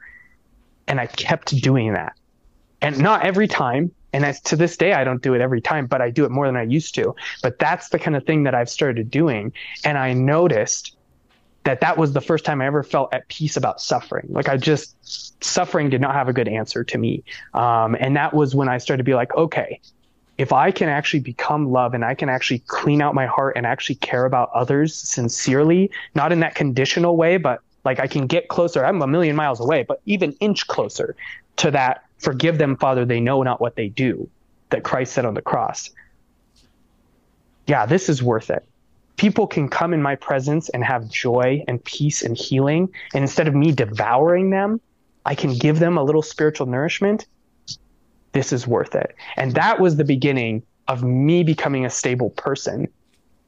[0.89, 2.17] And i kept doing that
[2.83, 5.87] and not every time and as to this day i don't do it every time
[5.87, 7.15] but i do it more than i used to.
[7.41, 9.51] But that's the kind of thing that i've started doing.
[9.83, 10.95] And i noticed
[11.63, 14.27] that that was the first time i ever felt at peace about suffering.
[14.29, 17.23] Like i just suffering did not have a good answer to me.
[17.53, 19.79] Um, and that was when i started to be like okay
[20.37, 23.65] if i can actually become love and i can actually clean out my heart and
[23.65, 28.47] actually care about others sincerely not in that conditional way but like i can get
[28.49, 28.85] closer.
[28.85, 31.15] I'm a million miles away but even inch closer
[31.57, 34.29] to that Forgive them, Father, they know not what they do,
[34.69, 35.89] that Christ said on the cross.
[37.67, 38.65] Yeah, this is worth it.
[39.17, 42.89] People can come in my presence and have joy and peace and healing.
[43.13, 44.79] And instead of me devouring them,
[45.25, 47.27] I can give them a little spiritual nourishment.
[48.31, 49.15] This is worth it.
[49.37, 52.87] And that was the beginning of me becoming a stable person.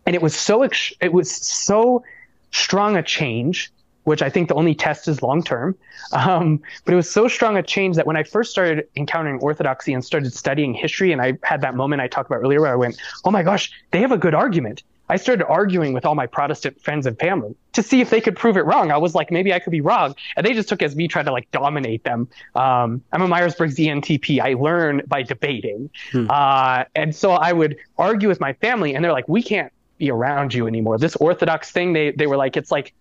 [0.05, 2.03] And it was so, it was so
[2.51, 3.71] strong a change
[4.05, 5.75] which I think the only test is long term.
[6.13, 9.93] Um, but it was so strong a change that when I first started encountering orthodoxy
[9.93, 12.75] and started studying history, and I had that moment I talked about earlier where I
[12.75, 14.83] went, oh my gosh, they have a good argument.
[15.07, 18.35] I started arguing with all my Protestant friends and family to see if they could
[18.35, 18.91] prove it wrong.
[18.91, 20.15] I was like, maybe I could be wrong.
[20.35, 22.27] And they just took as me trying to like dominate them.
[22.55, 24.39] Um, I'm a Myers Briggs ENTP.
[24.41, 25.91] I learn by debating.
[26.11, 26.27] Hmm.
[26.29, 30.09] Uh, and so I would argue with my family, and they're like, we can't be
[30.09, 30.97] around you anymore.
[30.97, 32.93] This Orthodox thing, they, they were like, it's like,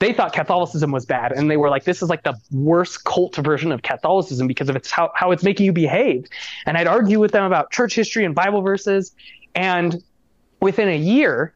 [0.00, 3.36] they thought Catholicism was bad, and they were like, "This is like the worst cult
[3.36, 6.26] version of Catholicism because of its how how it's making you behave."
[6.66, 9.14] And I'd argue with them about church history and Bible verses,
[9.54, 10.02] and
[10.60, 11.54] within a year,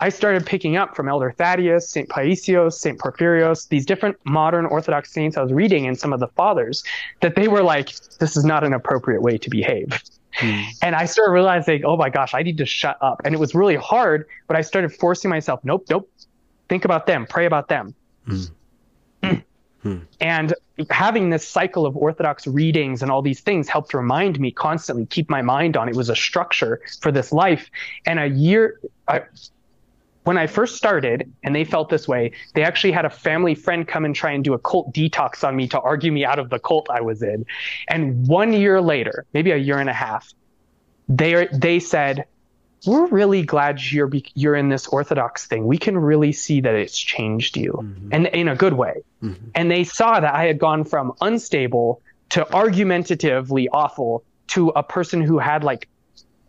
[0.00, 5.12] I started picking up from Elder Thaddeus, Saint Paisios, Saint Porphyrios, these different modern Orthodox
[5.12, 6.82] saints I was reading in some of the fathers,
[7.20, 10.00] that they were like, "This is not an appropriate way to behave."
[10.32, 10.62] Hmm.
[10.82, 13.22] And I started realizing, oh my gosh, I need to shut up.
[13.24, 16.10] And it was really hard, but I started forcing myself, nope, nope,
[16.68, 17.94] Think about them, pray about them.
[18.26, 18.50] Mm.
[19.84, 20.06] Mm.
[20.20, 20.54] And
[20.90, 25.28] having this cycle of Orthodox readings and all these things helped remind me constantly, keep
[25.28, 25.88] my mind on.
[25.88, 27.70] It was a structure for this life.
[28.06, 29.22] And a year, I,
[30.24, 33.86] when I first started and they felt this way, they actually had a family friend
[33.86, 36.48] come and try and do a cult detox on me to argue me out of
[36.48, 37.44] the cult I was in.
[37.88, 40.32] And one year later, maybe a year and a half,
[41.10, 42.24] they they said,
[42.86, 45.66] we're really glad you're you're in this orthodox thing.
[45.66, 48.08] We can really see that it's changed you, mm-hmm.
[48.12, 49.02] and in a good way.
[49.22, 49.48] Mm-hmm.
[49.54, 55.20] And they saw that I had gone from unstable to argumentatively awful to a person
[55.20, 55.88] who had like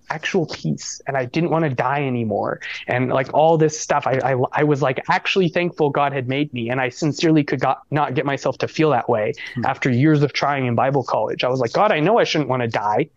[0.10, 2.62] actual peace and I didn't want to die anymore.
[2.88, 6.54] And like all this stuff, I, I, I, was like actually thankful God had made
[6.54, 6.70] me.
[6.70, 9.66] And I sincerely could got, not get myself to feel that way mm-hmm.
[9.66, 11.44] after years of trying in Bible college.
[11.44, 13.10] I was like, God, I know I shouldn't want to die.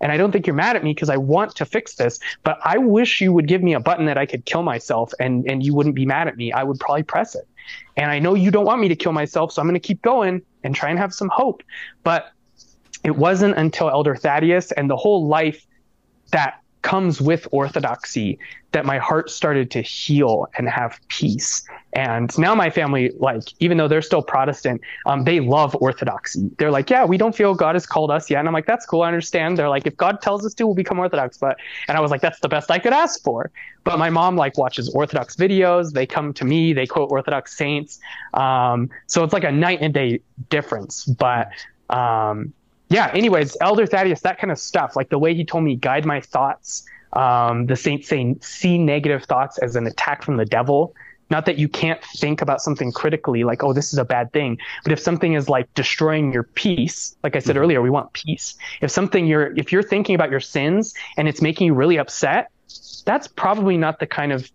[0.00, 2.58] And I don't think you're mad at me because I want to fix this, but
[2.64, 5.64] I wish you would give me a button that I could kill myself and, and
[5.64, 6.52] you wouldn't be mad at me.
[6.52, 7.46] I would probably press it.
[7.96, 10.02] And I know you don't want me to kill myself, so I'm going to keep
[10.02, 11.62] going and try and have some hope.
[12.02, 12.32] But
[13.04, 15.66] it wasn't until Elder Thaddeus and the whole life
[16.32, 18.38] that comes with orthodoxy
[18.72, 21.62] that my heart started to heal and have peace.
[21.92, 26.50] And now my family, like, even though they're still Protestant, um, they love orthodoxy.
[26.58, 28.38] They're like, yeah, we don't feel God has called us yet.
[28.38, 29.02] And I'm like, that's cool.
[29.02, 29.58] I understand.
[29.58, 31.36] They're like, if God tells us to, we'll become Orthodox.
[31.36, 31.58] But,
[31.88, 33.50] and I was like, that's the best I could ask for.
[33.82, 35.92] But my mom, like, watches Orthodox videos.
[35.92, 37.98] They come to me, they quote Orthodox saints.
[38.34, 41.04] Um, so it's like a night and day difference.
[41.06, 41.50] But,
[41.88, 42.52] um,
[42.90, 46.04] yeah, anyways, Elder Thaddeus, that kind of stuff, like the way he told me guide
[46.04, 50.94] my thoughts, um, the saints saying see negative thoughts as an attack from the devil.
[51.30, 54.58] Not that you can't think about something critically, like, oh, this is a bad thing.
[54.82, 57.62] But if something is like destroying your peace, like I said mm-hmm.
[57.62, 58.56] earlier, we want peace.
[58.80, 62.50] If something you're, if you're thinking about your sins and it's making you really upset,
[63.04, 64.50] that's probably not the kind of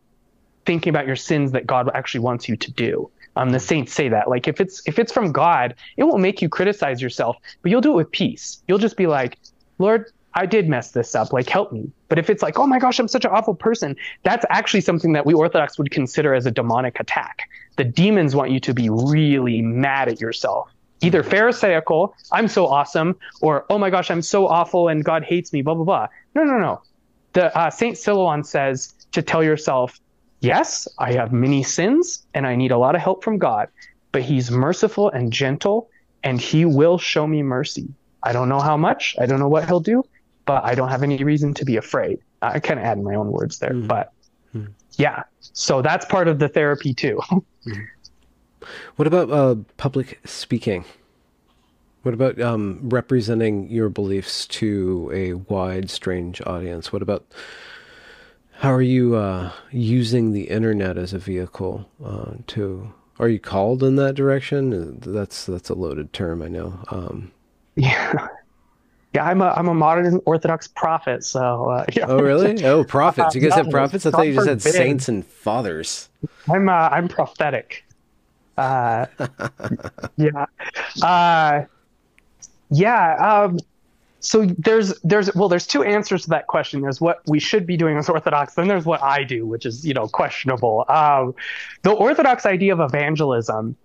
[0.66, 3.10] thinking about your sins that God actually wants you to do.
[3.36, 6.42] Um, the saints say that like if it's if it's from God, it will make
[6.42, 8.64] you criticize yourself, but you'll do it with peace.
[8.68, 9.38] You'll just be like,
[9.78, 11.32] Lord, I did mess this up.
[11.32, 11.90] Like, help me.
[12.10, 15.14] But if it's like, oh my gosh, I'm such an awful person, that's actually something
[15.14, 17.50] that we Orthodox would consider as a demonic attack.
[17.78, 20.70] The demons want you to be really mad at yourself.
[21.02, 25.54] Either Pharisaical, I'm so awesome, or oh my gosh, I'm so awful and God hates
[25.54, 26.08] me, blah, blah, blah.
[26.36, 26.82] No, no, no.
[27.34, 30.00] The uh, Saint Silouan says to tell yourself,
[30.46, 33.70] yes, I have many sins and I need a lot of help from God,
[34.12, 35.90] but He's merciful and gentle
[36.24, 37.88] and He will show me mercy.
[38.24, 40.04] I don't know how much, I don't know what He'll do,
[40.46, 42.20] but I don't have any reason to be afraid.
[42.42, 43.88] I kind of add my own words there, mm.
[43.88, 44.12] but
[44.56, 44.68] mm.
[44.94, 45.24] yeah.
[45.40, 47.20] So that's part of the therapy too.
[47.32, 47.88] mm.
[48.96, 50.86] What about uh, public speaking?
[52.04, 56.94] What about um, representing your beliefs to a wide, strange audience?
[56.94, 57.26] What about
[58.58, 62.94] how are you uh, using the internet as a vehicle uh, to?
[63.20, 65.00] Are you called in that direction?
[65.02, 66.80] That's that's a loaded term, I know.
[66.90, 67.32] Um,
[67.76, 68.28] yeah,
[69.14, 71.24] yeah, I'm a I'm a modern Orthodox prophet.
[71.24, 72.06] So uh, yeah.
[72.08, 72.64] oh really?
[72.66, 73.36] Oh, prophets!
[73.36, 74.06] You guys have prophets?
[74.06, 76.10] I thought you just had saints and fathers.
[76.50, 77.86] I'm uh, I'm prophetic.
[78.58, 79.06] Uh,
[80.16, 80.46] yeah,
[81.04, 81.66] uh,
[82.70, 83.44] yeah.
[83.44, 83.60] Um,
[84.26, 86.82] so there's there's well there's two answers to that question.
[86.82, 89.86] There's what we should be doing as Orthodox, then there's what I do, which is
[89.86, 90.86] you know questionable.
[90.90, 91.36] Um,
[91.84, 93.76] the Orthodox idea of evangelism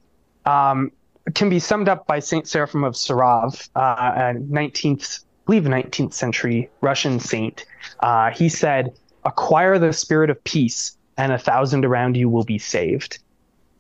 [0.47, 0.93] um,
[1.35, 6.15] can be summed up by Saint Seraphim of Sarov, uh, a 19th, I believe 19th
[6.15, 7.67] century Russian saint.
[8.01, 8.95] Uh, he said,
[9.25, 13.19] "Acquire the spirit of peace, and a thousand around you will be saved."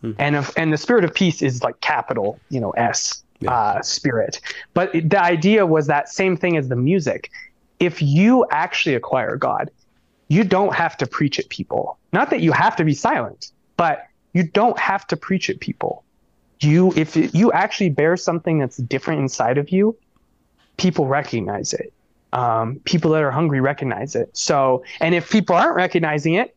[0.02, 0.12] Hmm.
[0.18, 3.52] And if, and the spirit of peace is like capital, you know, S yeah.
[3.52, 4.40] uh, spirit.
[4.74, 7.30] But the idea was that same thing as the music.
[7.78, 9.70] If you actually acquire God,
[10.28, 11.98] you don't have to preach at people.
[12.12, 16.04] Not that you have to be silent, but you don't have to preach at people
[16.62, 19.96] you if you actually bear something that's different inside of you
[20.76, 21.92] people recognize it
[22.32, 26.54] um, people that are hungry recognize it so and if people aren't recognizing it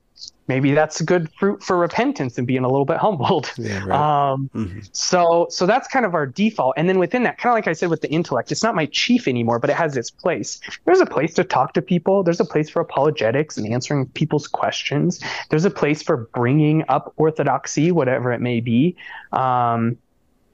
[0.47, 3.51] maybe that's a good fruit for repentance and being a little bit humbled.
[3.57, 4.31] Yeah, right.
[4.31, 4.79] um, mm-hmm.
[4.91, 6.75] So, so that's kind of our default.
[6.77, 8.85] And then within that, kind of like I said with the intellect, it's not my
[8.87, 10.59] chief anymore, but it has its place.
[10.85, 12.23] There's a place to talk to people.
[12.23, 15.21] There's a place for apologetics and answering people's questions.
[15.49, 18.95] There's a place for bringing up orthodoxy, whatever it may be.
[19.31, 19.97] Um,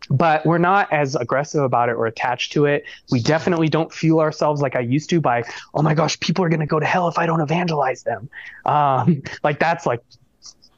[0.10, 2.86] but we're not as aggressive about it or attached to it.
[3.12, 6.50] We definitely don't fuel ourselves like I used to by, oh my gosh, people are
[6.50, 8.30] going to go to hell if I don't evangelize them.
[8.66, 10.02] Um, like that's like,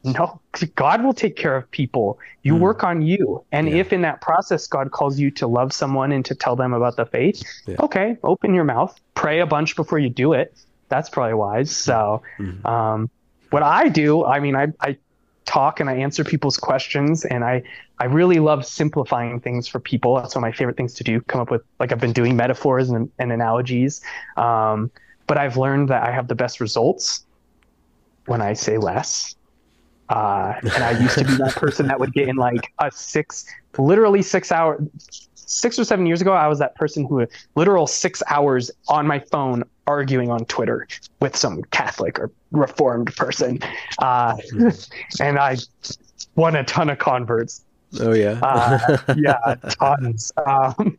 [0.04, 0.42] no,
[0.76, 2.20] God will take care of people.
[2.42, 2.60] You mm.
[2.60, 3.44] work on you.
[3.52, 3.76] And yeah.
[3.76, 6.96] if in that process God calls you to love someone and to tell them about
[6.96, 7.76] the faith, yeah.
[7.80, 10.56] okay, open your mouth, pray a bunch before you do it.
[10.90, 11.72] That's probably wise.
[11.72, 12.66] So, mm.
[12.66, 13.10] um,
[13.52, 14.98] what I do, I mean, I, I
[15.46, 17.64] talk and I answer people's questions and I
[18.02, 20.16] I really love simplifying things for people.
[20.16, 21.22] That's one of my favorite things to do.
[21.22, 24.02] Come up with like I've been doing metaphors and, and analogies.
[24.38, 24.90] Um,
[25.28, 27.28] but I've learned that I have the best results
[28.26, 29.36] when I say less.
[30.10, 33.46] Uh, and I used to be that person that would get in like a six,
[33.78, 34.84] literally six hour,
[35.36, 36.34] six or seven years ago.
[36.34, 40.88] I was that person who literal six hours on my phone arguing on Twitter
[41.20, 43.60] with some Catholic or Reformed person,
[44.00, 44.38] uh,
[45.20, 45.58] and I
[46.36, 47.64] won a ton of converts
[48.00, 50.32] Oh yeah, uh, yeah, tons.
[50.46, 50.98] Um,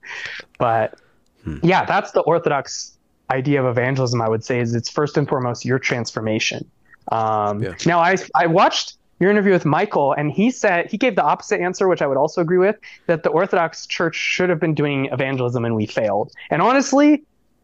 [0.58, 0.98] but
[1.44, 1.58] hmm.
[1.62, 2.96] yeah, that's the Orthodox
[3.30, 4.20] idea of evangelism.
[4.20, 6.70] I would say is it's first and foremost your transformation.
[7.10, 7.74] Um, yeah.
[7.86, 11.60] Now, I I watched your interview with Michael, and he said he gave the opposite
[11.60, 15.06] answer, which I would also agree with, that the Orthodox Church should have been doing
[15.06, 16.32] evangelism and we failed.
[16.50, 17.22] And honestly,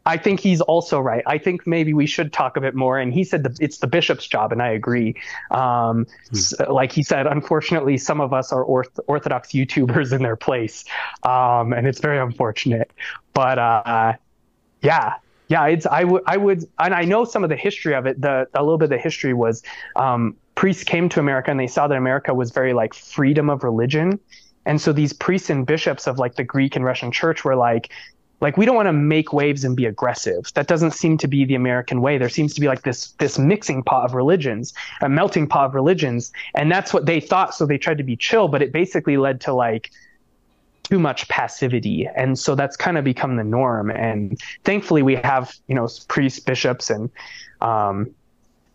[0.08, 1.22] I think he's also right.
[1.26, 2.98] I think maybe we should talk a bit more.
[2.98, 5.14] And he said the, it's the bishop's job, and I agree.
[5.50, 6.36] Um, hmm.
[6.36, 10.86] so, like he said, unfortunately, some of us are orth- Orthodox YouTubers in their place,
[11.24, 12.90] um, and it's very unfortunate.
[13.34, 14.14] But uh,
[14.80, 15.16] yeah,
[15.48, 18.18] yeah, it's I would I would, and I know some of the history of it.
[18.18, 19.62] The a little bit of the history was
[19.94, 23.62] um, priests came to America and they saw that America was very like freedom of
[23.62, 24.18] religion.
[24.66, 27.90] And so these priests and bishops of like the Greek and Russian church were like,
[28.40, 30.52] like we don't want to make waves and be aggressive.
[30.54, 32.18] That doesn't seem to be the american way.
[32.18, 35.74] There seems to be like this this mixing pot of religions a melting pot of
[35.74, 39.16] religions and that's what they thought so they tried to be chill but it basically
[39.16, 39.90] led to like
[40.84, 45.54] too much passivity and so that's kind of become the norm and thankfully we have
[45.66, 47.10] you know priests bishops and
[47.60, 48.10] um,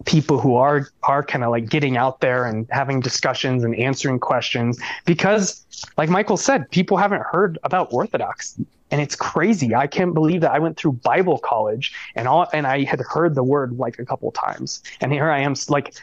[0.06, 4.20] people who are are kind of like getting out there and having discussions and answering
[4.20, 5.66] questions because
[5.98, 8.60] like michael said people haven't heard about orthodox
[8.94, 12.66] and it's crazy i can't believe that i went through bible college and all and
[12.66, 15.94] i had heard the word like a couple times and here i am like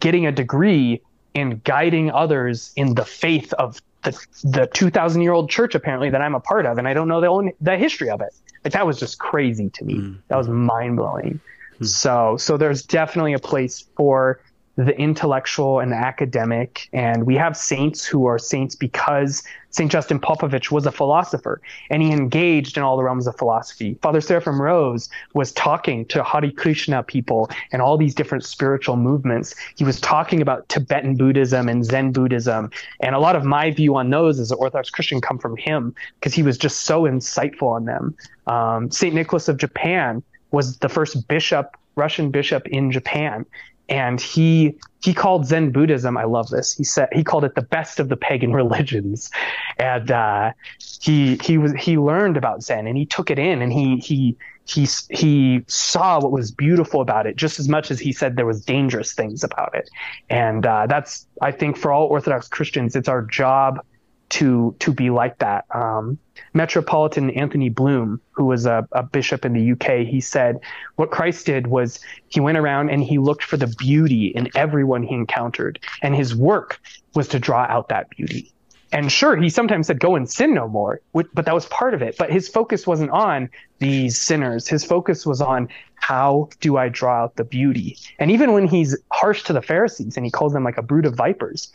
[0.00, 1.02] getting a degree
[1.34, 6.22] in guiding others in the faith of the the 2000 year old church apparently that
[6.22, 8.34] I'm a part of and I don't know the own, the history of it.
[8.64, 9.94] Like that was just crazy to me.
[9.94, 10.18] Mm.
[10.28, 11.40] That was mind blowing.
[11.80, 11.86] Mm.
[11.86, 14.40] So so there's definitely a place for
[14.76, 16.88] the intellectual and the academic.
[16.92, 19.90] And we have saints who are saints because St.
[19.90, 23.98] Justin Popovich was a philosopher and he engaged in all the realms of philosophy.
[24.02, 29.54] Father Seraphim Rose was talking to Hare Krishna people and all these different spiritual movements.
[29.76, 32.70] He was talking about Tibetan Buddhism and Zen Buddhism.
[33.00, 35.94] And a lot of my view on those as an Orthodox Christian come from him
[36.20, 38.14] because he was just so insightful on them.
[38.46, 39.14] Um, St.
[39.14, 43.46] Nicholas of Japan was the first bishop, Russian bishop in Japan
[43.88, 46.16] and he he called Zen Buddhism.
[46.16, 46.74] I love this.
[46.74, 49.30] He said he called it the best of the pagan religions,
[49.78, 50.52] and uh,
[51.00, 54.36] he he was he learned about Zen and he took it in and he he
[54.66, 58.46] he he saw what was beautiful about it just as much as he said there
[58.46, 59.88] was dangerous things about it,
[60.28, 63.80] and uh, that's I think for all Orthodox Christians it's our job
[64.28, 65.64] to to be like that.
[65.74, 66.18] Um,
[66.52, 70.58] Metropolitan Anthony Bloom, who was a, a, bishop in the UK, he said
[70.96, 75.02] what Christ did was he went around and he looked for the beauty in everyone
[75.02, 76.80] he encountered, and his work
[77.14, 78.52] was to draw out that beauty.
[78.92, 82.02] And sure, he sometimes said, "Go and sin no more," but that was part of
[82.02, 82.16] it.
[82.18, 84.68] But his focus wasn't on these sinners.
[84.68, 87.98] His focus was on how do I draw out the beauty.
[88.18, 91.04] And even when he's harsh to the Pharisees and he calls them like a brood
[91.04, 91.72] of vipers,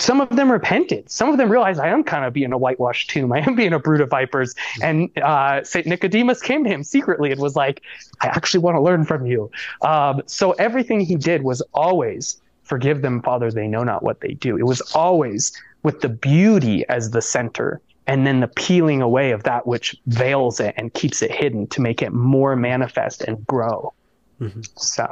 [0.00, 1.10] some of them repented.
[1.10, 3.32] Some of them realized I am kind of being a whitewashed tomb.
[3.32, 4.54] I am being a brood of vipers.
[4.82, 7.82] And uh, Saint Nicodemus came to him secretly and was like,
[8.20, 9.50] "I actually want to learn from you."
[9.82, 13.50] Um, so everything he did was always forgive them, Father.
[13.50, 14.56] They know not what they do.
[14.56, 15.52] It was always
[15.82, 20.60] with the beauty as the center, and then the peeling away of that which veils
[20.60, 23.92] it and keeps it hidden to make it more manifest and grow.
[24.40, 24.60] Mm-hmm.
[24.76, 25.06] So,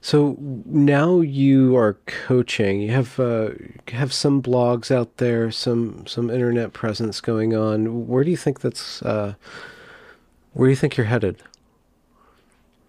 [0.00, 2.80] so now you are coaching.
[2.80, 3.50] You have uh,
[3.88, 8.06] have some blogs out there, some some internet presence going on.
[8.06, 9.02] Where do you think that's?
[9.02, 9.34] Uh,
[10.52, 11.42] where do you think you're headed?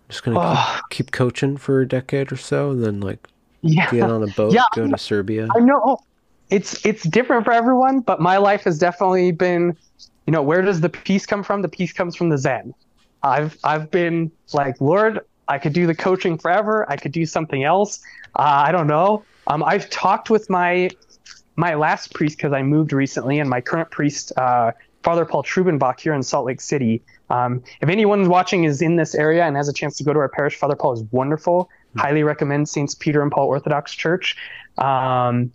[0.10, 3.28] Just gonna uh, keep, keep, coaching for a decade or so, and then like
[3.62, 5.48] yeah, get on a boat, yeah, go to Serbia.
[5.56, 5.98] I know
[6.50, 9.76] it's it's different for everyone, but my life has definitely been.
[10.28, 11.62] You know, where does the peace come from?
[11.62, 12.74] The peace comes from the Zen.
[13.24, 16.90] I've I've been like, Lord, I could do the coaching forever.
[16.90, 18.00] I could do something else.
[18.36, 19.24] Uh, I don't know.
[19.48, 20.90] Um, I've talked with my
[21.56, 24.72] my last priest because I moved recently, and my current priest, uh,
[25.04, 27.02] Father Paul Trubenbach, here in Salt Lake City.
[27.30, 30.20] Um, if anyone watching is in this area and has a chance to go to
[30.20, 31.66] our parish, Father Paul is wonderful.
[31.66, 32.00] Mm-hmm.
[32.00, 34.38] Highly recommend Saints Peter and Paul Orthodox Church.
[34.78, 35.52] Um,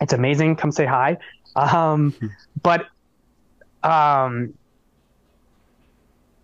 [0.00, 0.56] it's amazing.
[0.56, 1.18] Come say hi.
[1.56, 2.26] Mm-hmm.
[2.62, 2.86] But
[3.82, 4.54] um,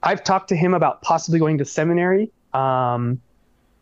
[0.02, 3.20] I've talked to him about possibly going to seminary um,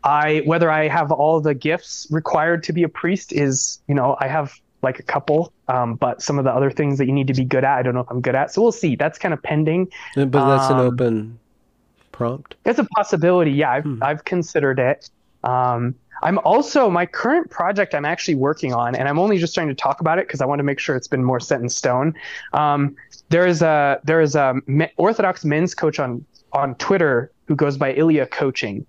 [0.03, 4.17] I whether I have all the gifts required to be a priest is you know
[4.19, 7.27] I have like a couple, um, but some of the other things that you need
[7.27, 8.53] to be good at, I don't know if I'm good at.
[8.53, 8.95] So we'll see.
[8.95, 9.91] That's kind of pending.
[10.15, 11.39] But that's um, an open
[12.11, 12.55] prompt.
[12.65, 13.51] It's a possibility.
[13.51, 14.01] Yeah, I've hmm.
[14.01, 15.09] I've considered it.
[15.43, 19.73] Um, I'm also my current project I'm actually working on, and I'm only just starting
[19.73, 21.69] to talk about it because I want to make sure it's been more set in
[21.69, 22.13] stone.
[22.53, 22.95] Um,
[23.29, 24.55] there is a there is a
[24.97, 28.85] Orthodox men's coach on on Twitter who goes by Ilya Coaching,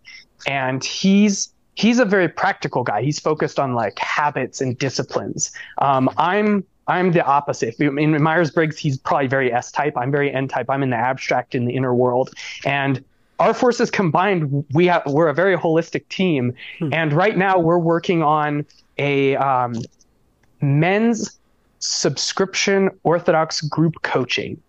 [0.46, 3.02] and he's he's a very practical guy.
[3.02, 5.50] He's focused on like habits and disciplines.
[5.78, 7.78] Um, I'm I'm the opposite.
[7.80, 9.96] In Myers Briggs, he's probably very S type.
[9.96, 10.66] I'm very N type.
[10.68, 12.30] I'm in the abstract, in the inner world,
[12.64, 13.02] and
[13.40, 16.54] our forces combined, we have we're a very holistic team.
[16.78, 16.92] Hmm.
[16.92, 18.66] And right now, we're working on
[18.98, 19.74] a um,
[20.60, 21.38] men's
[21.78, 24.60] subscription Orthodox group coaching.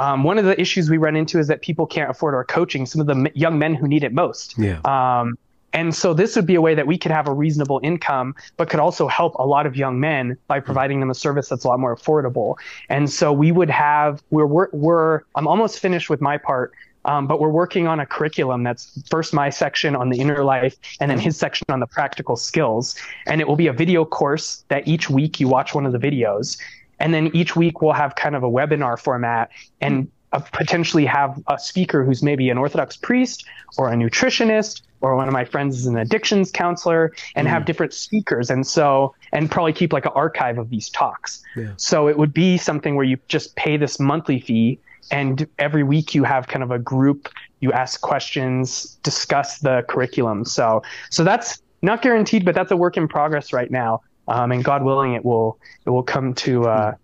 [0.00, 2.86] Um, one of the issues we run into is that people can't afford our coaching.
[2.86, 4.56] Some of the m- young men who need it most.
[4.58, 4.80] Yeah.
[4.84, 5.36] Um,
[5.72, 8.70] and so this would be a way that we could have a reasonable income, but
[8.70, 11.68] could also help a lot of young men by providing them a service that's a
[11.68, 12.56] lot more affordable.
[12.88, 16.72] And so we would have we're we're, we're I'm almost finished with my part.
[17.06, 20.76] Um, but we're working on a curriculum that's first my section on the inner life
[21.00, 22.94] and then his section on the practical skills.
[23.26, 25.98] And it will be a video course that each week you watch one of the
[25.98, 26.58] videos
[27.00, 29.50] and then each week we'll have kind of a webinar format
[29.80, 33.44] and uh, potentially have a speaker who's maybe an Orthodox priest
[33.78, 37.50] or a nutritionist or one of my friends is an addictions counselor and mm.
[37.50, 38.50] have different speakers.
[38.50, 41.42] And so, and probably keep like an archive of these talks.
[41.56, 41.72] Yeah.
[41.76, 44.78] So it would be something where you just pay this monthly fee
[45.10, 47.28] and every week you have kind of a group,
[47.60, 50.44] you ask questions, discuss the curriculum.
[50.44, 54.64] So, so that's not guaranteed, but that's a work in progress right now um, and
[54.64, 56.94] God willing, it will it will come to uh,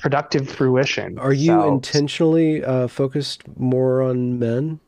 [0.00, 1.18] productive fruition.
[1.18, 4.80] Are you so, intentionally uh, focused more on men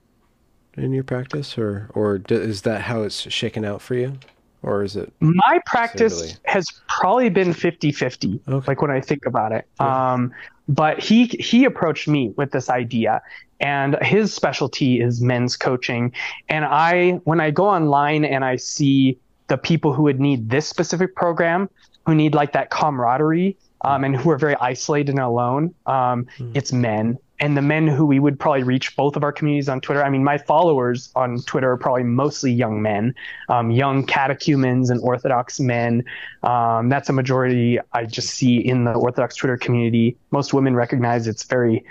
[0.77, 4.19] in your practice, or or is that how it's shaken out for you?
[4.63, 8.67] or is it my practice has probably been 50-50 okay.
[8.67, 10.13] like when i think about it yeah.
[10.13, 10.33] um,
[10.69, 13.23] but he he approached me with this idea
[13.61, 16.13] and his specialty is men's coaching
[16.49, 19.19] and i when i go online and i see
[19.49, 21.69] the people who would need this specific program
[22.09, 26.51] who need like that camaraderie um, and who are very isolated and alone um, mm.
[26.57, 29.81] it's men and the men who we would probably reach both of our communities on
[29.81, 30.03] Twitter.
[30.03, 33.15] I mean, my followers on Twitter are probably mostly young men,
[33.49, 36.03] um, young catechumens and Orthodox men.
[36.43, 40.17] Um, that's a majority I just see in the Orthodox Twitter community.
[40.33, 41.85] Most women recognize it's very,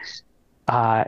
[0.68, 1.06] uh,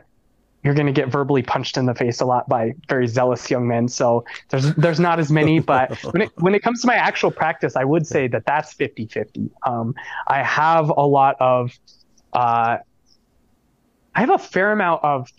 [0.64, 3.68] you're going to get verbally punched in the face a lot by very zealous young
[3.68, 3.88] men.
[3.88, 7.32] So there's there's not as many, but when it when it comes to my actual
[7.32, 9.50] practice, I would say that that's 50-50.
[9.66, 9.96] Um,
[10.28, 11.78] I have a lot of
[12.34, 12.78] uh,
[14.16, 15.32] I have a fair amount of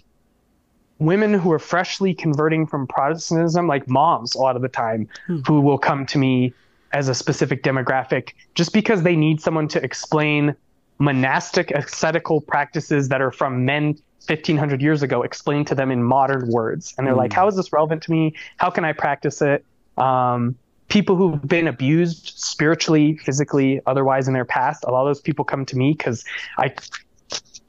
[0.98, 5.40] women who are freshly converting from Protestantism, like moms, a lot of the time, hmm.
[5.47, 6.55] who will come to me
[6.92, 10.55] as a specific demographic just because they need someone to explain
[10.98, 16.48] monastic ascetical practices that are from men 1500 years ago explained to them in modern
[16.51, 17.36] words and they're like hmm.
[17.36, 19.64] how is this relevant to me how can i practice it
[19.97, 20.56] um,
[20.88, 25.44] people who've been abused spiritually physically otherwise in their past a lot of those people
[25.44, 26.24] come to me because
[26.59, 26.72] i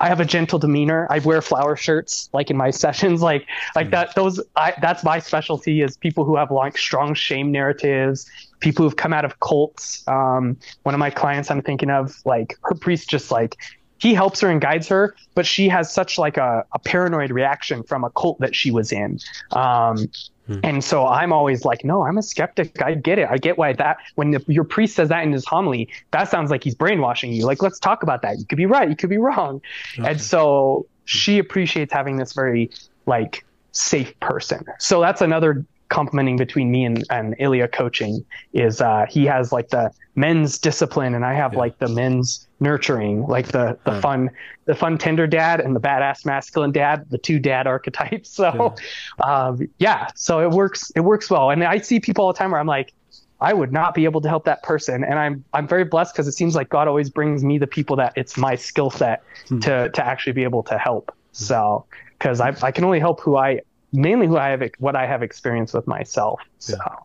[0.02, 1.06] I have a gentle demeanor.
[1.12, 3.46] I wear flower shirts like in my sessions, like
[3.76, 3.92] like mm.
[3.92, 4.16] that.
[4.16, 8.30] Those I, that's my specialty is people who have like strong shame narratives,
[8.60, 10.06] people who've come out of cults.
[10.08, 13.58] Um, one of my clients I'm thinking of, like her priest, just like
[14.02, 17.84] he helps her and guides her, but she has such like a, a paranoid reaction
[17.84, 19.20] from a cult that she was in.
[19.52, 20.08] Um,
[20.52, 20.60] Hmm.
[20.64, 22.82] And so I'm always like, no, I'm a skeptic.
[22.82, 23.28] I get it.
[23.30, 26.52] I get why that when the, your priest says that in his homily, that sounds
[26.52, 27.46] like he's brainwashing you.
[27.46, 28.40] Like, let's talk about that.
[28.40, 28.90] You could be right.
[28.90, 29.62] You could be wrong.
[29.98, 30.12] Okay.
[30.12, 32.70] And so she appreciates having this very
[33.06, 34.66] like safe person.
[34.80, 39.70] So that's another complementing between me and, and Ilya coaching is uh, he has like
[39.70, 41.60] the men's discipline and I have yeah.
[41.60, 44.02] like the men's nurturing, like the the yeah.
[44.02, 44.32] fun
[44.66, 48.32] the fun tender dad and the badass masculine dad, the two dad archetypes.
[48.42, 48.76] So
[49.20, 49.26] yeah.
[49.26, 51.52] Um, yeah, so it works it works well.
[51.52, 52.94] And I see people all the time where I'm like,
[53.42, 55.04] I would not be able to help that person.
[55.04, 57.98] And I'm I'm very blessed because it seems like God always brings me the people
[57.98, 59.60] that it's my skill set hmm.
[59.60, 61.12] to to actually be able to help.
[61.12, 61.44] Hmm.
[61.44, 61.86] So
[62.18, 63.62] because I I can only help who I
[63.92, 66.40] mainly who I have what I have experience with myself.
[66.60, 66.96] So, yeah.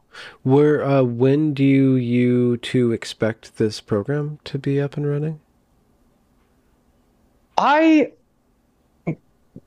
[0.43, 5.41] where uh, when do you, you to expect this program to be up and running?
[7.59, 8.13] I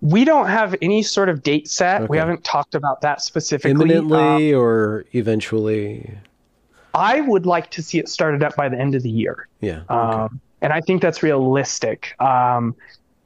[0.01, 2.01] we don't have any sort of date set.
[2.01, 2.07] Okay.
[2.09, 3.71] We haven't talked about that specifically.
[3.71, 6.17] Imminently um, or eventually.
[6.93, 9.47] I would like to see it started up by the end of the year.
[9.61, 9.81] Yeah.
[9.89, 9.93] Okay.
[9.93, 12.15] Um, and I think that's realistic.
[12.21, 12.75] Um,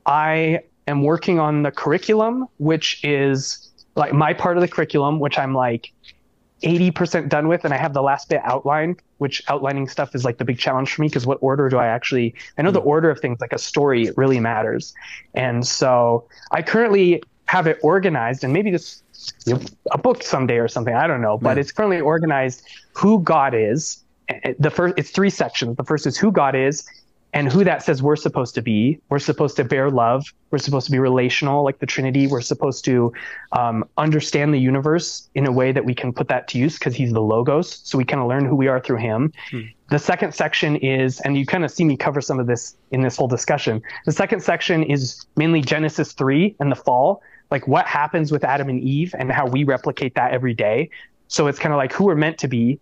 [0.06, 3.63] I am working on the curriculum, which is
[3.96, 5.92] like my part of the curriculum, which I'm like
[6.64, 10.38] 80% done with, and I have the last bit outlined, which outlining stuff is like
[10.38, 12.34] the big challenge for me because what order do I actually?
[12.58, 12.88] I know the hmm.
[12.88, 14.94] order of things, like a story, really matters.
[15.34, 19.04] And so I currently have it organized, and maybe this
[19.46, 19.62] you know,
[19.92, 20.96] a book someday or something.
[20.96, 21.62] I don't know, but yeah.
[21.62, 24.04] it's currently organized who God is.
[24.58, 25.76] The first, it's three sections.
[25.76, 26.86] The first is who God is,
[27.34, 29.00] and who that says we're supposed to be.
[29.10, 30.26] We're supposed to bear love.
[30.52, 32.28] We're supposed to be relational, like the Trinity.
[32.28, 33.12] We're supposed to
[33.52, 36.96] um, understand the universe in a way that we can put that to use because
[36.96, 37.82] he's the logos.
[37.84, 39.34] So we kind of learn who we are through him.
[39.50, 39.62] Hmm.
[39.90, 43.02] The second section is, and you kind of see me cover some of this in
[43.02, 43.82] this whole discussion.
[44.06, 48.70] The second section is mainly Genesis 3 and the fall, like what happens with Adam
[48.70, 50.90] and Eve and how we replicate that every day.
[51.28, 52.80] So it's kind of like who we're meant to be,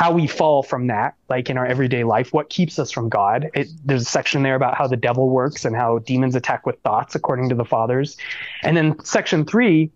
[0.00, 3.50] how we fall from that, like in our everyday life, what keeps us from God.
[3.52, 6.80] It, there's a section there about how the devil works and how demons attack with
[6.80, 8.16] thoughts, according to the fathers.
[8.62, 9.90] And then section three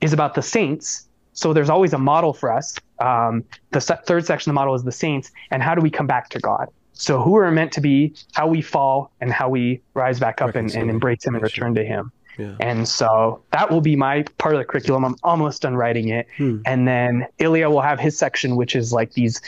[0.00, 1.06] is about the saints.
[1.34, 2.74] So there's always a model for us.
[3.00, 5.90] Um, the se- third section of the model is the saints, and how do we
[5.90, 6.68] come back to God?
[6.94, 10.54] So who are meant to be, how we fall, and how we rise back up
[10.54, 12.12] and, and embrace Him and return to Him.
[12.38, 12.56] Yeah.
[12.60, 15.04] And so that will be my part of the curriculum.
[15.04, 16.26] I'm almost done writing it.
[16.36, 16.58] Hmm.
[16.66, 19.40] And then Ilya will have his section, which is like these.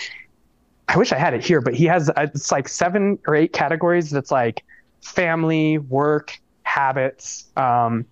[0.88, 3.52] I wish I had it here, but he has uh, it's like seven or eight
[3.52, 4.10] categories.
[4.10, 4.64] That's like
[5.00, 8.04] family, work, habits, um,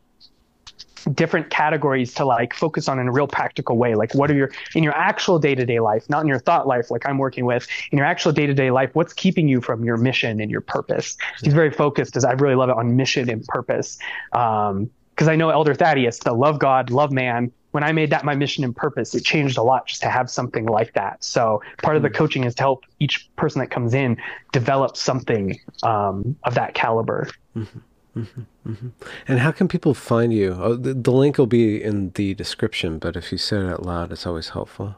[1.13, 3.95] different categories to like focus on in a real practical way.
[3.95, 7.07] Like what are your in your actual day-to-day life, not in your thought life like
[7.07, 10.51] I'm working with, in your actual day-to-day life, what's keeping you from your mission and
[10.51, 11.17] your purpose?
[11.43, 13.99] He's very focused as I really love it on mission and purpose.
[14.33, 18.25] Um, because I know Elder Thaddeus, the love God, love man, when I made that
[18.25, 21.23] my mission and purpose, it changed a lot just to have something like that.
[21.23, 22.17] So part of the mm-hmm.
[22.17, 24.17] coaching is to help each person that comes in
[24.53, 27.31] develop something um, of that caliber.
[27.57, 27.79] Mm-hmm.
[28.17, 28.89] Mm-hmm, mm-hmm.
[29.27, 30.57] And how can people find you?
[30.61, 33.85] Oh, the, the, link will be in the description, but if you say it out
[33.85, 34.95] loud, it's always helpful.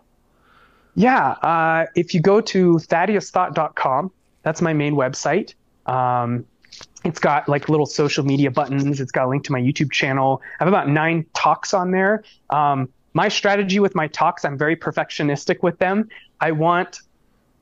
[0.94, 4.10] Yeah, uh, if you go to thaddeusthought.com,
[4.42, 5.54] that's my main website.
[5.86, 6.44] Um,
[7.04, 9.00] it's got like little social media buttons.
[9.00, 10.42] It's got a link to my YouTube channel.
[10.60, 12.22] I have about nine talks on there.
[12.50, 16.08] Um, my strategy with my talks, I'm very perfectionistic with them.
[16.40, 17.00] I want,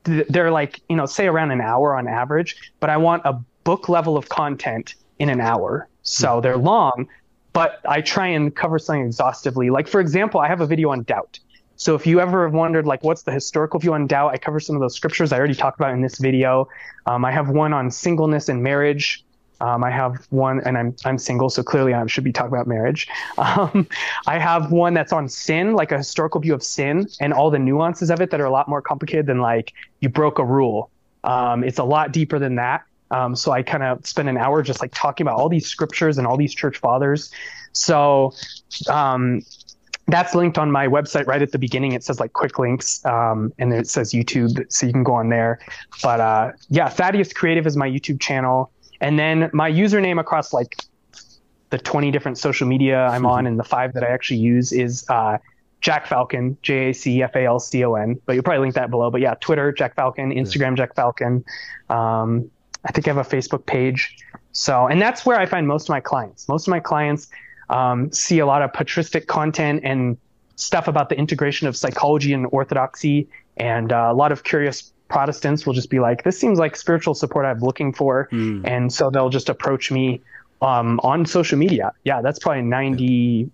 [0.03, 3.87] they're like, you know, say around an hour on average, but I want a book
[3.87, 5.87] level of content in an hour.
[6.03, 6.41] So hmm.
[6.41, 7.07] they're long,
[7.53, 9.69] but I try and cover something exhaustively.
[9.69, 11.39] Like, for example, I have a video on doubt.
[11.77, 14.59] So if you ever have wondered, like, what's the historical view on doubt, I cover
[14.59, 16.69] some of those scriptures I already talked about in this video.
[17.05, 19.25] Um, I have one on singleness and marriage.
[19.61, 22.67] Um, I have one, and I'm I'm single, so clearly I should be talking about
[22.67, 23.07] marriage.
[23.37, 23.87] Um,
[24.27, 27.59] I have one that's on sin, like a historical view of sin, and all the
[27.59, 30.89] nuances of it that are a lot more complicated than like you broke a rule.
[31.23, 32.83] Um, it's a lot deeper than that.
[33.11, 36.17] Um, so I kind of spend an hour just like talking about all these scriptures
[36.17, 37.31] and all these church fathers.
[37.71, 38.33] So
[38.89, 39.41] um,
[40.07, 41.93] that's linked on my website right at the beginning.
[41.93, 45.13] It says like quick links, um, and then it says YouTube, so you can go
[45.13, 45.59] on there.
[46.01, 48.71] But uh, yeah, Thaddeus Creative is my YouTube channel,
[49.01, 50.75] and then my username across like
[51.71, 55.05] the 20 different social media I'm on, and the five that I actually use is
[55.09, 55.37] uh,
[55.81, 58.19] Jac Falcon, J A C F A L C O N.
[58.25, 59.09] But you'll probably link that below.
[59.09, 61.43] But yeah, Twitter Jac Falcon, Instagram Jac Falcon.
[61.89, 62.51] Um,
[62.85, 64.17] I think I have a Facebook page.
[64.51, 66.47] So, and that's where I find most of my clients.
[66.47, 67.27] Most of my clients
[67.69, 70.17] um, see a lot of patristic content and
[70.55, 73.27] stuff about the integration of psychology and orthodoxy.
[73.57, 77.13] And uh, a lot of curious Protestants will just be like, this seems like spiritual
[77.13, 78.27] support I'm looking for.
[78.31, 78.67] Mm.
[78.67, 80.21] And so they'll just approach me
[80.61, 81.91] um, on social media.
[82.03, 83.49] Yeah, that's probably 90%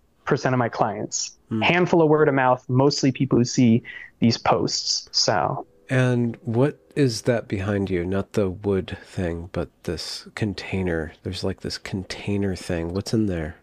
[0.45, 1.37] of my clients.
[1.51, 1.63] Mm.
[1.63, 3.83] Handful of word of mouth, mostly people who see
[4.19, 5.09] these posts.
[5.11, 5.65] So.
[5.91, 8.05] And what is that behind you?
[8.05, 11.11] Not the wood thing, but this container.
[11.23, 12.93] There's like this container thing.
[12.93, 13.57] What's in there?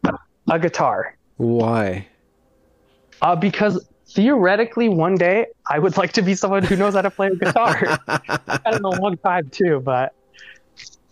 [0.50, 1.16] a guitar.
[1.38, 2.06] Why?
[3.22, 7.10] Uh, because theoretically, one day I would like to be someone who knows how to
[7.10, 7.98] play a guitar.
[8.08, 10.12] I don't know, long time too, but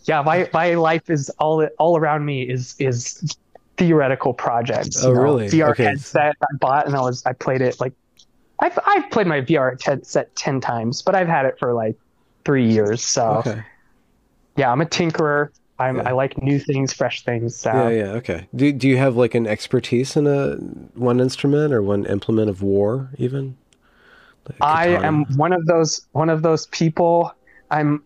[0.03, 3.35] yeah, my my life is all all around me is is
[3.77, 5.03] theoretical projects.
[5.03, 5.19] Oh, know?
[5.19, 5.47] really?
[5.47, 5.85] VR okay.
[5.85, 7.93] headset I bought, and I was I played it like
[8.59, 11.95] I've I've played my VR headset ten times, but I've had it for like
[12.45, 13.03] three years.
[13.03, 13.63] So okay.
[14.55, 15.49] yeah, I'm a tinkerer.
[15.79, 16.09] I'm, yeah.
[16.09, 17.55] I like new things, fresh things.
[17.55, 17.71] So.
[17.71, 18.47] Yeah, yeah, okay.
[18.55, 20.55] Do Do you have like an expertise in a
[20.95, 23.55] one instrument or one implement of war, even?
[24.49, 27.31] Like I am one of those one of those people.
[27.69, 28.03] I'm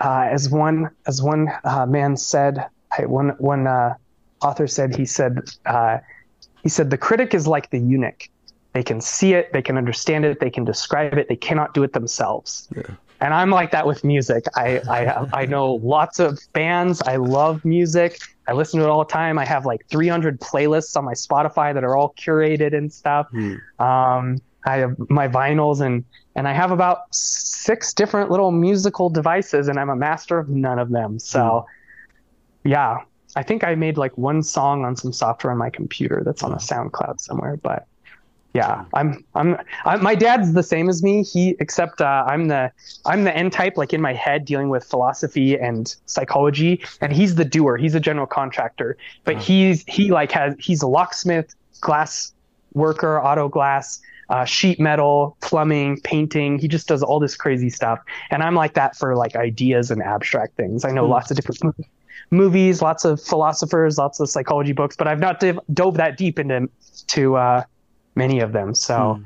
[0.00, 2.66] uh, as one as one uh, man said.
[2.96, 3.94] I, one one uh,
[4.42, 5.98] author said he said uh,
[6.62, 8.28] he said the critic is like the eunuch.
[8.74, 11.28] They can see it, they can understand it, they can describe it.
[11.28, 12.68] They cannot do it themselves.
[12.76, 14.44] Yeah and I'm like that with music.
[14.54, 17.00] I, I I know lots of bands.
[17.02, 18.18] I love music.
[18.46, 19.38] I listen to it all the time.
[19.38, 23.26] I have like 300 playlists on my Spotify that are all curated and stuff.
[23.30, 23.54] Hmm.
[23.78, 29.68] Um, I have my vinyls and and I have about six different little musical devices,
[29.68, 31.18] and I'm a master of none of them.
[31.18, 31.64] So,
[32.62, 32.68] hmm.
[32.70, 32.98] yeah,
[33.36, 36.52] I think I made like one song on some software on my computer that's on
[36.52, 37.86] a SoundCloud somewhere, but
[38.54, 41.22] yeah i'm i'm I, my dad's the same as me.
[41.22, 42.72] He except uh, i'm the
[43.04, 47.34] i'm the n type like in my head dealing with philosophy and psychology and he's
[47.34, 47.76] the doer.
[47.76, 48.96] He's a general contractor.
[49.24, 52.32] But he's he like has he's a locksmith glass
[52.72, 54.00] worker auto glass
[54.30, 56.58] uh, sheet metal plumbing painting.
[56.58, 57.98] He just does all this crazy stuff.
[58.30, 60.84] And i'm like that for like ideas and abstract things.
[60.84, 61.10] I know mm.
[61.10, 61.76] lots of different
[62.30, 66.38] movies lots of philosophers lots of psychology books but i've not div- dove that deep
[66.38, 66.68] into
[67.06, 67.62] to uh,
[68.14, 68.74] many of them.
[68.74, 69.22] So hmm.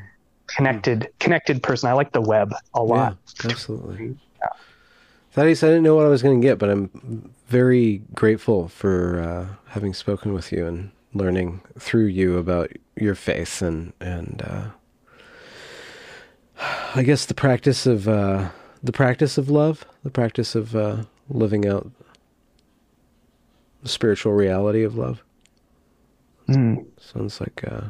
[0.47, 1.11] connected, hmm.
[1.19, 1.89] connected person.
[1.89, 3.17] I like the web a lot.
[3.43, 4.17] Yeah, absolutely.
[4.41, 4.49] Yeah.
[5.33, 9.21] Thaddeus, I didn't know what I was going to get, but I'm very grateful for
[9.21, 14.65] uh, having spoken with you and learning through you about your faith and and uh,
[16.95, 18.51] I guess the practice of uh,
[18.83, 21.91] the practice of love, the practice of uh, living out
[23.83, 25.23] the spiritual reality of love.
[26.49, 26.87] Mm.
[26.99, 27.89] Sounds like uh,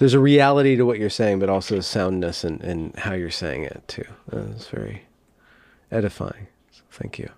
[0.00, 3.30] there's a reality to what you're saying, but also a soundness in, in how you're
[3.30, 4.06] saying it too.
[4.32, 5.02] Uh, it's very
[5.92, 6.46] edifying.
[6.72, 7.28] So thank you.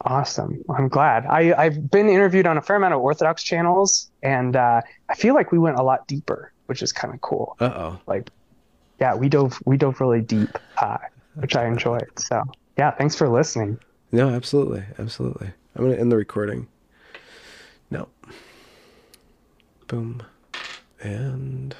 [0.00, 0.64] Awesome.
[0.74, 1.26] I'm glad.
[1.26, 4.80] I, I've been interviewed on a fair amount of Orthodox channels, and uh,
[5.10, 7.54] I feel like we went a lot deeper, which is kind of cool.
[7.60, 8.00] Uh oh.
[8.06, 8.30] Like,
[8.98, 10.96] yeah, we dove we dove really deep, uh,
[11.34, 12.08] which I enjoyed.
[12.18, 12.42] So
[12.78, 13.78] yeah, thanks for listening.
[14.10, 15.52] No, absolutely, absolutely.
[15.76, 16.66] I'm gonna end the recording.
[17.90, 18.08] No.
[19.86, 20.22] Boom
[21.02, 21.74] and